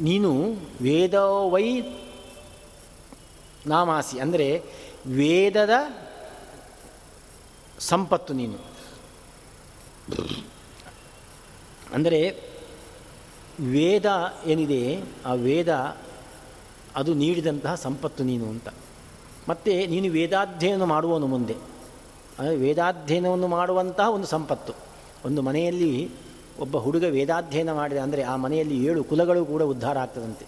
ನೀನು 0.00 0.32
ವೇದೋ 0.82 1.50
ವೈ 1.50 1.66
ನಾಮಾಸಿ. 3.66 4.16
ಅಂದರೆ 4.20 4.48
ವೇದದ 5.06 5.74
ಸಂಪತ್ತು 7.78 8.32
ನೀನು. 8.34 8.58
ಅಂದರೆ 11.94 12.20
ವೇದ 13.60 14.06
ಏನಿದೆ? 14.46 14.82
ಆ 15.26 15.32
ವೇದ 15.46 15.70
ಅದು 16.96 17.14
ನೀಡಿದಂತಹ 17.14 17.74
ಸಂಪತ್ತು 17.74 18.24
ನೀನು 18.24 18.48
ಅಂತ. 18.48 18.68
ಮತ್ತು 19.48 19.90
ನೀನು 19.90 20.12
ವೇದಾಧ್ಯಯನ 20.12 20.84
ಮಾಡುವನು 20.84 21.26
ಮುಂದೆ. 21.26 21.56
ವೇದಾಧ್ಯಯನವನ್ನು 22.56 23.48
ಮಾಡುವಂತಹ 23.48 24.08
ಒಂದು 24.08 24.26
ಸಂಪತ್ತು. 24.26 24.72
ಒಂದು 25.24 25.42
ಮನೆಯಲ್ಲಿ 25.42 26.10
ಒಬ್ಬ 26.60 26.76
ಹುಡುಗ 26.76 27.04
ವೇದಾಧ್ಯಯನ 27.04 27.72
ಮಾಡಿದ 27.72 27.98
ಅಂದರೆ 27.98 28.22
ಆ 28.22 28.36
ಮನೆಯಲ್ಲಿ 28.36 28.84
ಏಳು 28.84 29.04
ಕುಲಗಳು 29.04 29.44
ಕೂಡ 29.44 29.62
ಉದ್ಧಾರ 29.62 29.98
ಆಗ್ತದಂತೆ. 29.98 30.46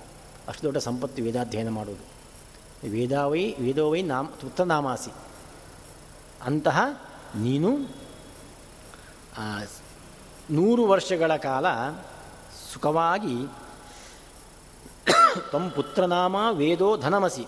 ಅಷ್ಟು 0.48 0.62
ದೊಡ್ಡ 0.62 0.78
ಸಂಪತ್ತು 0.78 1.22
ವೇದಾಧ್ಯಯನ 1.22 1.68
ಮಾಡುವುದು. 1.68 2.20
ವೇದಾವೈ, 2.90 3.54
ವೇದೋವೈ 3.60 4.02
ನಾಮ, 4.02 4.26
ತೃಪ್ತನಾಮಾಸಿ. 4.40 5.10
ಅಂತಹ 6.42 6.80
ನೀನು 7.36 7.78
ನೂರು 10.50 10.86
ವರ್ಷಗಳ 10.86 11.36
ಕಾಲ 11.36 11.66
ಸುಖವಾಗಿ 12.72 13.36
ತ್ವಂ 15.38 15.70
ಪುತ್ರನಾಮ 15.70 16.36
ವೇದೋ 16.52 16.96
ಧನಮಸಿ. 16.96 17.46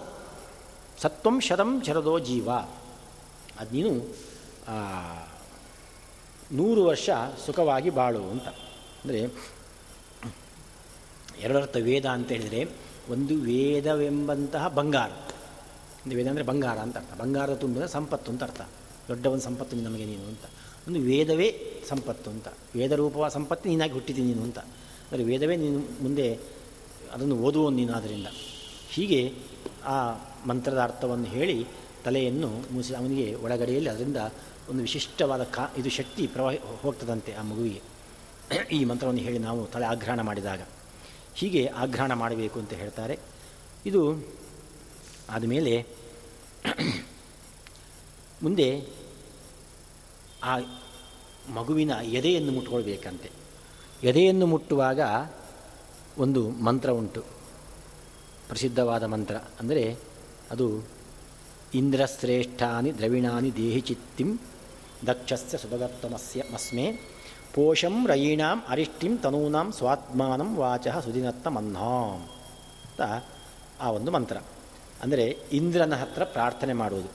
ಸತ್ವಂ 1.01 1.41
ಶತಂ 1.41 1.83
ಶರದೋ 1.83 2.19
ಜೀವ. 2.19 2.51
ಅದು 3.59 3.73
ನೀನು 3.73 3.93
ನೂರು 6.53 6.85
ವರ್ಷ 6.85 7.11
ಸುಖವಾಗಿ 7.47 7.91
ಬಾಳು 7.91 8.23
ಅಂತ. 8.23 8.49
ಅಂದರೆ, 9.05 9.21
ಎರಡರ್ಥ 11.41 11.77
ವೇದ 11.81 12.07
ಅಂತ 12.07 12.29
ಹೇಳಿದರೆ 12.29 12.69
ಒಂದು 13.11 13.35
ವೇದವೆಂಬಂತಹ 13.35 14.69
ಬಂಗಾರ. 14.69 15.11
ಒಂದು 16.05 16.17
ವೇದ 16.17 16.29
ಅಂದರೆ 16.29 16.45
ಬಂಗಾರ 16.45 16.79
ಅಂತ 16.79 16.97
ಅರ್ಥ. 16.97 17.21
ಬಂಗಾರದ 17.21 17.55
ತುಂಬಿದ 17.55 17.87
ಸಂಪತ್ತು 17.87 18.33
ಅಂತ 18.33 18.43
ಅರ್ಥ. 18.43 18.61
ದೊಡ್ಡ 19.09 19.27
ಒಂದು 19.27 19.45
ಸಂಪತ್ತು 19.45 19.77
ನಮಗೆ 19.77 20.05
ನೀನು 20.05 20.23
ಅಂತ. 20.23 20.45
ಒಂದು 20.89 21.01
ವೇದವೇ 21.01 21.73
ಸಂಪತ್ತು 21.89 22.31
ಅಂತ. 22.31 22.49
ವೇದ 22.75 22.93
ರೂಪವ 22.93 23.29
ಸಂಪತ್ತು 23.29 23.69
ನೀನಾಗಿ 23.69 23.93
ಹುಟ್ಟಿದ್ದೀನಿ 23.93 24.29
ನೀನು 24.29 24.43
ಅಂತ. 24.43 24.59
ಅಂದರೆ 24.59 25.25
ವೇದವೇ 25.25 25.57
ನೀನು 25.57 25.79
ಮುಂದೆ 25.79 26.39
ಅದನ್ನು 27.13 27.37
ಓದುವ 27.37 27.71
ನೀನು 27.71 27.93
ಆದ್ದರಿಂದ 27.93 28.27
ಹೀಗೆ 28.91 29.35
ಆ 29.85 30.15
ಮಂತ್ರದ 30.47 30.81
ಅರ್ಥವನ್ನು 30.81 31.25
ಹೇಳಿ 31.25 31.67
ತಲೆಯನ್ನು 32.05 32.75
ಮುಸಿ, 32.75 32.95
ಅವನಿಗೆ 32.95 33.35
ಒಳಗಡೆಯಲ್ಲಿ 33.35 33.91
ಅದರಿಂದ 33.91 34.17
ಒಂದು 34.69 34.81
ವಿಶಿಷ್ಟವಾದ 34.81 35.45
ಕಾ, 35.45 35.69
ಇದು 35.77 35.91
ಶಕ್ತಿ 35.91 36.27
ಪ್ರವಾಹ 36.27 36.55
ಹೋಗ್ತದಂತೆ 36.83 37.35
ಆ 37.35 37.43
ಮಗುವಿಗೆ. 37.43 37.81
ಈ 38.73 38.85
ಮಂತ್ರವನ್ನು 38.85 39.21
ಹೇಳಿ 39.21 39.39
ನಾವು 39.39 39.67
ತಲೆ 39.67 39.87
ಆಗ್ರಹಣ 39.87 40.21
ಮಾಡಿದಾಗ. 40.21 40.61
ಹೀಗೆ 41.35 41.67
ಆಗ್ರಹಣ 41.67 42.13
ಮಾಡಬೇಕು 42.13 42.61
ಅಂತ 42.61 42.73
ಹೇಳ್ತಾರೆ. 42.73 43.19
ಇದು 43.87 44.27
ಆದಮೇಲೆ 45.31 45.87
ಮುಂದೆ 48.43 48.87
ಆ 50.43 50.59
ಮಗುವಿನ 51.55 51.91
ಎದೆಯನ್ನು 51.91 52.53
ಮುಟ್ಕೊಳ್ಬೇಕಂತೆ. 52.53 53.31
ಎದೆಯನ್ನು 54.03 54.47
ಮುಟ್ಟುವಾಗ 54.47 55.01
ಒಂದು 56.19 56.49
ಮಂತ್ರ 56.49 56.91
ಉಂಟು. 56.91 57.25
ಪ್ರಸಿದ್ಧವಾದ 58.49 59.05
ಮಂತ್ರ. 59.05 59.35
ಅಂದರೆ 59.35 59.97
ಅದು 60.51 60.85
ಇಂದ್ರಶ್ರೇಷ್ಠಾನಿ 61.75 62.99
ದ್ರವಿಣಾನಿ 62.99 63.57
ದೇಹಿ 63.57 63.81
ಚಿತ್ತಿಂ 63.81 64.41
ದಕ್ಷಸ್ಯ 65.07 65.59
ಸುಭಗತ್ವಮಸ್ಯ 65.59 66.43
ಮಸ್ಮೆ 66.53 66.99
ಪೋಷಂ 67.55 68.07
ರಯೀಣಾಂ 68.09 68.65
ಅರಿಷ್ಟಿಂ 68.69 69.19
ತನೂನಾಂ 69.19 69.73
ಸ್ವಾತ್ಮಾನಂ 69.73 70.57
ವಾಚ 70.57 70.89
ಸುದಿನತ್ತ 70.89 71.47
ಮನ್ನಾಂ 71.47 72.21
ಅಂತ 72.85 73.25
ಆ 73.81 73.91
ಒಂದು 73.91 74.11
ಮಂತ್ರ. 74.11 74.37
ಅಂದರೆ 75.03 75.39
ಇಂದ್ರನ 75.53 75.95
ಹತ್ರ 75.95 76.25
ಪ್ರಾರ್ಥನೆ 76.25 76.73
ಮಾಡುವುದು. 76.73 77.09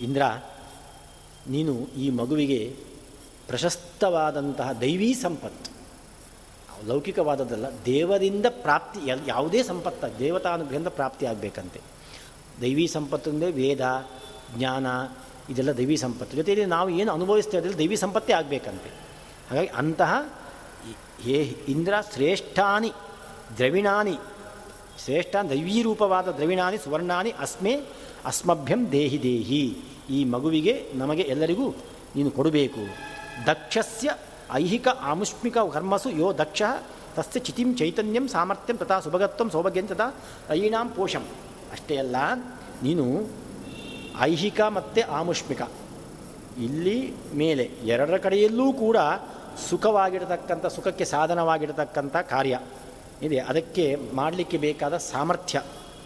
ಇಂದ್ರ, 0.00 0.22
ನೀನು 1.48 1.86
ಈ 1.86 2.10
ಮಗುವಿಗೆ 2.10 2.76
ಪ್ರಶಸ್ತವಾದಂತಹ 3.46 4.72
ದೈವೀ 4.72 5.14
ಸಂಪತ್ತು. 5.14 5.75
ಲೌಕಿಕವಾದದ್ದಲ್ಲ, 6.88 7.66
ದೇವರಿಂದ 7.86 8.46
ಪ್ರಾಪ್ತಿ 8.66 9.00
ಯಾವುದೇ 9.26 9.62
ಸಂಪತ್ತ, 9.62 10.04
ದೇವತಾನುಗ್ರಹದಿಂದ 10.04 10.90
ಪ್ರಾಪ್ತಿ 11.00 11.26
ಆಗಬೇಕಂತೆ. 11.26 11.80
ದೈವಿ 12.62 12.86
ಸಂಪತ್ತು 12.88 13.30
ಅಂದರೆ 13.30 13.50
ವೇದ, 13.50 14.08
ಜ್ಞಾನ, 14.56 14.86
ಇದೆಲ್ಲ 15.50 15.72
ದೈವಿ 15.76 15.96
ಸಂಪತ್ತು. 15.96 16.36
ಜೊತೆಯಲ್ಲಿ 16.36 16.64
ನಾವು 16.64 16.88
ಏನು 16.90 17.12
ಅನುಭವಿಸ್ತೇವೆ 17.12 17.60
ಅದರಲ್ಲಿ 17.60 17.78
ದೈವಿ 17.78 17.96
ಸಂಪತ್ತೇ 17.96 18.32
ಆಗಬೇಕಂತೆ. 18.32 18.90
ಹಾಗಾಗಿ 19.50 19.68
ಅಂತಹ 19.68 20.12
ಹೇ 21.24 21.38
ಇಂದ್ರ 21.68 21.94
ಶ್ರೇಷ್ಠಾನಿ 22.14 22.92
ದ್ರವಿಣಾನಿ, 23.58 24.16
ಶ್ರೇಷ್ಠ, 25.04 25.36
ದೈವೀರೂಪವಾದ 25.50 26.28
ದ್ರವಿಣಾನಿ, 26.28 26.78
ಸುವರ್ಣಾನಿ, 26.78 27.30
ಅಸ್ಮೆ, 27.30 27.74
ಅಸ್ಮಭ್ಯಂ 28.26 28.80
ದೇಹಿ 28.92 29.22
ದೇಹಿ. 29.22 29.64
ಈ 30.10 30.24
ಮಗುವಿಗೆ 30.24 30.90
ನಮಗೆ 30.94 31.22
ಎಲ್ಲರಿಗೂ 31.22 31.70
ನೀನು 32.16 32.30
ಕೊಡಬೇಕು. 32.30 32.82
ದಕ್ಷಸ್ಯ 33.46 34.10
ಐಹಿಕ 34.52 34.88
ಆಮುಷ್ಮಿಕ 34.88 35.58
ಕರ್ಮಸು 35.72 36.10
ಯೋ 36.10 36.38
ದಕ್ಷ 36.38 36.62
ತಸ್ಯ 37.14 37.40
ಚಿತಿಂ 37.40 37.74
ಚೈತನ್ಯಂ 37.74 38.28
ಸಾಮರ್ಥ್ಯಂ 38.28 38.78
ತಥಾ 38.78 39.00
ಸುಭಗತ್ವಂ 39.00 39.50
ಸೌಭಾಗ್ಯಂ 39.50 39.86
ತಥಾ 39.86 40.14
ಅಯೀಣಾಂ 40.48 40.88
ಪೋಷಂ 40.88 41.24
ಅಷ್ಟೇ 41.72 41.96
ಅಲ್ಲ 41.96 42.16
ನೀನು 42.82 43.26
ಐಹಿಕ 44.20 44.60
ಮತ್ತು 44.60 45.10
ಆಮುಷ್ಮಿಕ। 45.10 45.62
ಇಲ್ಲಿ 46.58 47.14
ಮೇಲೆ, 47.34 47.62
ಎರಡರ 47.62 48.16
ಕಡೆಯಲ್ಲೂ 48.16 48.72
ಕೂಡ 48.72 48.96
ಸುಖವಾಗಿರತಕ್ಕಂಥ, 49.68 50.66
ಸುಖಕ್ಕೆ 50.66 51.04
ಸಾಧನವಾಗಿರತಕ್ಕಂಥ 51.04 52.16
ಕಾರ್ಯ. 52.16 52.60
ಇದೆ, 53.22 53.38
ಅದಕ್ಕೆ 53.38 53.96
ಮಾಡಲಿಕ್ಕೆ 54.14 54.56
ಬೇಕಾದ 54.56 54.96
ಸಾಮರ್ಥ್ಯ. 54.96 55.62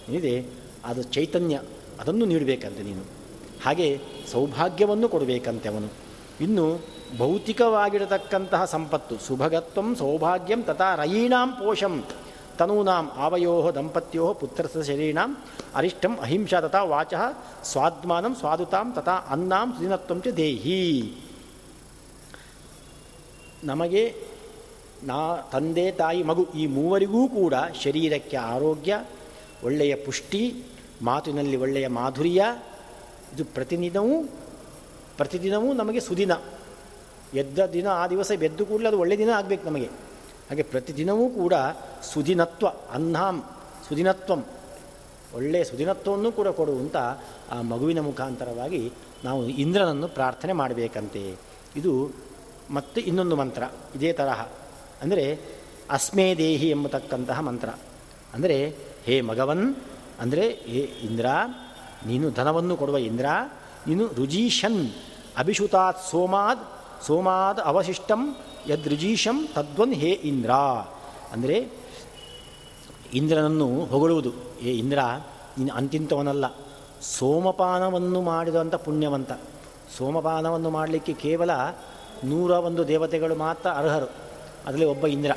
ಏನಿದೆ 0.09 0.47
ಅದು 0.85 1.03
ಚೈತನ್ಯ. 1.03 1.61
ಅದನ್ನು 2.01 2.25
ನೀಡಬೇಕಂತೆ 2.25 2.83
ನೀನು. 2.83 3.03
ಹಾಗೆ 3.65 4.01
ಸೌಭಾಗ್ಯವನ್ನು 4.33 5.09
ಕೊಡಬೇಕಂತೆ 5.09 5.69
ಅವನು. 5.69 6.10
ಇನ್ನು 6.45 6.67
ಭೌತಿಕವಾಗಿರತಕ್ಕಂತಹ 7.19 8.63
ಸಂಪತ್ತು, 8.75 9.15
ಸುಭಗತ್ವಂ 9.27 9.89
ಸೌಭಾಗ್ಯಂ 10.01 10.61
ತಥಾ 10.69 10.89
ರಯೀಣಾಂ 11.01 11.49
ಪೋಷಂ 11.61 11.95
ತನೂನಾಂ 12.59 13.07
ಆವಯೋ 13.25 13.55
ದಂಪತ್ಯೋ 13.77 14.27
ಪುತ್ರಸ 14.41 14.85
ಶರೀಣಾಂ 14.89 15.31
ಅರಿಷ್ಟಂ 15.79 16.15
ಅಹಿಂಸಾ 16.25 16.59
ತಥಾ 16.65 16.81
ವಾಚ 16.93 17.15
ಸ್ವಾದ್ಮಾನಂ 17.71 18.35
ಸ್ವಾದುತಾಂ 18.41 18.89
ತಥಾ 18.97 19.15
ಅನ್ನಾಂ 19.35 19.69
ಸುದಿನತ್ವಂ 19.77 20.19
ಚ 20.27 20.33
ದೇಹಿ. 20.41 20.83
ನಮಗೆ 23.71 24.03
ನಾ 25.09 25.19
ತಂದೆ 25.53 25.87
ತಾಯಿ 26.01 26.23
ಮಗು 26.31 26.43
ಈ 26.61 26.65
ಮೂವರಿಗೂ 26.77 27.23
ಕೂಡ 27.39 27.55
ಶರೀರಕ್ಕೆ 27.83 28.39
ಆರೋಗ್ಯ, 28.55 28.93
ಒಳ್ಳೆಯ 29.67 29.95
ಪುಷ್ಟಿ, 30.07 30.43
ಮಾತಿನಲ್ಲಿ 31.03 31.57
ಒಳ್ಳೆಯ 31.65 31.87
ಮಾಧುರ್ಯ, 31.99 32.41
ಇದು 33.33 33.45
ಪ್ರತಿದಿನವೂ 33.57 34.15
ಪ್ರತಿದಿನವೂ 35.21 35.69
ನಮಗೆ 35.81 36.01
ಸುದಿನ. 36.09 36.33
ಎದ್ದ 37.43 37.61
ದಿನ, 37.75 37.87
ಆ 38.03 38.05
ದಿವಸ 38.13 38.31
ಎದ್ದು 38.49 38.63
ಕೂಡಲೇ 38.69 38.89
ಅದು 38.91 38.99
ಒಳ್ಳೆಯ 39.03 39.19
ದಿನ 39.23 39.31
ಆಗಬೇಕು 39.41 39.65
ನಮಗೆ. 39.71 39.89
ಹಾಗೆ 40.49 40.65
ಪ್ರತಿದಿನವೂ 40.73 41.25
ಕೂಡ 41.41 41.55
ಸುದಿನತ್ವ 42.13 42.69
ಅನ್ನಾಂ 42.97 43.37
ಸುದಿನತ್ವಂ 43.87 44.41
ಒಳ್ಳೆಯ 45.39 45.65
ಸುದಿನತ್ವವನ್ನು 45.71 46.31
ಕೂಡ 46.39 46.49
ಕೊಡುವಂಥ 46.59 46.97
ಆ 47.55 47.57
ಮಗುವಿನ 47.73 48.01
ಮುಖಾಂತರವಾಗಿ 48.07 48.83
ನಾವು 49.25 49.41
ಇಂದ್ರನನ್ನು 49.65 50.09
ಪ್ರಾರ್ಥನೆ 50.19 50.53
ಮಾಡಬೇಕಂತೆ. 50.61 51.23
ಇದು 51.81 51.93
ಮತ್ತೆ 52.77 53.01
ಇನ್ನೊಂದು 53.11 53.37
ಮಂತ್ರ, 53.41 53.63
ಇದೇ 53.97 54.11
ತರಹ. 54.21 54.41
ಅಂದರೆ 55.03 55.25
ಅಸ್ಮೇ 55.97 56.27
ದೇಹಿ 56.41 56.69
ಎಂಬತಕ್ಕಂತಹ 56.77 57.39
ಮಂತ್ರ. 57.49 57.71
ಅಂದರೆ 58.35 58.57
ಹೇ 59.07 59.17
ಮಗವನ್, 59.31 59.65
ಅಂದರೆ 60.23 60.45
ಹೇ 60.73 60.83
ಇಂದ್ರ, 61.09 61.27
ನೀನು 62.07 62.27
ಧನವನ್ನು 62.39 62.75
ಕೊಡುವ 62.81 62.99
ಇಂದ್ರ, 63.11 63.27
ನೀನು 63.89 64.05
ರುಜೀಶನ್ 64.19 64.81
ಅಭಿಷುತಾತ್ 65.41 65.99
ಸೋಮಾದ್ 66.11 66.59
ಸೋಮಾದ್ 67.07 67.61
ಅವಶಿಷ್ಟಂ 67.61 68.37
ಯದ್ರಿಜೀಶಂ 68.69 69.49
ತದ್ವನ್ 69.55 69.95
ಹೇ 69.95 70.11
ಇಂದ್ರ. 70.11 70.51
ಅಂದರೆ 71.33 71.69
ಇಂದ್ರನನ್ನು 73.15 73.85
ಹೊಗಳುವುದು. 73.85 74.33
ಏ 74.63 74.73
ಇಂದ್ರ, 74.73 74.99
ನೀನು 75.59 75.75
ಅಂತಿಂತವನಲ್ಲ. 75.75 76.45
ಸೋಮಪಾನವನ್ನು 77.03 78.23
ಮಾಡಿದಂಥ 78.23 78.75
ಪುಣ್ಯವಂತ. 78.75 79.33
ಸೋಮಪಾನವನ್ನು 79.97 80.71
ಮಾಡಲಿಕ್ಕೆ 80.71 81.13
ಕೇವಲ 81.13 81.51
ನೂರ 82.25 82.51
ಒಂದು 82.51 82.89
ದೇವತೆಗಳು 82.89 83.35
ಮಾತ್ರ 83.35 83.71
ಅರ್ಹರು. 83.71 84.07
ಅದರಲ್ಲಿ 84.67 84.87
ಒಬ್ಬ 84.87 85.07
ಇಂದ್ರ. 85.07 85.31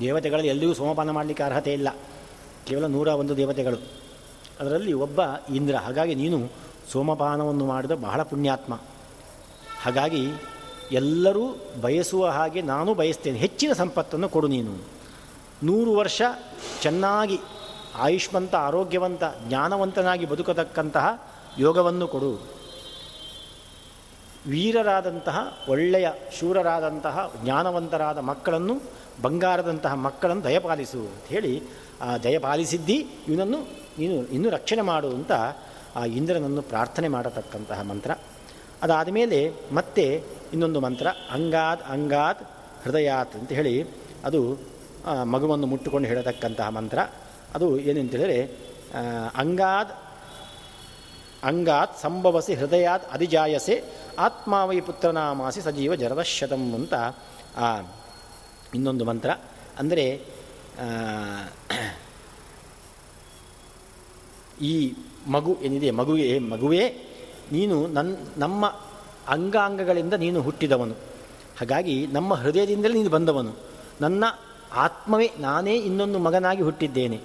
ದೇವತೆಗಳಲ್ಲಿ 0.00 0.48
ಎಲ್ಲಿಯೂ 0.48 0.74
ಸೋಮಪಾನ 0.74 1.10
ಮಾಡಲಿಕ್ಕೆ 1.10 1.44
ಅರ್ಹತೆ 1.44 1.72
ಇಲ್ಲ. 1.72 1.88
ಕೇವಲ 2.66 2.86
ನೂರ 2.86 3.08
ಒಂದು 3.08 3.36
ದೇವತೆಗಳು. 3.36 3.76
ಅದರಲ್ಲಿ 4.60 4.92
ಒಬ್ಬ 4.92 5.20
ಇಂದ್ರ. 5.54 5.76
ಹಾಗಾಗಿ 5.76 6.14
ನೀನು 6.14 6.67
ಸೋಮಪಾನವನ್ನು 6.90 7.66
ಮಾಡಿದ 7.66 7.90
ಬಹಳ 7.90 8.22
ಪುಣ್ಯಾತ್ಮ. 8.22 8.80
ಹಾಗಾಗಿ 9.82 10.32
ಎಲ್ಲರೂ 10.92 11.56
ಬಯಸುವ 11.80 12.26
ಹಾಗೆ 12.28 12.62
ನಾನು 12.62 12.94
ಬಯಸ್ತೇನೆ. 12.94 13.38
ಹೆಚ್ಚಿನ 13.38 13.72
ಸಂಪತ್ತನ್ನು 13.72 14.28
ಕೊಡು 14.28 14.48
ನೀನು. 14.48 14.76
ನೂರು 15.62 15.92
ವರ್ಷ 15.92 16.22
ಚೆನ್ನಾಗಿ 16.80 17.40
ಆಯುಷ್ಮಂತ, 17.96 18.54
ಆರೋಗ್ಯವಂತ, 18.54 19.22
ಜ್ಞಾನವಂತನಾಗಿ 19.48 20.26
ಬದುಕತಕ್ಕಂತಹ 20.26 21.22
ಯೋಗವನ್ನು 21.58 22.08
ಕೊಡು. 22.08 22.58
ವೀರರಾದಂತಹ, 24.46 25.58
ಒಳ್ಳೆಯ, 25.68 26.08
ಶೂರರಾದಂತಹ, 26.40 27.32
ಜ್ಞಾನವಂತರಾದ 27.44 28.18
ಮಕ್ಕಳನ್ನು, 28.18 28.80
ಬಂಗಾರದಂತಹ 29.22 29.94
ಮಕ್ಕಳನ್ನು 29.94 30.44
ದಯಪಾಲಿಸು 30.44 30.98
ಅಂತ 30.98 31.26
ಹೇಳಿ 31.26 31.62
ಆ 32.02 32.18
ದಯಪಾಲಿಸಿದ್ದಿ 32.18 33.08
ಇವನನ್ನು 33.28 33.60
ನೀನು 33.98 34.14
ಇನ್ನೂ 34.14 34.50
ರಕ್ಷಣೆ 34.50 34.82
ಮಾಡು 34.82 35.08
ಅಂತ 35.08 35.32
ಆ 35.98 36.02
ಇಂದ್ರನನ್ನು 36.18 36.62
ಪ್ರಾರ್ಥನೆ 36.72 37.08
ಮಾಡತಕ್ಕಂತಹ 37.16 37.80
ಮಂತ್ರ. 37.90 38.10
ಅದಾದ 38.84 39.08
ಮೇಲೆ 39.18 39.38
ಮತ್ತೆ 39.78 40.04
ಇನ್ನೊಂದು 40.54 40.80
ಮಂತ್ರ, 40.86 41.06
ಅಂಗಾದ್ 41.36 41.82
ಅಂಗಾದ್ 41.94 42.42
ಹೃದಯಾತ್ 42.84 43.34
ಅಂತ 43.38 43.50
ಹೇಳಿ 43.58 43.74
ಅದು 44.28 44.40
ಮಗುವನ್ನು 45.32 45.66
ಮುಟ್ಟುಕೊಂಡು 45.72 46.06
ಹೇಳತಕ್ಕಂತಹ 46.10 46.68
ಮಂತ್ರ. 46.78 46.98
ಅದು 47.56 47.66
ಏನಂತೇಳಿದರೆ 47.88 48.38
ಅಂಗಾದ್ 49.42 49.92
ಅಂಗಾತ್ 51.50 51.94
ಸಂಭವಸಿ 52.02 52.52
ಹೃದಯಾತ್ 52.60 53.04
ಅಧಿಜಾಯಸೆ 53.16 53.74
ಆತ್ಮಾವೈ 54.26 54.78
ಪುತ್ರನಾಮಾಸಿ 54.86 55.60
ಸಜೀವ 55.66 55.94
ಜರದಶತಂ 56.02 56.64
ಅಂತ 56.78 56.94
ಆ 57.64 57.68
ಇನ್ನೊಂದು 58.76 59.04
ಮಂತ್ರ. 59.10 59.30
ಅಂದರೆ 59.80 60.04
ಈ 64.70 64.74
ಮಗು 65.28 65.52
ಏನಿದೆ? 65.62 65.90
ಮಗುವೆ 65.90 66.38
ಮಗುವೇ, 66.38 66.82
ನೀನು 67.52 67.76
ನನ್ನ 67.86 68.16
ನಮ್ಮ 68.38 68.66
ಅಂಗಾಂಗಗಳಿಂದ 69.28 70.14
ನೀನು 70.14 70.40
ಹುಟ್ಟಿದವನು. 70.40 70.94
ಹಾಗಾಗಿ 71.60 72.06
ನಮ್ಮ 72.06 72.34
ಹೃದಯದಿಂದಲೇ 72.34 72.94
ನೀನು 72.94 73.10
ಬಂದವನು. 73.10 73.52
ನನ್ನ 74.00 74.24
ಆತ್ಮವೇ 74.74 75.28
ನಾನೇ 75.38 75.74
ಇನ್ನೊಂದು 75.78 76.18
ಮಗನಾಗಿ 76.18 76.62
ಹುಟ್ಟಿದ್ದೇನೆ. 76.62 77.20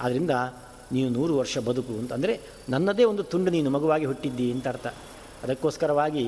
ಆದ್ದರಿಂದ 0.00 0.30
ನೀನು 0.92 1.08
ನೂರು 1.10 1.32
ವರ್ಷ 1.38 1.58
ಬದುಕು 1.58 1.92
ಅಂತ 1.92 2.12
ಅಂದರೆ 2.12 2.40
ನನ್ನದೇ 2.68 3.04
ಒಂದು 3.04 3.22
ತುಂಡು 3.22 3.50
ನೀನು 3.50 3.70
ಮಗುವಾಗಿ 3.70 4.04
ಹುಟ್ಟಿದ್ದಿ 4.04 4.52
ಅಂತ 4.52 4.68
ಅರ್ಥ. 4.68 4.86
ಅದಕ್ಕೋಸ್ಕರವಾಗಿ 5.42 6.24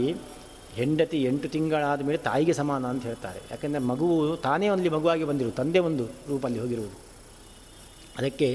ಹೆಂಡತಿ 0.75 1.19
ಎಂಟು 1.23 1.49
ತಿಂಗಳಾದ 1.49 2.01
ಮೇಲೆ 2.01 2.19
ತಾಯಿಗೆ 2.19 2.53
ಸಮಾನ 2.53 2.87
ಅಂತ 2.87 3.03
ಹೇಳ್ತಾರೆ. 3.03 3.41
ಯಾಕೆಂದರೆ 3.51 3.81
ಮಗುವು 3.81 4.37
ತಾನೇ 4.37 4.69
ಅಲ್ಲಿ 4.69 4.89
ಮಗುವಾಗಿ 4.89 5.25
ಬಂದಿರು, 5.25 5.51
ತಂದೆ 5.51 5.79
ಒಂದು 5.79 6.05
ರೂಪಲ್ಲಿ 6.05 6.59
ಹೋಗಿರುವುದು. 6.59 6.97
ಅದಕ್ಕೆ 8.19 8.49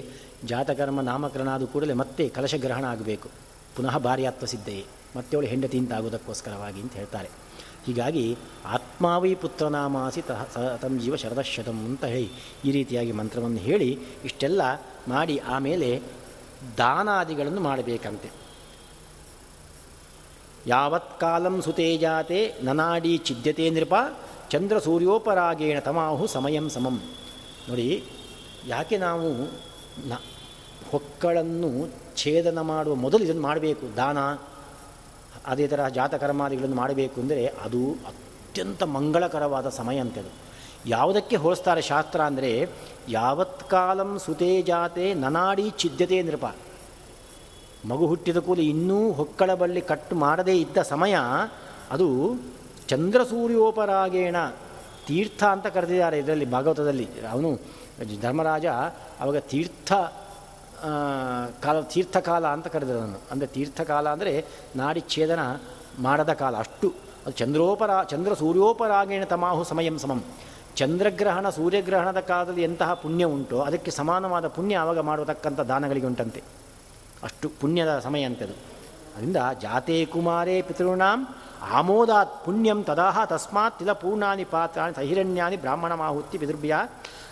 ಜಾತಕರ್ಮ 0.44 1.02
ನಾಮಕರಣ 1.02 1.50
ಆದ 1.50 1.64
ಕೂಡಲೇ 1.64 1.94
ಮತ್ತೆ 1.94 2.30
ಕಲಶಗ್ರಹಣ 2.30 2.86
ಆಗಬೇಕು 2.86 3.30
ಪುನಃ 3.76 3.98
ಭಾರ್ಯಾತ್ವ 3.98 4.46
ಸಿದ್ಧೆಯೇ. 4.46 4.86
ಮತ್ತೆ 5.16 5.38
ಅವಳು 5.38 5.48
ಹೆಂಡತಿ 5.48 5.78
ಅಂತ 5.78 5.94
ಆಗೋದಕ್ಕೋಸ್ಕರವಾಗಿ 5.94 6.82
ಅಂತ 6.82 6.94
ಹೇಳ್ತಾರೆ. 6.94 7.30
ಹೀಗಾಗಿ 7.86 8.38
ಆತ್ಮಾವೈ 8.66 9.36
ಪುತ್ರನಾಮಾಸಿ 9.36 10.22
ತ 10.22 10.32
ತಮ್ಮ 10.82 11.00
ಜೀವ 11.00 11.16
ಶರದಶತಂ 11.16 11.86
ಅಂತ 11.86 12.06
ಹೇಳಿ 12.06 12.30
ಈ 12.66 12.72
ರೀತಿಯಾಗಿ 12.72 13.12
ಮಂತ್ರವನ್ನು 13.12 13.58
ಹೇಳಿ 13.58 13.90
ಇಷ್ಟೆಲ್ಲ 14.26 14.62
ಮಾಡಿ 15.08 15.38
ಆಮೇಲೆ 15.38 16.02
ದಾನಾದಿಗಳನ್ನು 16.78 17.62
ಮಾಡಬೇಕಂತೆ. 17.62 18.30
ಯಾವತ್ಕಾಲಂ 20.68 21.62
ಸುತೇಜಾತೆ 21.62 22.54
ನನಾಡಿ 22.62 23.18
ಚಿದ್ಯತೆ 23.18 23.70
ನೃಪ 23.70 23.94
ಚಂದ್ರ 24.52 24.80
ಸೂರ್ಯೋಪರಾಗೇಣ 24.80 25.80
ತಮಾಹು 25.80 26.28
ಸಮಯಂ 26.28 26.70
ಸಮಂ. 26.70 27.02
ನೋಡಿ, 27.70 28.04
ಯಾಕೆ 28.66 28.98
ನಾವು 28.98 29.30
ನ 30.10 30.14
ಹೊಕ್ಕಳನ್ನು 30.92 31.70
ಛೇದನ 32.22 32.60
ಮಾಡುವ 32.72 32.94
ಮೊದಲು 33.06 33.24
ಇದನ್ನು 33.28 33.44
ಮಾಡಬೇಕು. 33.50 33.86
ದಾನ, 34.00 34.20
ಅದೇ 35.52 35.66
ಥರ 35.72 35.82
ಜಾತಕರ್ಮಾದಿಗಳನ್ನು 35.98 36.78
ಮಾಡಬೇಕು 36.84 37.18
ಅಂದರೆ 37.24 37.44
ಅದು 37.66 37.82
ಅತ್ಯಂತ 38.10 38.84
ಮಂಗಳಕರವಾದ 38.98 39.68
ಸಮಯ 39.80 39.98
ಅಂತದು 40.06 40.32
ಯಾವುದಕ್ಕೆ 40.94 41.36
ಹೋಲಿಸ್ತಾರೆ 41.44 41.82
ಶಾಸ್ತ್ರ 41.92 42.20
ಅಂದರೆ 42.30 42.52
ಯಾವತ್ಕಾಲಂ 43.18 44.12
ಸುತೇ 44.26 44.52
ಜಾತೆ 44.70 45.08
ನನಾಡಿ 45.24 45.66
ಛಿದ್ಯತೆ 45.82 46.20
ನೃಪ 46.30 46.46
ಮಗು 47.90 48.06
ಹುಟ್ಟಿದ 48.12 48.40
ಕೂಲಿ 48.46 48.64
ಇನ್ನೂ 48.74 49.00
ಹೊಕ್ಕಳ 49.20 49.52
ಬಳ್ಳಿ 49.62 49.82
ಕಟ್ 49.92 50.14
ಮಾಡದೇ 50.24 50.56
ಇದ್ದ 50.64 50.78
ಸಮಯ, 50.94 51.16
ಅದು 51.96 52.08
ಚಂದ್ರ 52.92 53.20
ಸೂರ್ಯೋಪರಾಗೇಣ 53.32 54.38
ತೀರ್ಥ 55.08 55.42
ಅಂತ 55.56 55.68
ಕರೆದಿದ್ದಾರೆ 55.76 56.18
ಇದರಲ್ಲಿ 56.24 56.48
ಭಾಗವತದಲ್ಲಿ. 56.56 57.08
ಅವನು 57.34 57.50
ಧರ್ಮರಾಜ 58.22 58.66
ಅವಾಗ 59.20 59.38
ತೀರ್ಥ 59.38 59.92
ಕಾಲ, 61.64 61.82
ತೀರ್ಥಕಾಲ 61.82 62.48
ಅಂತ 62.48 62.68
ಕರೆದಿರೋನು 62.68 63.20
ಅಂದರೆ 63.32 63.48
ತೀರ್ಥಕಾಲ 63.48 64.08
ಅಂದರೆ 64.10 64.46
ನಾಡಿ 64.76 65.02
ಛೇದನ 65.10 65.40
ಮಾಡದ 66.00 66.34
ಕಾಲ. 66.34 66.56
ಅಷ್ಟು. 66.56 66.88
ಅದು 67.26 67.32
ಚಂದ್ರೋಪರ, 67.32 68.04
ಚಂದ್ರ 68.04 68.34
ಸೂರ್ಯೋಪರಾಗೇಣ 68.34 69.24
ತಮಾಹು 69.24 69.64
ಸಮಯಂ 69.64 69.98
ಸಮಂ. 70.00 70.24
ಚಂದ್ರಗ್ರಹಣ, 70.76 71.50
ಸೂರ್ಯಗ್ರಹಣದ 71.50 72.20
ಕಾಲದಲ್ಲಿ 72.20 72.64
ಎಂತಹ 72.64 72.94
ಪುಣ್ಯ 72.94 73.26
ಉಂಟೋ, 73.26 73.60
ಅದಕ್ಕೆ 73.60 73.92
ಸಮಾನವಾದ 73.92 74.48
ಪುಣ್ಯ 74.48 74.78
ಆವಾಗ 74.78 75.00
ಮಾಡತಕ್ಕಂಥ 75.00 75.60
ದಾನಗಳಿಗೆ 75.60 76.08
ಉಂಟಂತೆ. 76.08 76.44
ಅಷ್ಟು 77.24 77.50
ಪುಣ್ಯದ 77.50 78.00
ಸಮಯ 78.00 78.24
ಅಂತದು 78.24 78.56
ಅದರಿಂದ 79.16 79.38
ಜಾತೆ 79.62 80.06
ಕುಮಾರೇ 80.06 80.62
ಪಿತೃಣಾಂ 80.62 81.28
ಆಮೋದಾತ್ 81.74 82.46
ಪುಣ್ಯಂ 82.46 82.84
ತದಾಹ 82.84 83.26
ತಸ್ಮಾತ್ 83.26 83.80
ತಿಲ 83.80 83.92
ಪೂರ್ಣಾನಿ 83.92 84.44
ಪಾತ್ರಾಣಿ 84.44 84.94
ಸಹಿರಣ್ಯಾನಿ 84.94 85.58
ಬ್ರಾಹ್ಮಣ 85.58 85.94
ಮಾಹುತಿ 85.94 86.38
ಪಿತೃಭ್ಯ 86.38 86.76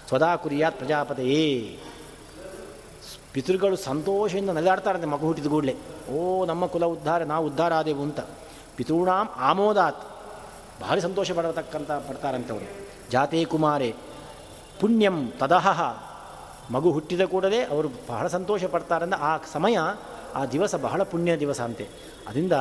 ಸ್ವದಾ 0.07 0.35
ಕುರಿಯಾತ್ 0.35 0.77
ಪ್ರಜಾಪತಿಯೇ. 0.77 1.79
ಪಿತೃಗಳು 3.33 3.75
ಸಂತೋಷದಿಂದ 3.75 4.49
ನಲಿದಾಡ್ತಾರಂತೆ 4.49 5.07
ಮಗು 5.07 5.25
ಹುಟ್ಟಿದ 5.25 5.45
ಕೂಡಲೇ. 5.45 5.75
ಓ, 6.11 6.45
ನಮ್ಮ 6.45 6.65
ಕುಲ 6.65 6.85
ಉದ್ಧಾರ, 6.85 7.23
ನಾವು 7.23 7.45
ಉದ್ಧಾರ 7.45 7.73
ಆದೆವು 7.73 8.03
ಅಂತ. 8.03 8.19
ಪಿತೃಣಾಂ 8.75 9.29
ಆಮೋದಾತ್. 9.35 10.03
ಭಾರಿ 10.81 11.01
ಸಂತೋಷ 11.01 11.31
ಪಡತಕ್ಕಂಥ 11.31 11.91
ಪಡ್ತಾರಂತೆ 11.91 12.53
ಅವರು 12.53 12.65
ಜಾತೇ 13.11 13.45
ಕುಮಾರೇ, 13.45 13.95
ಪುಣ್ಯಂ 14.79 15.31
ತದಹ. 15.39 15.97
ಮಗು 16.71 16.91
ಹುಟ್ಟಿದ 16.91 17.21
ಕೂಡಲೇ 17.21 17.63
ಅವರು 17.63 17.89
ಬಹಳ 18.09 18.27
ಸಂತೋಷ 18.27 18.63
ಪಡ್ತಾರಂದ 18.63 19.13
ಆ 19.19 19.37
ಸಮಯ, 19.37 19.77
ಆ 20.35 20.45
ದಿವಸ 20.45 20.75
ಬಹಳ 20.75 21.03
ಪುಣ್ಯ 21.03 21.39
ದಿವಸ 21.39 21.61
ಅಂತೆ. 21.61 21.87
ಅದರಿಂದ 22.27 22.53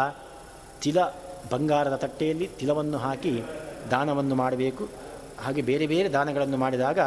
ತಿಲ 0.82 0.96
ಬಂಗಾರದ 1.50 1.96
ತಟ್ಟೆಯಲ್ಲಿ 1.96 2.46
ತಿಲವನ್ನು 2.46 2.98
ಹಾಕಿ 2.98 3.42
ದಾನವನ್ನು 3.90 4.34
ಮಾಡಬೇಕು. 4.34 5.03
ಹಾಗೆ 5.42 5.62
ಬೇರೆ 5.62 5.86
ಬೇರೆ 5.86 6.08
ದಾನಗಳನ್ನು 6.08 6.56
ಮಾಡಿದಾಗ 6.56 6.98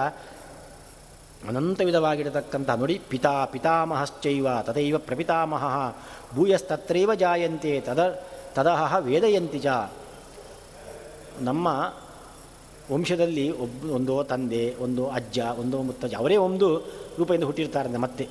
ಅನಂತ 1.48 1.82
ವಿಧವಾಗಿರತಕ್ಕಂಥ 1.82 2.70
ನೋಡಿ, 2.70 3.02
ಪಿತಾ 3.10 3.46
ಪಿತಾಮಹಶ್ಚೈವ 3.46 4.48
ತದೈವ 4.62 4.98
ಪ್ರಪಿತಾಮಹ, 4.98 5.96
ಭೂಯಸ್ತತ್ರೈವ 6.36 7.14
ಜಾಯಂತೆ 7.14 7.82
ತದ, 7.82 8.24
ತದಹ 8.56 8.96
ವೇದಯಂತಿ 9.00 9.60
ಜ 9.60 9.68
ನಮ್ಮ 11.42 11.94
ವಂಶದಲ್ಲಿ 12.92 13.52
ಒಬ್ಬ, 13.52 13.92
ಒಂದೋ 13.92 14.24
ತಂದೆ, 14.24 14.76
ಒಂದು 14.76 15.10
ಅಜ್ಜ, 15.10 15.40
ಒಂದೋ 15.40 15.82
ಮುತ್ತಜ್ಜ, 15.82 16.16
ಅವರೇ 16.16 16.36
ಒಂದು 16.36 16.78
ರೂಪದಿಂದ 17.18 17.44
ಹುಟ್ಟಿರ್ತಾರೆ 17.44 17.98
ಮತ್ತೆ. 17.98 18.28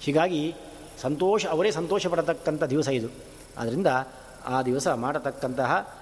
ಹೀಗಾಗಿ 0.00 0.54
ಸಂತೋಷ, 1.02 1.46
ಅವರೇ 1.46 1.70
ಸಂತೋಷ 1.70 2.06
ಪಡತಕ್ಕಂಥ 2.06 2.64
ದಿವಸ 2.64 2.88
ಇದು. 2.88 3.08
ಆದ್ದರಿಂದ 3.58 3.86
ಆ 4.46 4.62
ದಿವಸ 4.62 4.88
ಮಾಡತಕ್ಕಂತಹ 4.88 5.98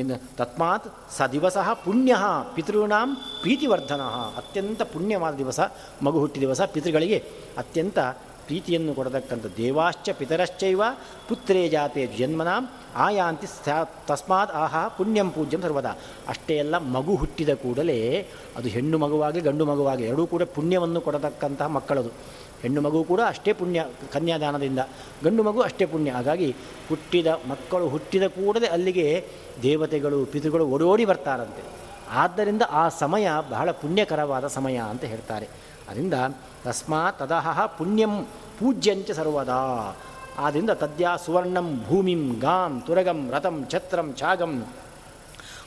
ಇನ್ನು 0.00 0.16
ತತ್ಮಾತ್ 0.40 0.88
ಸ 1.16 1.28
ದಿವಸ 1.36 1.56
ಪುಣ್ಯ 1.84 2.16
ಪಿತೃಣಾಂ 2.54 3.08
ಪ್ರೀತಿವರ್ಧನ. 3.42 4.02
ಅತ್ಯಂತ 4.40 4.82
ಪುಣ್ಯವಾದ 4.92 5.34
ದಿವಸ 5.42 5.60
ಮಗು 6.06 6.20
ಹುಟ್ಟಿದ 6.22 6.42
ದಿವಸ 6.46 6.62
ಪಿತೃಗಳಿಗೆ 6.74 7.18
ಅತ್ಯಂತ 7.58 7.98
ಪ್ರೀತಿಯನ್ನು 8.46 8.92
ಕೊಡತಕ್ಕಂಥ 8.94 9.46
ದೇವಾಶ್ಚ 9.56 10.10
ಪಿತರಶ್ಚೈವ 10.20 10.82
ಪುತ್ರೇ 11.28 11.68
ಜಾತೆ 11.74 12.02
ಜನ್ಮನಾಂ 12.18 12.62
ಆಯಾಂತಿ 12.96 13.48
ತಸ್ಮಾತ್ 14.08 14.52
ಆಹಾ 14.62 14.82
ಪುಣ್ಯಂ 14.96 15.28
ಪೂಜ್ಯಂ 15.30 15.60
ಸರ್ವದಾ. 15.62 15.92
ಅಷ್ಟೇ 16.28 16.54
ಎಲ್ಲ 16.56 16.78
ಮಗು 16.96 17.14
ಹುಟ್ಟಿದ 17.14 17.54
ಕೂಡಲೇ 17.62 17.98
ಅದು 18.56 18.68
ಹೆಣ್ಣು 18.68 18.98
ಮಗುವಾಗಿ 18.98 19.40
ಗಂಡು 19.40 19.64
ಮಗುವಾಗಿ 19.64 20.04
ಎರಡೂ 20.04 20.26
ಕೂಡ 20.26 20.42
ಪುಣ್ಯವನ್ನು 20.56 21.00
ಕೊಡತಕ್ಕಂತಹ 21.00 21.66
ಮಕ್ಕಳದು. 21.66 22.12
ಹೆಣ್ಣು 22.62 22.80
ಮಗು 22.80 23.04
ಕೂಡ 23.04 23.20
ಅಷ್ಟೇ 23.26 23.52
ಪುಣ್ಯ, 23.52 23.86
ಕನ್ಯಾದಾನದಿಂದ. 24.12 24.78
ಗಂಡು 25.24 25.42
ಮಗು 25.42 25.60
ಅಷ್ಟೇ 25.60 25.86
ಪುಣ್ಯ. 25.86 26.10
ಹಾಗಾಗಿ 26.10 26.56
ಹುಟ್ಟಿದ 26.88 27.26
ಮಕ್ಕಳು 27.26 27.88
ಹುಟ್ಟಿದ 27.88 28.22
ಕೂಡಲೇ 28.22 28.66
ಅಲ್ಲಿಗೆ 28.66 29.28
ದೇವತೆಗಳು, 29.62 30.24
ಪಿತೃಗಳು 30.24 30.66
ಓಡೋಡಿ 30.66 31.04
ಬರ್ತಾರಂತೆ. 31.04 31.62
ಆದ್ದರಿಂದ 32.10 32.62
ಆ 32.70 32.88
ಸಮಯ 32.88 33.28
ಬಹಳ 33.50 33.70
ಪುಣ್ಯಕರವಾದ 33.70 34.46
ಸಮಯ 34.46 34.76
ಅಂತ 34.76 35.04
ಹೇಳ್ತಾರೆ. 35.04 35.48
ಅದರಿಂದ 35.88 36.14
ತಸ್ಮಾತ್ 36.64 37.18
ತದಹ 37.18 37.66
ಪುಣ್ಯಂ 37.66 38.24
ಪೂಜ್ಯಂಚ 38.58 39.10
ಸರ್ವದಾ. 39.10 39.96
ಆದ್ದರಿಂದ 40.38 40.70
ತದ್ಯಾ 40.70 41.16
ಸುವರ್ಣಂ 41.16 41.84
ಭೂಮಿಂ 41.88 42.38
ಗಾಂ 42.38 42.82
ತುರಗಂ 42.86 43.30
ರಥಂ 43.30 43.66
ಛತ್ರಂ 43.70 44.14
ಛಾಗಂ 44.18 44.66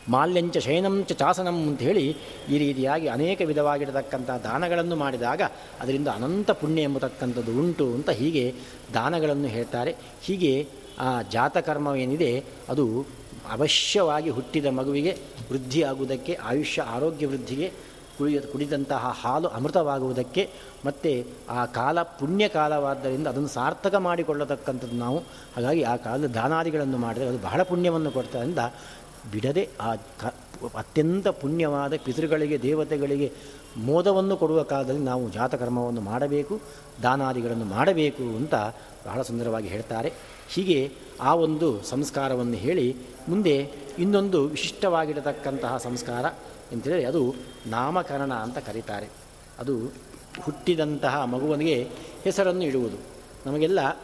ಮಾಲ್ಯಂಚ 0.10 0.58
ಶಯನಂಚ 0.58 1.12
ಚಾಸನಂ 1.12 1.68
ಅಂತ 1.68 1.80
ಹೇಳಿ 1.80 2.16
ಈ 2.49 2.58
ರೀತಿಯಾಗಿ 2.58 3.08
ಅನೇಕ 3.08 3.41
ವಿಧವಾಗಿರತಕ್ಕಂಥ 3.45 4.30
ದಾನಗಳನ್ನು 4.30 4.95
ಮಾಡಿದಾಗ 4.95 5.41
ಅದರಿಂದ 5.82 6.08
ಅನಂತ 6.08 6.51
ಪುಣ್ಯ 6.51 6.82
ಎಂಬತಕ್ಕಂಥದ್ದು 6.82 7.60
ಉಂಟು 7.60 7.93
ಅಂತ 7.93 8.10
ಹೀಗೆ 8.10 8.53
ದಾನಗಳನ್ನು 8.93 9.47
ಹೇಳ್ತಾರೆ. 9.47 9.95
ಹೀಗೆ 10.24 10.68
ಆ 10.99 11.22
ಜಾತಕರ್ಮವೇನಿದೆ, 11.22 12.43
ಅದು 12.70 13.06
ಅವಶ್ಯವಾಗಿ 13.51 14.30
ಹುಟ್ಟಿದ 14.30 14.66
ಮಗುವಿಗೆ 14.66 15.18
ವೃದ್ಧಿಯಾಗುವುದಕ್ಕೆ, 15.51 16.34
ಆಯುಷ್ಯ 16.34 16.82
ಆರೋಗ್ಯ 16.82 17.28
ವೃದ್ಧಿಗೆ 17.28 17.95
ಕುಡಿಯ 18.18 18.39
ಕುಡಿದಂತಹ 18.39 19.18
ಹಾಲು 19.22 19.47
ಅಮೃತವಾಗುವುದಕ್ಕೆ 19.47 20.49
ಮತ್ತು 20.86 21.28
ಆ 21.49 21.66
ಕಾಲ 21.66 22.01
ಪುಣ್ಯ 22.01 22.47
ಕಾಲವಾದ್ದರಿಂದ 22.47 23.28
ಅದನ್ನು 23.28 23.47
ಸಾರ್ಥಕ 23.47 23.95
ಮಾಡಿಕೊಳ್ಳತಕ್ಕಂಥದ್ದು 23.95 24.95
ನಾವು. 24.95 25.18
ಹಾಗಾಗಿ 25.56 25.84
ಆ 25.84 25.95
ಕಾಲದ 25.95 26.26
ದಾನಾದಿಗಳನ್ನು 26.26 26.97
ಮಾಡಿದರೆ 26.97 27.28
ಅದು 27.28 27.38
ಬಹಳ 27.38 27.64
ಪುಣ್ಯವನ್ನು 27.64 28.12
ಕೊಡ್ತಾರಿಂದ 28.12 28.60
ಬಿಡದೆ 29.32 29.67
ಆ 29.82 29.95
ಕ 29.95 30.34
ಅತ್ಯಂತ 30.76 31.28
ಪುಣ್ಯವಾದ 31.28 31.93
ಪಿತೃಗಳಿಗೆ, 32.05 32.61
ದೇವತೆಗಳಿಗೆ 32.61 33.32
ಮೋದವನ್ನು 33.78 34.38
ಕೊಡುವ 34.38 34.63
ಕಾಲದಲ್ಲಿ 34.63 35.01
ನಾವು 35.01 35.30
ಜಾತಕರ್ಮವನ್ನು 35.30 36.01
ಮಾಡಬೇಕು, 36.01 36.59
ದಾನಾದಿಗಳನ್ನು 37.03 37.65
ಮಾಡಬೇಕು 37.65 38.23
ಅಂತ 38.23 38.55
ಬಹಳ 39.05 39.21
ಸುಂದರವಾಗಿ 39.21 39.67
ಹೇಳ್ತಾರೆ. 39.67 40.11
ಹೀಗೆ 40.49 40.91
ಆ 41.21 41.36
ಒಂದು 41.36 41.84
ಸಂಸ್ಕಾರವನ್ನು 41.84 42.53
ಹೇಳಿ 42.53 42.95
ಮುಂದೆ 43.28 43.71
ಇನ್ನೊಂದು 43.99 44.47
ವಿಶಿಷ್ಟವಾಗಿರತಕ್ಕಂತಹ 44.47 45.78
ಸಂಸ್ಕಾರ 45.78 46.26
ಅಂತೇಳಿ 46.71 47.05
ಅದು 47.05 47.36
ನಾಮಕರಣ 47.67 48.34
ಅಂತ 48.34 48.57
ಕರೀತಾರೆ. 48.57 49.09
ಅದು 49.59 49.93
ಹುಟ್ಟಿದಂತಹ 50.41 51.23
ಮಗುವನಿಗೆ 51.23 51.88
ಹೆಸರನ್ನು 52.23 52.63
ಇಡುವುದು. 52.63 52.97
ನಮಗೆಲ್ಲ 53.45 53.80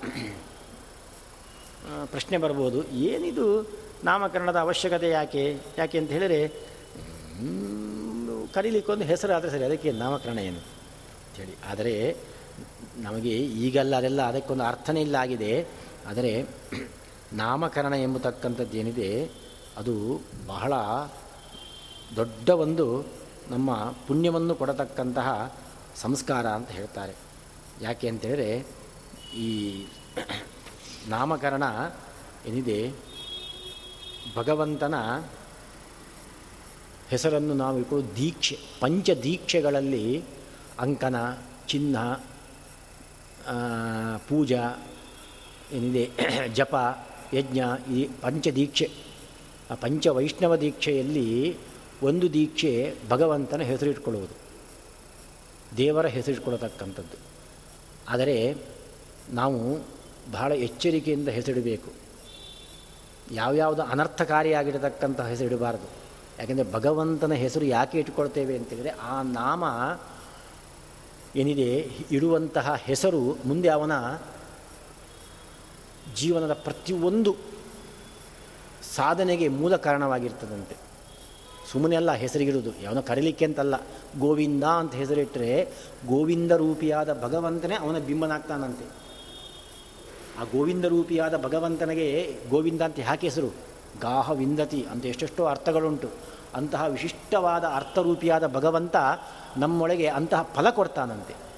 ಪ್ರಶ್ನೆ 2.06 2.38
ಬರ್ಬೋದು, 2.38 2.88
ಏನಿದು? 2.88 3.82
ನಾಮಕರಣದ 4.04 4.56
ಅವಶ್ಯಕತೆ 4.56 5.10
ಯಾಕೆ? 5.10 5.60
ಯಾಕೆ 5.78 5.98
ಅಂತ 5.98 6.12
ಹೇಳಿದರೆ 6.12 6.48
ಕರೀಲಿಕ್ಕೊಂದು 8.54 9.04
ಹೆಸರಾದರೆ 9.04 9.52
ಸರಿ, 9.52 9.64
ಅದಕ್ಕೆ 9.64 9.92
ನಾಮಕರಣ 9.92 10.40
ಏನು 10.40 10.58
ಅಂಥೇಳಿ 10.58 11.56
ಆದರೆ, 11.70 12.16
ನಮಗೆ 12.98 13.38
ಈಗಲ್ಲ, 13.38 13.96
ಅದೆಲ್ಲ 13.96 14.22
ಅದಕ್ಕೊಂದು 14.22 14.64
ಅರ್ಥನೇ 14.64 15.02
ಇಲ್ಲ 15.02 15.16
ಆಗಿದೆ. 15.16 15.68
ಆದರೆ, 16.08 16.44
ನಾಮಕರಣ 17.34 17.94
ಎಂಬತಕ್ಕಂಥದ್ದು 17.94 18.78
ಏನಿದೆ 18.78 19.30
ಅದು 19.78 20.22
ಬಹಳ 20.48 20.74
ದೊಡ್ಡ 22.16 22.50
ಒಂದು 22.50 23.06
ನಮ್ಮ 23.50 23.76
ಪುಣ್ಯವನ್ನು 24.08 24.56
ಕೊಡತಕ್ಕಂತಹ 24.56 25.58
ಸಂಸ್ಕಾರ 25.96 26.48
ಅಂತ 26.48 26.70
ಹೇಳ್ತಾರೆ. 26.70 27.16
ಯಾಕೆ 27.82 28.08
ಅಂತೇಳಿದರೆ 28.10 28.66
ಈ 29.38 29.86
ನಾಮಕರಣ 31.08 31.64
ಏನಿದೆ 32.46 32.92
ಭಗವಂತನ 34.36 34.96
ಹೆಸರನ್ನು 37.10 37.54
ನಾವು 37.54 37.80
ಇಟ್ಕೊಂಡು 37.80 38.16
ದೀಕ್ಷೆ, 38.16 38.58
ಪಂಚ 38.80 39.10
ದೀಕ್ಷೆಗಳಲ್ಲಿ 39.10 40.24
ಅಂಕನ, 40.80 41.16
ಚಿನ್ನ 41.68 41.98
ಪೂಜಾ, 44.30 44.86
ಏನಿದೆ, 45.72 46.10
ಜಪ, 46.48 46.76
ಯಜ್ಞ, 47.34 47.62
ಈ 47.94 48.10
ಪಂಚದೀಕ್ಷೆ 48.22 48.90
ಆ 49.72 49.76
ಪಂಚ 49.76 50.08
ವೈಷ್ಣವ 50.08 50.56
ದೀಕ್ಷೆಯಲ್ಲಿ 50.56 51.58
ಒಂದು 52.04 52.34
ದೀಕ್ಷೆ 52.34 52.96
ಭಗವಂತನ 53.10 53.62
ಹೆಸರಿಟ್ಕೊಳ್ಳುವುದು. 53.62 54.34
ದೇವರ 55.78 56.06
ಹೆಸರಿಟ್ಕೊಳ್ಳತಕ್ಕಂಥದ್ದು 56.06 57.18
ಆದರೆ 58.10 58.56
ನಾವು 59.30 59.86
ಬಹಳ 60.32 60.52
ಎಚ್ಚರಿಕೆಯಿಂದ 60.52 61.28
ಹೆಸರಿಡಬೇಕು. 61.28 62.01
ಯಾವ್ಯಾವುದು 63.32 63.82
ಅನರ್ಥಕಾರಿಯಾಗಿರತಕ್ಕಂಥ 63.82 65.22
ಹೆಸರಿಡಬಾರದು 65.22 65.90
ಯಾಕೆಂದರೆ 66.40 66.72
ಭಗವಂತನ 66.72 67.34
ಹೆಸರು 67.34 67.66
ಯಾಕೆ 67.66 68.00
ಇಟ್ಕೊಳ್ತೇವೆ 68.00 68.58
ಅಂತೇಳಿದರೆ 68.58 68.90
ಆ 68.90 69.22
ನಾಮ 69.22 69.64
ಏನಿದೆ? 71.36 71.90
ಇಡುವಂತಹ 72.12 72.76
ಹೆಸರು 72.80 73.38
ಮುಂದೆ 73.46 73.70
ಅವನ 73.70 73.92
ಜೀವನದ 76.16 76.54
ಪ್ರತಿಯೊಂದು 76.54 77.36
ಸಾಧನೆಗೆ 78.96 79.48
ಮೂಲ 79.48 79.76
ಕಾರಣವಾಗಿರ್ತದಂತೆ. 79.76 80.76
ಸುಮ್ಮನೆ 81.72 81.96
ಅಲ್ಲ 81.96 82.12
ಹೆಸರಿಗಿಡುವುದು. 82.12 82.82
ಯಾವನ 82.82 83.00
ಕರೀಲಿಕ್ಕೆ 83.00 83.46
ಅಂತಲ್ಲ. 83.46 83.76
ಗೋವಿಂದ 84.20 84.64
ಅಂತ 84.64 84.96
ಹೆಸರಿಟ್ಟರೆ 84.96 85.70
ಗೋವಿಂದ 86.08 86.52
ರೂಪಿಯಾದ 86.52 87.24
ಭಗವಂತನೇ 87.24 87.76
ಅವನ 87.76 88.00
ಬಿಂಬನಾಗ್ತಾನಂತೆ. 88.00 89.01
ಆ 90.42 90.44
ಗೋವಿಂದ 90.44 90.86
ರೂಪಿಯಾದ 90.86 91.44
ಭಗವಂತನಿಗೆ 91.44 92.38
ಗೋವಿಂದ 92.50 92.82
ಅಂತ 92.82 93.00
ಯಾಕೆ 93.00 93.28
ಹೆಸರು? 93.28 93.48
ಗಾಹ 94.02 94.32
ವಿಂದತಿ 94.32 94.86
ಅಂತ 94.92 95.06
ಎಷ್ಟೆಷ್ಟೋ 95.06 95.46
ಅರ್ಥಗಳುಂಟು. 95.46 96.10
ಅಂತಹ 96.56 96.86
ವಿಶಿಷ್ಟವಾದ 96.86 97.64
ಅರ್ಥರೂಪಿಯಾದ 97.64 98.48
ಭಗವಂತ 98.48 98.96
ನಮ್ಮೊಳಗೆ 99.58 100.08
ಅಂತಹ 100.08 100.50
ಫಲ 100.56 100.70
ಕೊಡ್ತಾನಂತೆ. 100.70 101.52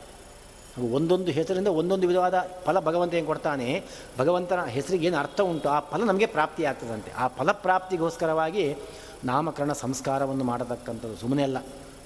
ಒಂದೊಂದು 0.91 1.31
ಹೆಸರಿಂದ 1.31 1.67
ಒಂದೊಂದು 1.67 2.07
ವಿಧವಾದ 2.07 2.47
ಫಲ 2.65 2.79
ಭಗವಂತ 2.79 3.13
ಏನು 3.13 3.25
ಕೊಡ್ತಾನೆ? 3.25 3.83
ಭಗವಂತನ 4.19 4.63
ಹೆಸರಿಗೆ 4.63 5.07
ಏನು 5.07 5.17
ಅರ್ಥ 5.17 5.41
ಉಂಟು? 5.41 5.69
ಆ 5.69 5.79
ಫಲ 5.79 6.03
ನಮಗೆ 6.03 6.25
ಪ್ರಾಪ್ತಿ 6.25 6.65
ಆಗ್ತದಂತೆ 6.65 7.11
ಆ 7.11 7.27
ಫಲಪ್ರಾಪ್ತಿಗೋಸ್ಕರವಾಗಿ 7.27 8.75
ನಾಮಕರಣ 9.23 9.73
ಸಂಸ್ಕಾರವನ್ನು 9.73 10.43
ಮಾಡತಕ್ಕಂಥದ್ದು 10.43 11.15
ಸುಮ್ಮನೆ 11.15 11.43
ಅಲ್ಲ. 11.43 11.57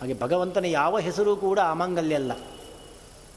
ಹಾಗೆ 0.01 0.19
ಭಗವಂತನ 0.19 0.65
ಯಾವ 0.65 0.99
ಹೆಸರು 0.99 1.35
ಕೂಡ 1.35 1.59
ಅಮಂಗಲ್ಯ 1.59 2.15
ಅಲ್ಲ. 2.15 2.31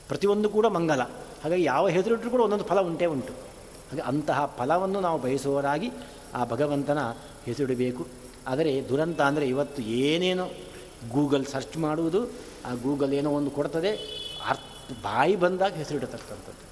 ಪ್ರತಿಯೊಂದು 0.09 0.49
ಕೂಡ 0.49 0.67
ಮಂಗಲ. 0.67 1.01
ಹಾಗಾಗಿ 1.43 1.63
ಯಾವ 1.63 1.89
ಹೆಸರಿಟ್ಟರು 1.89 2.31
ಕೂಡ 2.31 2.41
ಒಂದೊಂದು 2.41 2.65
ಫಲ 2.65 2.81
ಉಂಟೇ 2.81 3.07
ಉಂಟು. 3.07 3.33
ಹಾಗೆ 3.91 4.01
ಅಂತಹ 4.01 4.55
ಫಲವನ್ನು 4.59 5.01
ನಾವು 5.01 5.19
ಬಯಸುವವರಾಗಿ 5.19 5.91
ಆ 6.35 6.45
ಭಗವಂತನ 6.45 6.99
ಹೆಸರಿಡಬೇಕು. 7.45 8.07
ಆದರೆ 8.47 8.89
ದುರಂತ 8.89 9.21
ಅಂದರೆ 9.21 9.49
ಇವತ್ತು 9.49 9.83
ಏನೇನೋ 9.83 10.47
ಗೂಗಲ್ 11.13 11.47
ಸರ್ಚ್ 11.47 11.77
ಮಾಡುವುದು, 11.77 12.21
ಆ 12.67 12.75
ಗೂಗಲ್ 12.75 13.13
ಏನೋ 13.13 13.31
ಒಂದು 13.31 13.51
ಕೊಡ್ತದೆ, 13.51 13.91
ಅರ್ಥ, 14.47 14.63
ಬಾಯಿ 15.03 15.37
ಬಂದಾಗ 15.37 15.73
ಹೆಸರಿಡತಕ್ಕಂಥದ್ದು. 15.73 16.65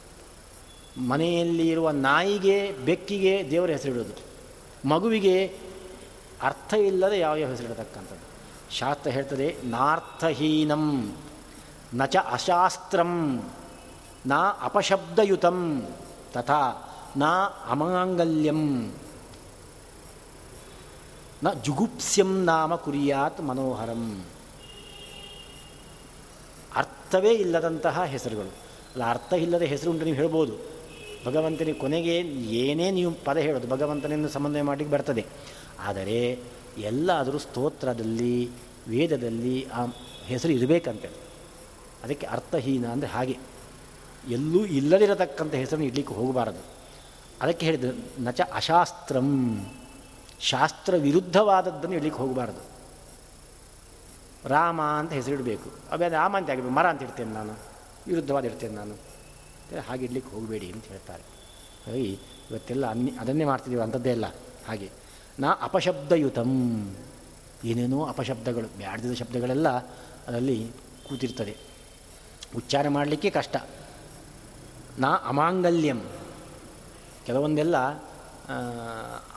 ಮನೆಯಲ್ಲಿ 1.03 1.69
ಇರುವ 1.69 1.91
ನಾಯಿಗೆ, 1.91 2.73
ಬೆಕ್ಕಿಗೆ 2.73 3.51
ದೇವರ 3.51 3.71
ಹೆಸರಿಡೋದು. 3.71 4.15
ಮಗುವಿಗೆ 4.89 5.53
ಅರ್ಥ 6.43 6.75
ಇಲ್ಲದೆ 6.75 7.19
ಯಾವ 7.19 7.37
ಯಾವ 7.37 7.51
ಹೆಸರಿಡತಕ್ಕಂಥದ್ದು. 7.51 8.27
ಶಾಸ್ತ್ರ 8.75 9.11
ಹೇಳ್ತದೆ, 9.11 9.57
ನಾರ್ಥಹೀನಂ 9.65 10.85
ನಚ 11.95 12.17
ಅಶಾಸ್ತ್ರಂ. 12.17 13.15
ನ 14.29 14.33
ಅಪಶಬ್ದಯುತಂ 14.37 15.59
ತಥಾ 16.33 16.63
ನಾ 17.17 17.31
ಅಮಾಂಗಲ್ಯಂ. 17.47 18.93
ನ 21.45 21.53
ಜುಗುಪ್ಸ್ಯಂ 21.53 22.45
ನಾಮ 22.45 22.75
ಕುರಿಯಾತ್ 22.75 23.41
ಮನೋಹರಂ. 23.41 24.25
ಅರ್ಥವೇ 26.75 27.33
ಇಲ್ಲದಂತಹ 27.35 28.05
ಹೆಸರುಗಳು. 28.05 28.49
ಅಲ್ಲ, 28.93 29.05
ಅರ್ಥ 29.05 29.33
ಇಲ್ಲದ 29.33 29.63
ಹೆಸರು 29.63 29.91
ಉಂಟು 29.91 30.05
ನೀವು 30.05 30.17
ಹೇಳ್ಬೋದು. 30.17 30.55
ಭಗವಂತನಿಗೆ 31.27 31.79
ಕೊನೆಗೆ 31.79 32.17
ಏನೇ 32.63 32.91
ನೀವು 32.91 33.13
ಪದ 33.25 33.37
ಹೇಳೋದು 33.37 33.69
ಭಗವಂತನಿಂದ 33.69 34.27
ಸಂಬಂಧ 34.27 34.57
ಮಾಡಲಿಕ್ಕೆ 34.63 34.97
ಬರ್ತದೆ. 34.97 35.27
ಆದರೆ 35.81 36.39
ಎಲ್ಲಾದರೂ 36.79 37.39
ಸ್ತೋತ್ರದಲ್ಲಿ, 37.39 38.51
ವೇದದಲ್ಲಿ 38.89 39.67
ಆ 39.69 39.85
ಹೆಸರು 40.27 40.53
ಇರಬೇಕಂತೇಳಿ 40.53 41.19
ಅದಕ್ಕೆ 42.05 42.27
ಅರ್ಥಹೀನ 42.27 42.87
ಅಂದರೆ 42.87 43.09
ಹಾಗೆ. 43.09 43.39
ಎಲ್ಲೂ 44.29 44.65
ಇಲ್ಲದಿರತಕ್ಕಂಥ 44.65 45.55
ಹೆಸರನ್ನು 45.55 45.87
ಇಡ್ಲಿಕ್ಕೆ 45.87 46.15
ಹೋಗಬಾರದು. 46.15 46.79
ಅದಕ್ಕೆ 47.43 47.67
ಹೇಳಿದ 47.67 47.85
ನಚ 48.19 48.41
ಅಶಾಸ್ತ್ರಂ. 48.55 49.67
ಶಾಸ್ತ್ರ 50.41 50.95
ವಿರುದ್ಧವಾದದ್ದನ್ನು 50.97 51.97
ಇಡ್ಲಿಕ್ಕೆ 51.97 52.23
ಹೋಗಬಾರದು. 52.23 52.79
ರಾಮ 54.49 54.83
ಅಂತ 54.83 55.13
ಹೆಸರಿಡಬೇಕು. 55.13 55.71
ಅದೇ 55.91 56.09
ರಾಮ 56.09 56.37
ಅಂತ 56.37 56.51
ಆಗಬೇಕು 56.51 56.69
ಮರ 56.69 56.87
ಅಂತ 56.87 57.03
ಇಡ್ತೇನೆ 57.03 57.33
ನಾನು. 57.33 57.53
ವಿರುದ್ಧವಾದ 58.07 58.45
ಇಡ್ತೇನೆ 58.45 58.75
ನಾನು. 58.75 58.95
ಹಾಗೆ 59.89 60.05
ಇಡ್ಲಿಕ್ಕೆ 60.05 60.37
ಹೋಗಬೇಡಿ 60.37 60.73
ಅಂತ 60.73 60.85
ಹೇಳ್ತಾರೆ. 60.85 61.23
ಹಾಗಾಗಿ 61.87 62.19
ಇವತ್ತೆಲ್ಲ 62.51 62.87
ಅನ್ನಿ 62.87 63.13
ಅದನ್ನೇ 63.21 63.45
ಮಾಡ್ತಿದ್ದೀವಿ, 63.45 63.83
ಅಂಥದ್ದೇ 63.83 64.11
ಇಲ್ಲ 64.11 64.27
ಹಾಗೆ. 64.69 64.91
ನಾ 65.39 65.49
ಅಪಶಬ್ದಯುತಂ. 65.63 66.95
ಏನೇನೋ 67.65 68.05
ಅಪಶಬ್ದಗಳು 68.05 68.67
ಬ್ಯಾಡ್ದಿದ 68.77 69.13
ಶಬ್ದಗಳೆಲ್ಲ 69.13 69.69
ಅದರಲ್ಲಿ 70.29 70.71
ಕೂತಿರ್ತದೆ. 71.09 71.57
ಉಚ್ಚಾರ 72.57 72.89
ಮಾಡಲಿಕ್ಕೆ 72.89 73.31
ಕಷ್ಟ. 73.31 73.57
ನಾ 74.99 75.09
ಅಮಾಂಗಲ್ಯಂ. 75.27 76.01
ಕೆಲವೊಂದೆಲ್ಲ 77.27 77.77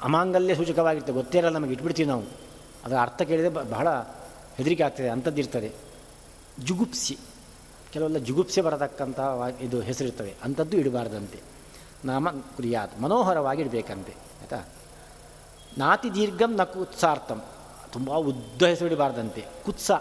ಅಮಾಂಗಲ್ಯ 0.01 0.55
ಸೂಚಕವಾಗಿರ್ತದೆ. 0.55 1.14
ಗೊತ್ತೇ 1.14 1.38
ಇರಲ್ಲ 1.38 1.57
ನಮಗೆ, 1.57 1.74
ಇಟ್ಬಿಡ್ತೀವಿ 1.74 2.07
ನಾವು. 2.09 2.24
ಅದರ 2.86 2.95
ಅರ್ಥ 2.97 3.22
ಕೇಳಿದರೆ 3.22 3.49
ಬಹಳ 3.49 3.88
ಹೆದರಿಕೆ 4.55 4.84
ಆಗ್ತದೆ, 4.84 5.09
ಅಂಥದ್ದಿರ್ತದೆ. 5.09 5.72
ಜುಗುಪ್ಸಿ. 6.59 7.18
ಕೆಲವೆಲ್ಲ 7.93 8.18
ಜುಗುಪ್ಸೆ 8.18 8.62
ಬರತಕ್ಕಂಥ 8.62 9.20
ಇದು 9.62 9.82
ಹೆಸರಿರ್ತವೆ. 9.82 10.34
ಅಂಥದ್ದು 10.43 10.78
ಇಡಬಾರ್ದಂತೆ. 10.78 11.39
ನಾಮ 12.05 12.30
ಕುರಿಯಾತ್, 12.30 12.99
ಮನೋಹರವಾಗಿ 13.01 13.62
ಇಡಬೇಕಂತೆ, 13.62 14.14
ಆಯಿತಾ? 14.41 14.59
ನಾತಿ 15.78 16.14
ದೀರ್ಘಂ 16.16 16.55
ನ 16.55 16.64
ಕುತ್ಸಾರ್ಥಂ. 16.64 17.41
ತುಂಬ 17.91 18.09
ಉದ್ದ 18.12 18.62
ಹೆಸರಿಡಬಾರ್ದಂತೆ 18.64 19.45
ಕುತ್ಸ. 19.66 19.91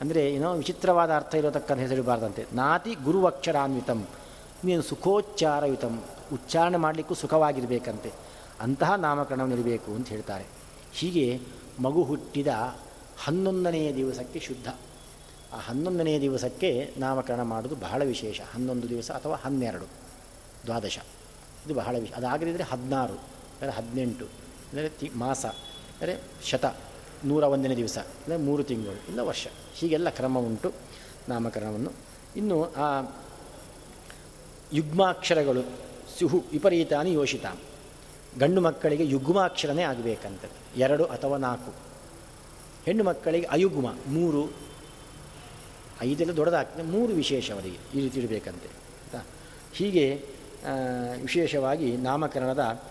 ಅಂದರೆ 0.00 0.30
ಏನೋ 0.32 0.52
ವಿಚಿತ್ರವಾದ 0.54 1.10
ಅರ್ಥ 1.14 1.34
ಇರತಕ್ಕಂಥ 1.34 1.80
ಹೆಸರಿಡಬಾರ್ದಂತೆ 1.80 2.46
ನಾತಿ 2.52 2.94
ಗುರುವಕ್ಷರಾನ್ವಿತಂ. 2.94 4.06
ನೀನು 4.64 4.82
ಸುಖೋಚ್ಚಾರಯುತಂ, 4.82 5.94
ಉಚ್ಚಾರಣೆ 6.32 6.76
ಮಾಡಲಿಕ್ಕೂ 6.76 7.14
ಸುಖವಾಗಿರಬೇಕಂತೆ. 7.14 8.10
ಅಂತಹ 8.60 8.94
ನಾಮಕರಣವನ್ನಿರಬೇಕು 8.94 9.90
ಅಂತ 9.92 10.08
ಹೇಳ್ತಾರೆ. 10.08 10.46
ಹೀಗೆ 10.92 11.40
ಮಗು 11.80 12.02
ಹುಟ್ಟಿದ 12.02 12.48
ಹನ್ನೊಂದನೆಯ 13.18 13.94
ದಿವಸಕ್ಕೆ 13.94 14.40
ಶುದ್ಧ. 14.40 14.68
ಆ 15.52 15.58
ಹನ್ನೊಂದನೆಯ 15.58 16.20
ದಿವಸಕ್ಕೆ 16.20 16.94
ನಾಮಕರಣ 16.98 17.42
ಮಾಡೋದು 17.42 17.76
ಬಹಳ 17.76 18.04
ವಿಶೇಷ. 18.04 18.40
ಹನ್ನೊಂದು 18.54 18.88
ದಿವಸ 18.88 19.10
ಅಥವಾ 19.10 19.36
ಹನ್ನೆರಡು. 19.36 19.86
ದ್ವಾದಶ. 20.66 20.98
ಇದು 21.66 21.74
ಬಹಳ 21.74 21.94
ವಿಶೇಷ 21.98 22.16
ಅದಾಗದಿದ್ದರೆ 22.16 22.64
ಹದಿನಾರು 22.64 23.16
ಅಂದರೆ 23.54 23.72
ಹದಿನೆಂಟು 23.72 24.24
ಅಂದರೆ 24.70 24.88
ತಿ, 24.88 25.10
ಮಾಸ 25.14 25.46
ಅಂದರೆ 26.00 26.22
ಶತ, 26.44 26.66
ನೂರ 27.24 27.42
ಒಂದನೇ 27.44 27.76
ದಿವಸ 27.76 27.98
ಅಂದರೆ 27.98 28.36
ಮೂರು 28.36 28.62
ತಿಂಗಳು, 28.62 29.08
ಇಲ್ಲ 29.08 29.20
ವರ್ಷ. 29.20 29.46
ಹೀಗೆಲ್ಲ 29.74 30.08
ಕ್ರಮ 30.10 30.38
ಉಂಟು 30.38 30.72
ನಾಮಕರಣವನ್ನು. 31.28 31.92
ಇನ್ನು 32.36 32.56
ಆ 32.74 32.86
ಯುಗ್ಮಾಕ್ಷರಗಳು 34.72 35.62
ಸಿಹು 36.18 36.44
ವಿಪರೀತಾನಿ 36.52 37.12
ಯೋಷಿತ. 37.12 37.46
ಗಂಡು 38.38 38.60
ಮಕ್ಕಳಿಗೆ 38.60 39.04
ಯುಗ್ಮಾಕ್ಷರನೇ 39.06 39.82
ಆಗಬೇಕಂತ 39.82 40.44
ಎರಡು 40.76 41.04
ಅಥವಾ 41.04 41.36
ನಾಲ್ಕು. 41.36 41.74
ಹೆಣ್ಣು 42.84 43.04
ಮಕ್ಕಳಿಗೆ 43.04 43.46
ಅಯುಗ್ಮ, 43.46 43.86
ಮೂರು. 44.06 44.42
ಐದೆಲ್ಲ 46.02 46.36
ದೊಡ್ಡದಾಗ್ತದೆ. 46.36 46.82
ಮೂರು 46.82 47.12
ವಿಶೇಷ 47.12 47.50
ಅವರಿಗೆ 47.50 47.98
ಈ 47.98 48.00
ರೀತಿ 48.00 48.20
ಇಡಬೇಕಂತೆ. 48.20 48.68
ಹೀಗೆ 49.72 50.24
ವಿಶೇಷವಾಗಿ 51.22 51.96
ನಾಮಕರಣದ 51.96 52.82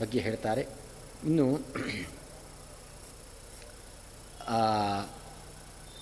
ಬಗ್ಗೆ 0.00 0.18
ಹೇಳ್ತಾರೆ. 0.18 0.66
ಇನ್ನು 1.24 1.46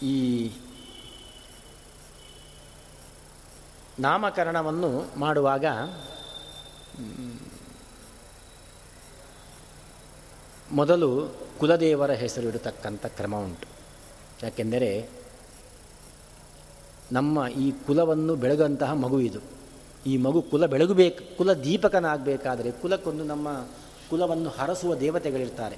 ಈ 0.03 0.17
ನಾಮಕರಣವನ್ನು 4.01 4.91
ಮಾಡುವಾಗ, 5.19 5.65
ಮೊದಲು 10.73 11.09
ಕುಲದೇವರ 11.61 12.11
ಹೆಸರು 12.11 12.49
ಇಡತಕ್ಕಂಥ 12.49 13.07
ಕ್ರಮ 13.07 13.37
ಉಂಟು. 13.37 13.69
ಯಾಕೆಂದರೆ 14.43 15.09
ನಮ್ಮ 17.13 17.47
ಈ 17.49 17.71
ಕುಲವನ್ನು 17.71 18.37
ಬೆಳಗಂತಹ 18.37 18.93
ಮಗು 18.93 19.21
ಇದು. 19.21 19.41
ಈ 20.07 20.17
ಮಗು 20.17 20.43
ಕುಲ 20.43 20.67
ಬೆಳಗಬೇಕು, 20.67 21.37
ಕುಲ 21.37 21.53
ದೀಪಕನಾಗಬೇಕಾದರೆ 21.53 22.71
ಕುಲಕ್ಕೊಂದು 22.71 23.25
ನಮ್ಮ 23.25 23.49
ಕುಲವನ್ನು 24.11 24.51
ಹರಸುವ 24.51 24.95
ದೇವತೆಗಳಿರ್ತಾರೆ. 24.95 25.77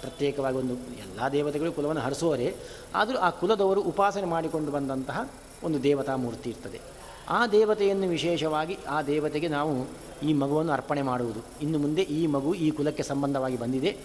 ಪ್ರತ್ಯೇಕವಾಗಿ 0.00 0.56
ಒಂದು, 0.56 0.74
ಎಲ್ಲ 0.74 1.28
ದೇವತೆಗಳು 1.32 1.72
ಕುಲವನ್ನು 1.72 2.02
ಹರಸುವರೇ 2.02 2.56
ಆದರೂ 2.94 3.18
ಆ 3.18 3.30
ಕುಲದವರು 3.30 3.80
ಉಪಾಸನೆ 3.82 4.24
ಮಾಡಿಕೊಂಡು 4.24 4.72
ಬಂದಂತಹ 4.72 5.30
ಒಂದು 5.62 5.82
ದೇವತಾ 5.82 6.16
ಮೂರ್ತಿ 6.16 6.50
ಇರ್ತದೆ. 6.50 6.80
ಆ 7.28 7.46
ದೇವತೆಯನ್ನು 7.46 8.08
ವಿಶೇಷವಾಗಿ 8.08 8.78
ಆ 8.88 9.02
ದೇವತೆಗೆ 9.02 9.48
ನಾವು 9.48 9.86
ಈ 10.22 10.32
ಮಗುವನ್ನು 10.32 10.72
ಅರ್ಪಣೆ 10.72 11.02
ಮಾಡುವುದು. 11.02 11.40
ಇನ್ನು 11.62 11.78
ಮುಂದೆ 11.78 12.02
ಈ 12.02 12.26
ಮಗು 12.26 12.54
ಈ 12.54 12.70
ಕುಲಕ್ಕೆ 12.70 13.02
ಸಂಬಂಧವಾಗಿ 13.02 13.56
ಬಂದಿದೆ. 13.56 13.96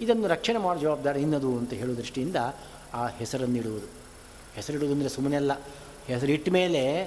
ಇದನ್ನು 0.00 0.26
ರಕ್ಷಣೆ 0.26 0.58
ಮಾಡೋ 0.58 0.80
ಜವಾಬ್ದಾರಿ 0.80 1.20
ಇನ್ನದು 1.20 1.58
ಅಂತ 1.58 1.72
ಹೇಳುವ 1.72 1.94
ದೃಷ್ಟಿಯಿಂದ 1.94 2.36
ಆ 2.94 3.06
ಹೆಸರನ್ನಿಡುವುದು 3.06 3.86
ಹೆಸರಿಡುವುದು 4.54 4.94
ಅಂದರೆ 4.94 5.08
ಸುಮ್ಮನೆ 5.08 5.36
ಅಲ್ಲ 5.36 5.52
ಹೆಸರಿಟ್ಟ 6.06 6.48
ಮೇಲೆ 6.48 7.02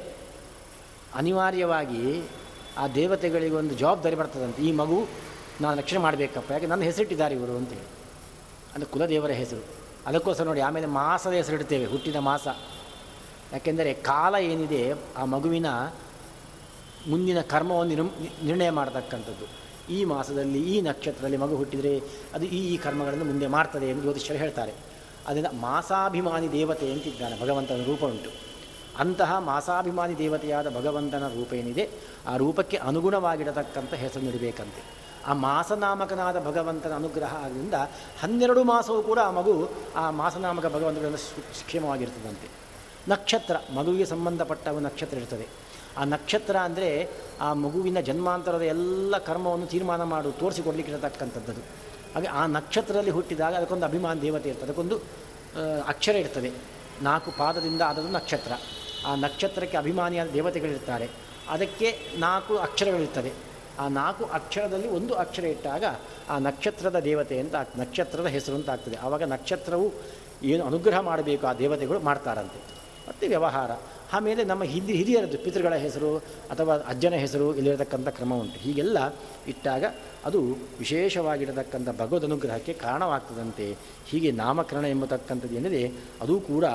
ಅನಿವಾರ್ಯವಾಗಿ 1.15 2.23
ಆ 2.77 2.87
ದೇವತೆಗಳಿಗೆ 2.87 3.55
ಒಂದು 3.55 3.75
ಜವಾಬ್ದಾರಿ 3.75 4.15
ಬರ್ತದಂತೆ. 4.15 4.61
ಈ 4.61 4.71
ಮಗು 4.71 5.07
ನಾನು 5.61 5.77
ರಕ್ಷಣೆ 5.77 5.99
ಮಾಡಬೇಕಪ್ಪ. 5.99 6.51
ಯಾಕೆ? 6.51 6.65
ನನ್ನ 6.65 6.81
ಹೆಸರಿಟ್ಟಿದ್ದಾರೆ 6.81 7.35
ಇವರು 7.35 7.57
ಅಂತೇಳಿ 7.57 7.87
ಅಂದರೆ 8.75 8.91
ಕುಲದೇವರ 8.91 9.31
ಹೆಸರು. 9.31 9.65
ಅದಕ್ಕೋಸ್ಕರ 10.05 10.43
ನೋಡಿ, 10.43 10.61
ಆಮೇಲೆ 10.61 10.87
ಮಾಸದ 10.87 11.31
ಹೆಸರಿಡ್ತೇವೆ, 11.31 11.85
ಹುಟ್ಟಿದ 11.85 12.15
ಮಾಸ. 12.15 12.47
ಯಾಕೆಂದರೆ 13.55 13.93
ಕಾಲ 13.93 14.35
ಏನಿದೆ, 14.35 14.81
ಆ 15.17 15.25
ಮಗುವಿನ 15.25 15.69
ಮುಂದಿನ 17.11 17.41
ಕರ್ಮವನ್ನು 17.41 18.05
ನಿರ್ಣಯ 18.47 18.69
ಮಾಡತಕ್ಕಂಥದ್ದು. 18.69 19.45
ಈ 19.93 19.99
ಮಾಸದಲ್ಲಿ, 20.13 20.61
ಈ 20.73 20.75
ನಕ್ಷತ್ರದಲ್ಲಿ 20.81 21.37
ಮಗು 21.37 21.55
ಹುಟ್ಟಿದರೆ 21.55 21.93
ಅದು 22.35 22.45
ಈ 22.57 22.59
ಈ 22.73 22.77
ಕರ್ಮಗಳನ್ನು 22.77 23.25
ಮುಂದೆ 23.25 23.47
ಮಾಡ್ತದೆ 23.47 23.87
ಎಂದು 23.89 24.01
ಜ್ಯೋತಿಷ್ಯರು 24.01 24.39
ಹೇಳ್ತಾರೆ. 24.39 24.73
ಅದರಿಂದ 25.27 25.49
ಮಾಸಾಭಿಮಾನಿ 25.61 26.51
ದೇವತೆ 26.51 26.87
ಅಂತಿದ್ದಾನೆ 26.93 27.35
ಭಗವಂತನ 27.43 27.83
ರೂಪ 27.85 28.03
ಉಂಟು. 28.03 28.31
ಅಂತಹ 28.99 29.31
ಮಾಸಾಭಿಮಾನಿ 29.51 30.17
ದೇವತೆಯಾದ 30.17 30.67
ಭಗವಂತನ 30.75 31.27
ರೂಪ 31.37 31.53
ಏನಿದೆ, 31.53 31.85
ಆ 32.27 32.33
ರೂಪಕ್ಕೆ 32.43 32.77
ಅನುಗುಣವಾಗಿರತಕ್ಕಂಥ 32.89 33.93
ಹೆಸರು 33.93 34.23
ನೀಡಬೇಕಂತೆ. 34.25 34.81
ಆ 35.29 35.33
ಮಾಸನಾಮಕನಾದ 35.33 36.37
ಭಗವಂತನ 36.47 36.93
ಅನುಗ್ರಹ 37.01 37.33
ಆದ್ದರಿಂದ 37.45 37.77
ಹನ್ನೆರಡು 38.21 38.63
ಮಾಸವೂ 38.63 38.99
ಕೂಡ 39.09 39.19
ಆ 39.29 39.31
ಮಗು, 39.39 39.55
ಆ 39.95 40.03
ಮಾಸನಾಮಕ 40.21 40.65
ಭಗವಂತನ 40.75 41.15
ಕ್ಷೇಮವಾಗಿರ್ತದಂತೆ 41.67 42.47
ನಕ್ಷತ್ರ, 43.07 43.55
ಮಗುವಿಗೆ 43.73 44.05
ಸಂಬಂಧಪಟ್ಟ 44.05 44.67
ನಕ್ಷತ್ರ 44.67 45.17
ಇರ್ತದೆ. 45.17 45.47
ಆ 45.97 46.03
ನಕ್ಷತ್ರ 46.03 46.55
ಅಂದರೆ 46.57 47.09
ಆ 47.41 47.53
ಮಗುವಿನ 47.53 47.99
ಜನ್ಮಾಂತರದ 47.99 48.61
ಎಲ್ಲ 48.61 49.17
ಕರ್ಮವನ್ನು 49.17 49.67
ತೀರ್ಮಾನ 49.67 50.03
ಮಾಡು 50.03 50.31
ತೋರಿಸಿಕೊಡ್ಲಿಕ್ಕೆ 50.31 50.93
ಇರತಕ್ಕಂಥದ್ದು 50.93 51.63
ಹಾಗೆ 52.15 52.27
ಆ 52.27 52.45
ನಕ್ಷತ್ರದಲ್ಲಿ 52.45 53.11
ಹುಟ್ಟಿದಾಗ 53.11 53.53
ಅದಕ್ಕೊಂದು 53.53 53.85
ಅಭಿಮಾನ, 53.85 54.19
ದೇವತೆ 54.21 54.49
ಇರ್ತದೆ. 54.49 54.65
ಅದಕ್ಕೊಂದು 54.65 54.97
ಅಕ್ಷರ 55.87 56.15
ಇರ್ತದೆ. 56.15 56.51
ನಾಲ್ಕು 57.01 57.31
ಪಾದದಿಂದ 57.31 57.81
ಆದದ್ದು 57.81 58.09
ನಕ್ಷತ್ರ. 58.09 58.51
ಆ 59.07 59.15
ನಕ್ಷತ್ರಕ್ಕೆ 59.15 59.77
ಅಭಿಮಾನಿಯಾದ 59.77 60.29
ದೇವತೆಗಳಿರ್ತಾರೆ. 60.29 61.09
ಅದಕ್ಕೆ 61.49 61.99
ನಾಲ್ಕು 62.17 62.57
ಅಕ್ಷರಗಳಿರ್ತದೆ. 62.57 63.33
ಆ 63.79 63.87
ನಾಲ್ಕು 63.87 64.25
ಅಕ್ಷರದಲ್ಲಿ 64.25 64.87
ಒಂದು 64.87 65.13
ಅಕ್ಷರ 65.13 65.43
ಇಟ್ಟಾಗ 65.43 65.83
ಆ 66.29 66.37
ನಕ್ಷತ್ರದ 66.39 66.99
ದೇವತೆ 66.99 67.39
ಅಂತ, 67.39 67.55
ನಕ್ಷತ್ರದ 67.55 68.27
ಹೆಸರು 68.27 68.55
ಅಂತ 68.55 68.69
ಆಗ್ತದೆ. 68.69 68.95
ಆವಾಗ 68.95 69.23
ನಕ್ಷತ್ರವು 69.23 69.93
ಏನು 70.43 70.65
ಅನುಗ್ರಹ 70.65 70.99
ಮಾಡಬೇಕು 70.99 71.47
ಆ 71.47 71.53
ದೇವತೆಗಳು 71.53 71.99
ಮಾಡ್ತಾರಂತೆ. 71.99 72.84
ಮತ್ತು 73.07 73.27
ವ್ಯವಹಾರ. 73.27 73.71
ಆಮೇಲೆ 74.13 74.43
ನಮ್ಮ 74.43 74.63
ಹಿರಿ 74.63 74.93
ಹಿರಿಯರದ್ದು, 74.93 75.37
ಪಿತೃಗಳ 75.37 75.75
ಹೆಸರು 75.75 76.17
ಅಥವಾ 76.51 76.75
ಅಜ್ಜನ 76.75 77.13
ಹೆಸರು 77.13 77.55
ಇಲ್ಲಿರತಕ್ಕಂಥ 77.55 78.07
ಕ್ರಮ 78.07 78.33
ಉಂಟು. 78.33 78.59
ಹೀಗೆಲ್ಲ 78.59 79.13
ಇಟ್ಟಾಗ 79.47 79.83
ಅದು 80.25 80.41
ವಿಶೇಷವಾಗಿರತಕ್ಕಂಥ 80.79 81.89
ಭಗವದ್ 81.89 82.25
ಅನುಗ್ರಹಕ್ಕೆ 82.25 82.73
ಕಾರಣವಾಗ್ತದಂತೆ. 82.73 83.77
ಹೀಗೆ 84.05 84.31
ನಾಮಕರಣ 84.31 84.85
ಎಂಬತಕ್ಕಂಥದ್ದು 84.85 85.55
ಏನಿದೆ 85.55 85.91
ಅದು 86.21 86.39
ಕೂಡ 86.39 86.65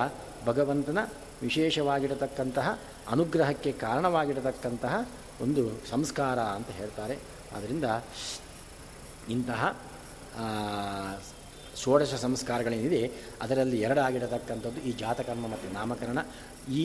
ಭಗವಂತನ 0.46 0.98
ವಿಶೇಷವಾಗಿರತಕ್ಕಂತಹ 1.42 2.78
ಅನುಗ್ರಹಕ್ಕೆ 3.10 3.72
ಕಾರಣವಾಗಿರತಕ್ಕಂತಹ 3.72 5.08
ಒಂದು 5.40 5.62
ಸಂಸ್ಕಾರ 5.90 6.38
ಅಂತ 6.38 6.70
ಹೇಳ್ತಾರೆ. 6.70 7.18
ಆದ್ದರಿಂದ 7.56 7.84
ಇಂತಹ 9.28 9.76
ಷೋಡಶ 11.82 12.14
ಸಂಸ್ಕಾರಗಳೇನಿದೆ, 12.24 13.02
ಅದರಲ್ಲಿ 13.44 13.78
ಎರಡಾಗಿರತಕ್ಕಂಥದ್ದು 13.86 14.80
ಈ 14.88 14.92
ಜಾತಕರ್ಮ 15.02 15.46
ಮತ್ತು 15.54 15.68
ನಾಮಕರಣ. 15.78 16.18
ಈ 16.80 16.82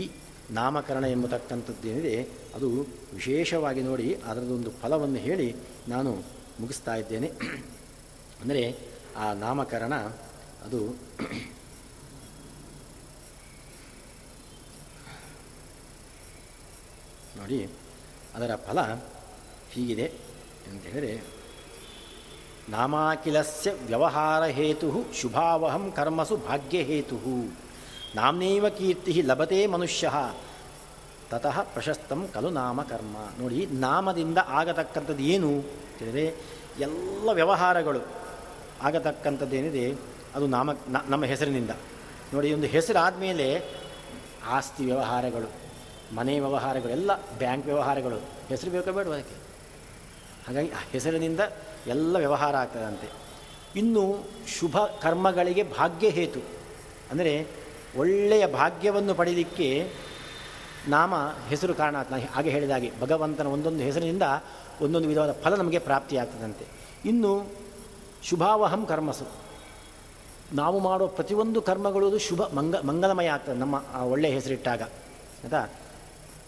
ನಾಮಕರಣ 0.59 1.05
ಎಂಬತಕ್ಕಂಥದ್ದೇನಿದೆ, 1.15 2.15
ಅದು 2.55 2.69
ವಿಶೇಷವಾಗಿ 3.17 3.81
ನೋಡಿ 3.89 4.07
ಅದರದೊಂದು 4.29 4.71
ಫಲವನ್ನು 4.81 5.21
ಹೇಳಿ 5.27 5.47
ನಾನು 5.93 6.11
ಮುಗಿಸ್ತಾ 6.61 6.95
ಇದ್ದೇನೆ. 7.01 7.29
ಅಂದರೆ 8.41 8.63
ಆ 9.23 9.27
ನಾಮಕರಣ, 9.45 9.93
ಅದು 10.65 10.79
ನೋಡಿ 17.39 17.57
ಅದರ 18.35 18.51
ಫಲ 18.67 18.79
ಹೀಗಿದೆ 19.73 20.05
ಅಂತ 20.69 20.81
ಹೇಳಿದರೆ 20.91 21.11
ನಾಮಾಕಿಲಸ್ಯ 22.70 23.72
ವ್ಯವಹಾರ 23.72 24.43
ಹೇತು 24.43 24.88
ಶುಭಾವಹಂ 25.22 25.91
ಕರ್ಮಸು 25.91 26.38
ಭಾಗ್ಯಹೇತು 26.38 27.18
ನಾಮ್ನೇವ 28.16 28.70
ಕೀರ್ತಿ 28.70 29.22
ಲಭತೆ 29.22 29.68
ಮನುಷ್ಯ 29.68 30.11
ತತಃ 31.32 31.61
ಪ್ರಶಸ್ತಂ 31.61 32.28
ಕಲು 32.34 32.49
ನಾಮಕರ್ಮ 32.49 33.16
ನೋಡಿ, 33.41 33.66
ನಾಮದಿಂದ 33.66 34.38
ಆಗತಕ್ಕಂಥದ್ದು 34.47 35.24
ಏನು? 35.24 35.49
ಹೇಳಿದರೆ 35.99 36.26
ಎಲ್ಲ 36.80 37.30
ವ್ಯವಹಾರಗಳು 37.32 38.01
ಆಗತಕ್ಕಂಥದ್ದೇನಿದೆ, 38.82 39.95
ಅದು 40.36 40.47
ನಾಮ 40.47 40.70
ನಮ್ಮ 41.09 41.26
ಹೆಸರಿನಿಂದ. 41.26 41.70
ನೋಡಿ, 42.34 42.53
ಒಂದು 42.53 42.68
ಹೆಸರಾದ 42.68 43.16
ಮೇಲೆ 43.16 43.47
ಆಸ್ತಿ 44.47 44.86
ವ್ಯವಹಾರಗಳು, 44.86 45.49
ಮನೆ 46.16 46.39
ವ್ಯವಹಾರಗಳು, 46.39 46.91
ಎಲ್ಲ 46.91 47.16
ಬ್ಯಾಂಕ್ 47.16 47.66
ವ್ಯವಹಾರಗಳು, 47.66 48.18
ಹೆಸರು 48.49 48.72
ಬೇಕೋ 48.72 48.91
ಬೇಡ 48.91 49.07
ಅದಕ್ಕೆ? 49.07 49.38
ಹಾಗಾಗಿ 50.47 50.72
ಹೆಸರಿನಿಂದ 50.91 51.39
ಎಲ್ಲ 51.88 52.17
ವ್ಯವಹಾರ 52.17 52.55
ಆಗ್ತದಂತೆ. 52.55 53.09
ಇನ್ನು 53.75 54.23
ಶುಭ 54.59 54.77
ಕರ್ಮಗಳಿಗೆ 55.01 55.63
ಭಾಗ್ಯ 55.63 56.09
ಹೇತು. 56.09 56.39
ಅಂದರೆ 57.11 57.47
ಒಳ್ಳೆಯ 57.97 58.47
ಭಾಗ್ಯವನ್ನು 58.47 59.15
ಪಡೆಯಲಿಕ್ಕೆ 59.15 59.91
ನಾಮ 60.88 61.13
ಹೆಸರು 61.49 61.73
ಕಾರಣ 61.73 61.95
ಹಾಗೆ 62.33 62.49
ಹೇಳಿದಾಗೆ 62.49 62.91
ಭಗವಂತನ 63.01 63.47
ಒಂದೊಂದು 63.47 63.83
ಹೆಸರಿನಿಂದ 63.83 64.23
ಒಂದೊಂದು 64.81 65.07
ವಿಧವಾದ 65.07 65.31
ಫಲ 65.31 65.55
ನಮಗೆ 65.55 65.79
ಪ್ರಾಪ್ತಿಯಾಗ್ತದಂತೆ. 65.79 66.65
ಇನ್ನು 67.05 67.47
ಶುಭಾವಹಂ 68.23 68.86
ಕರ್ಮಸು. 68.86 69.25
ನಾವು 70.53 70.79
ಮಾಡೋ 70.79 71.07
ಪ್ರತಿಯೊಂದು 71.07 71.61
ಕರ್ಮಗಳು 71.61 72.17
ಶುಭ, 72.17 72.41
ಮಂಗ, 72.41 72.75
ಮಂಗಲಮಯ 72.75 73.27
ಆಗ್ತದೆ 73.27 73.55
ನಮ್ಮ 73.55 73.75
ಒಳ್ಳೆಯ 74.03 74.31
ಹೆಸರಿಟ್ಟಾಗ. 74.31 74.81
ಆಯಿತಾ? 74.81 75.67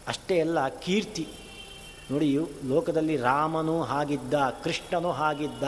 ಅಷ್ಟೇ 0.08 0.40
ಅಲ್ಲ, 0.42 0.68
ಕೀರ್ತಿ. 0.68 1.28
ನೋಡಿ 2.12 2.38
ಲೋಕದಲ್ಲಿ 2.68 3.18
ರಾಮನು 3.18 3.84
ಹಾಗಿದ್ದ, 3.84 4.34
ಕೃಷ್ಣನು 4.64 5.12
ಹಾಗಿದ್ದ, 5.12 5.64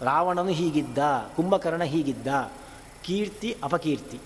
ರಾವಣನು 0.00 0.48
ಹೀಗಿದ್ದ, 0.48 0.98
ಕುಂಭಕರ್ಣ 1.36 1.82
ಹೀಗಿದ್ದ, 1.82 2.26
ಕೀರ್ತಿ, 3.04 3.56
ಅಪಕೀರ್ತಿ. 3.64 4.18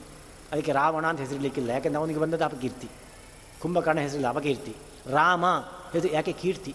ಅದಕ್ಕೆ 0.52 0.72
ರಾವಣ 0.72 1.06
ಅಂತ 1.06 1.20
ಹೆಸರಿಲಿಕ್ಕಿಲ್ಲ 1.20 1.70
ಯಾಕೆಂದ್ರೆ 1.70 2.00
ಅವನಿಗೆ 2.00 2.20
ಬಂದದ್ದು 2.20 2.44
ಅಪಕೀರ್ತಿ. 2.44 2.88
ಕುಂಭಕರ್ಣ 3.62 3.98
ಹೆಸರಿಲ್ಲ, 3.98 4.28
ಅಪಕೀರ್ತಿ. 4.28 4.74
ರಾಮ 5.06 5.46
ಹೆಸರು 5.92 6.12
ಯಾಕೆ 6.12 6.32
ಕೀರ್ತಿ? 6.32 6.74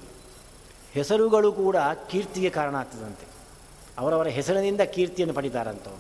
ಹೆಸರುಗಳು 0.92 1.52
ಕೂಡ 1.52 1.76
ಕೀರ್ತಿಗೆ 2.10 2.50
ಕಾರಣ 2.50 2.76
ಆಗ್ತದಂತೆ. 2.76 3.28
ಅವರವರ 3.98 4.28
ಹೆಸರಿನಿಂದ 4.28 4.82
ಕೀರ್ತಿಯನ್ನು 4.82 5.36
ಪಡಿತಾರಂಥವ್ರು 5.36 6.00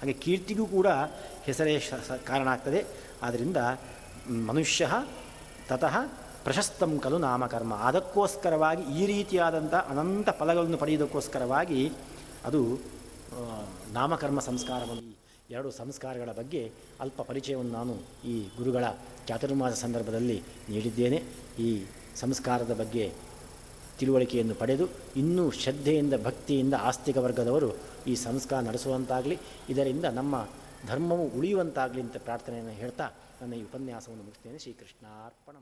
ಹಾಗೆ 0.00 0.12
ಕೀರ್ತಿಗೂ 0.12 0.66
ಕೂಡ 0.66 0.86
ಹೆಸರೇ 1.42 1.80
ಕಾರಣ 2.26 2.48
ಆಗ್ತದೆ. 2.48 2.84
ಆದ್ದರಿಂದ 3.22 3.56
ಮನುಷ್ಯ 4.46 4.88
ತತಃ 5.68 5.94
ಪ್ರಶಸ್ತಂ 6.44 6.92
ಕಲು 6.98 7.18
ನಾಮಕರ್ಮ. 7.18 7.74
ಅದಕ್ಕೋಸ್ಕರವಾಗಿ 7.88 8.82
ಈ 9.00 9.06
ರೀತಿಯಾದಂಥ 9.06 9.74
ಅನಂತ 9.92 10.30
ಫಲಗಳನ್ನು 10.30 10.78
ಪಡೆಯುವುದಕ್ಕೋಸ್ಕರವಾಗಿ 10.78 11.80
ಅದು 12.44 12.60
ನಾಮಕರ್ಮ 13.92 14.40
ಸಂಸ್ಕಾರವನ್ನು 14.40 15.14
ಎರಡು 15.50 15.70
ಸಂಸ್ಕಾರಗಳ 15.70 16.30
ಬಗ್ಗೆ 16.32 16.60
ಅಲ್ಪ 17.00 17.22
ಪರಿಚಯವನ್ನು 17.22 17.72
ನಾನು 17.72 17.94
ಈ 18.32 18.34
ಗುರುಗಳ 18.58 18.84
ಚಾತುರ್ಮಾಸ 19.28 19.74
ಸಂದರ್ಭದಲ್ಲಿ 19.84 20.38
ನೀಡಿದ್ದೇನೆ. 20.68 21.18
ಈ 21.58 21.70
ಸಂಸ್ಕಾರದ 22.16 22.74
ಬಗ್ಗೆ 22.74 23.04
ತಿಳುವಳಿಕೆಯನ್ನು 23.98 24.54
ಪಡೆದು, 24.54 24.86
ಇನ್ನೂ 25.16 25.50
ಶ್ರದ್ಧೆಯಿಂದ, 25.50 26.14
ಭಕ್ತಿಯಿಂದ 26.24 26.74
ಆಸ್ತಿಕ 26.88 27.16
ವರ್ಗದವರು 27.16 27.70
ಈ 28.06 28.14
ಸಂಸ್ಕಾರ 28.26 28.60
ನಡೆಸುವಂತಾಗಲಿ, 28.60 29.36
ಇದರಿಂದ 29.70 30.04
ನಮ್ಮ 30.04 30.48
ಧರ್ಮವು 30.88 31.26
ಉಳಿಯುವಂತಾಗಲಿ 31.38 32.00
ಅಂತ 32.00 32.16
ಪ್ರಾರ್ಥನೆಯನ್ನು 32.16 32.74
ಹೇಳ್ತಾ 32.82 33.06
ನನ್ನ 33.44 33.54
ಈ 33.54 33.62
ಉಪನ್ಯಾಸವನ್ನು 33.62 34.24
ಮುಗಿಸ್ತೇನೆ. 34.24 34.58
ಶ್ರೀಕೃಷ್ಣಾರ್ಪಣ 34.58 35.56